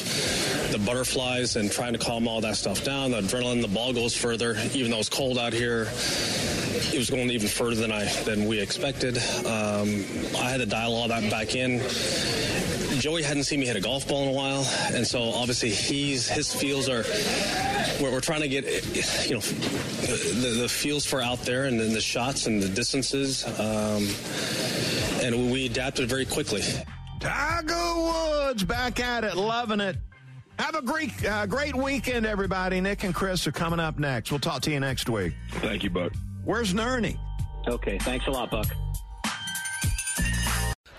the 0.70 0.78
butterflies 0.86 1.56
and 1.56 1.72
trying 1.72 1.92
to 1.92 1.98
calm 1.98 2.28
all 2.28 2.40
that 2.40 2.56
stuff 2.56 2.84
down, 2.84 3.10
the 3.10 3.20
adrenaline, 3.20 3.62
the 3.62 3.68
ball 3.68 3.92
goes 3.92 4.16
further, 4.16 4.56
even 4.74 4.92
though 4.92 5.00
it's 5.00 5.08
cold 5.08 5.38
out 5.38 5.52
here 5.52 5.88
it 6.92 6.98
was 6.98 7.10
going 7.10 7.30
even 7.30 7.48
further 7.48 7.76
than 7.76 7.92
I 7.92 8.04
than 8.24 8.46
we 8.46 8.60
expected. 8.60 9.16
Um, 9.16 10.04
I 10.36 10.50
had 10.50 10.58
to 10.58 10.66
dial 10.66 10.94
all 10.94 11.08
that 11.08 11.30
back 11.30 11.54
in. 11.54 11.80
Joey 13.00 13.22
hadn't 13.22 13.44
seen 13.44 13.60
me 13.60 13.66
hit 13.66 13.76
a 13.76 13.80
golf 13.80 14.06
ball 14.06 14.22
in 14.22 14.28
a 14.28 14.32
while, 14.32 14.66
and 14.92 15.06
so 15.06 15.22
obviously 15.32 15.70
he's 15.70 16.28
his 16.28 16.52
feels 16.54 16.88
are. 16.88 17.04
We're, 18.00 18.12
we're 18.12 18.20
trying 18.20 18.40
to 18.42 18.48
get 18.48 18.64
you 19.28 19.34
know 19.34 19.40
the, 19.40 20.58
the 20.62 20.68
feels 20.68 21.04
for 21.04 21.20
out 21.20 21.40
there 21.42 21.64
and 21.64 21.78
then 21.78 21.92
the 21.92 22.00
shots 22.00 22.46
and 22.46 22.62
the 22.62 22.68
distances, 22.68 23.44
um, 23.58 24.08
and 25.24 25.52
we 25.52 25.66
adapted 25.66 26.08
very 26.08 26.26
quickly. 26.26 26.62
Tiger 27.20 27.94
Woods 27.96 28.64
back 28.64 29.00
at 29.00 29.24
it, 29.24 29.36
loving 29.36 29.80
it. 29.80 29.96
Have 30.58 30.74
a 30.74 30.82
great, 30.82 31.24
uh, 31.24 31.46
great 31.46 31.74
weekend, 31.74 32.26
everybody. 32.26 32.80
Nick 32.80 33.04
and 33.04 33.14
Chris 33.14 33.46
are 33.46 33.52
coming 33.52 33.80
up 33.80 33.98
next. 33.98 34.30
We'll 34.30 34.40
talk 34.40 34.62
to 34.62 34.70
you 34.70 34.80
next 34.80 35.08
week. 35.08 35.32
Thank 35.54 35.82
you, 35.82 35.90
Buck. 35.90 36.12
Where's 36.44 36.74
Nerney? 36.74 37.18
Okay, 37.66 37.98
thanks 37.98 38.26
a 38.26 38.30
lot, 38.30 38.50
Buck. 38.50 38.66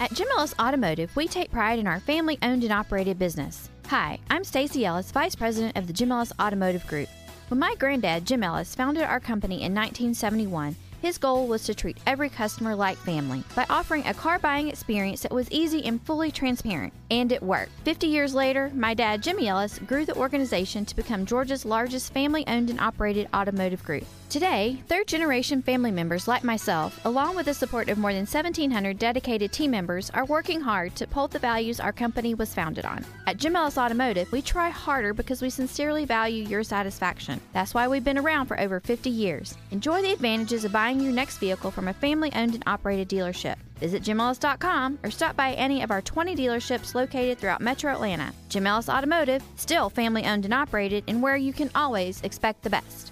At 0.00 0.12
Jim 0.12 0.26
Ellis 0.36 0.54
Automotive, 0.58 1.14
we 1.14 1.28
take 1.28 1.52
pride 1.52 1.78
in 1.78 1.86
our 1.86 2.00
family 2.00 2.36
owned 2.42 2.64
and 2.64 2.72
operated 2.72 3.16
business. 3.16 3.70
Hi, 3.86 4.18
I'm 4.28 4.42
Stacy 4.42 4.84
Ellis, 4.84 5.12
Vice 5.12 5.36
President 5.36 5.76
of 5.76 5.86
the 5.86 5.92
Jim 5.92 6.10
Ellis 6.10 6.32
Automotive 6.40 6.84
Group. 6.88 7.08
When 7.48 7.60
my 7.60 7.76
granddad, 7.78 8.26
Jim 8.26 8.42
Ellis, 8.42 8.74
founded 8.74 9.04
our 9.04 9.20
company 9.20 9.62
in 9.62 9.72
1971, 9.72 10.74
his 11.04 11.18
goal 11.18 11.46
was 11.46 11.64
to 11.64 11.74
treat 11.74 11.98
every 12.06 12.28
customer 12.28 12.74
like 12.74 12.96
family 12.98 13.44
by 13.54 13.66
offering 13.68 14.06
a 14.06 14.14
car 14.14 14.38
buying 14.38 14.68
experience 14.68 15.22
that 15.22 15.32
was 15.32 15.50
easy 15.50 15.84
and 15.84 16.00
fully 16.02 16.30
transparent. 16.30 16.92
And 17.10 17.30
it 17.30 17.42
worked. 17.42 17.72
50 17.84 18.06
years 18.06 18.34
later, 18.34 18.70
my 18.74 18.94
dad, 18.94 19.22
Jimmy 19.22 19.48
Ellis, 19.48 19.78
grew 19.80 20.04
the 20.04 20.16
organization 20.16 20.84
to 20.84 20.96
become 20.96 21.26
Georgia's 21.26 21.64
largest 21.64 22.12
family 22.12 22.46
owned 22.46 22.70
and 22.70 22.80
operated 22.80 23.28
automotive 23.34 23.84
group. 23.84 24.04
Today, 24.34 24.82
third 24.88 25.06
generation 25.06 25.62
family 25.62 25.92
members 25.92 26.26
like 26.26 26.42
myself, 26.42 26.98
along 27.04 27.36
with 27.36 27.46
the 27.46 27.54
support 27.54 27.88
of 27.88 27.98
more 27.98 28.12
than 28.12 28.22
1,700 28.22 28.98
dedicated 28.98 29.52
team 29.52 29.70
members, 29.70 30.10
are 30.10 30.24
working 30.24 30.60
hard 30.60 30.96
to 30.96 31.04
uphold 31.04 31.30
the 31.30 31.38
values 31.38 31.78
our 31.78 31.92
company 31.92 32.34
was 32.34 32.52
founded 32.52 32.84
on. 32.84 33.04
At 33.28 33.36
Jim 33.36 33.54
Ellis 33.54 33.78
Automotive, 33.78 34.32
we 34.32 34.42
try 34.42 34.70
harder 34.70 35.14
because 35.14 35.40
we 35.40 35.50
sincerely 35.50 36.04
value 36.04 36.42
your 36.42 36.64
satisfaction. 36.64 37.40
That's 37.52 37.74
why 37.74 37.86
we've 37.86 38.02
been 38.02 38.18
around 38.18 38.46
for 38.46 38.58
over 38.58 38.80
50 38.80 39.08
years. 39.08 39.56
Enjoy 39.70 40.02
the 40.02 40.12
advantages 40.12 40.64
of 40.64 40.72
buying 40.94 41.04
your 41.04 41.12
next 41.12 41.38
vehicle 41.38 41.70
from 41.70 41.88
a 41.88 41.92
family 41.92 42.30
owned 42.34 42.54
and 42.54 42.62
operated 42.66 43.08
dealership. 43.08 43.56
Visit 43.80 44.02
JimEllis.com 44.02 45.00
or 45.02 45.10
stop 45.10 45.36
by 45.36 45.52
any 45.54 45.82
of 45.82 45.90
our 45.90 46.00
20 46.00 46.36
dealerships 46.36 46.94
located 46.94 47.38
throughout 47.38 47.60
Metro 47.60 47.92
Atlanta. 47.92 48.32
Jim 48.48 48.66
Ellis 48.66 48.88
Automotive, 48.88 49.42
still 49.56 49.90
family 49.90 50.24
owned 50.24 50.44
and 50.44 50.54
operated, 50.54 51.02
and 51.08 51.20
where 51.20 51.36
you 51.36 51.52
can 51.52 51.70
always 51.74 52.22
expect 52.22 52.62
the 52.62 52.70
best. 52.70 53.10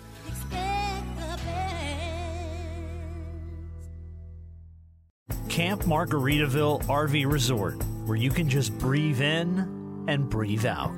Camp 5.49 5.83
Margaritaville 5.83 6.83
RV 6.85 7.31
Resort, 7.31 7.83
where 8.07 8.17
you 8.17 8.31
can 8.31 8.49
just 8.49 8.77
breathe 8.79 9.21
in 9.21 10.05
and 10.09 10.31
breathe 10.31 10.65
out. 10.65 10.93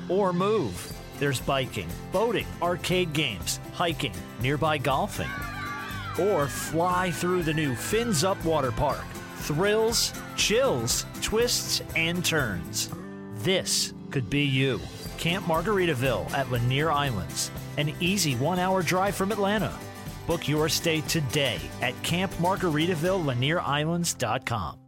or 0.08 0.32
move. 0.32 0.92
There's 1.18 1.38
biking, 1.38 1.88
boating, 2.10 2.46
arcade 2.60 3.12
games, 3.12 3.60
hiking, 3.74 4.14
nearby 4.40 4.78
golfing. 4.78 5.30
Or 6.20 6.46
fly 6.46 7.10
through 7.10 7.42
the 7.42 7.54
new 7.54 7.74
Fins 7.74 8.24
Up 8.24 8.42
Water 8.44 8.72
Park. 8.72 9.04
Thrills, 9.36 10.12
chills, 10.36 11.06
twists, 11.20 11.82
and 11.96 12.24
turns. 12.24 12.90
This 13.36 13.92
could 14.10 14.30
be 14.30 14.42
you. 14.42 14.80
Camp 15.18 15.46
Margaritaville 15.46 16.30
at 16.32 16.50
Lanier 16.50 16.90
Islands, 16.90 17.50
an 17.78 17.94
easy 18.00 18.34
one 18.36 18.58
hour 18.58 18.82
drive 18.82 19.14
from 19.14 19.32
Atlanta. 19.32 19.72
Book 20.26 20.48
your 20.48 20.68
stay 20.68 21.00
today 21.02 21.60
at 21.80 21.94
campmargaritaville.lanierislands.com. 22.02 24.81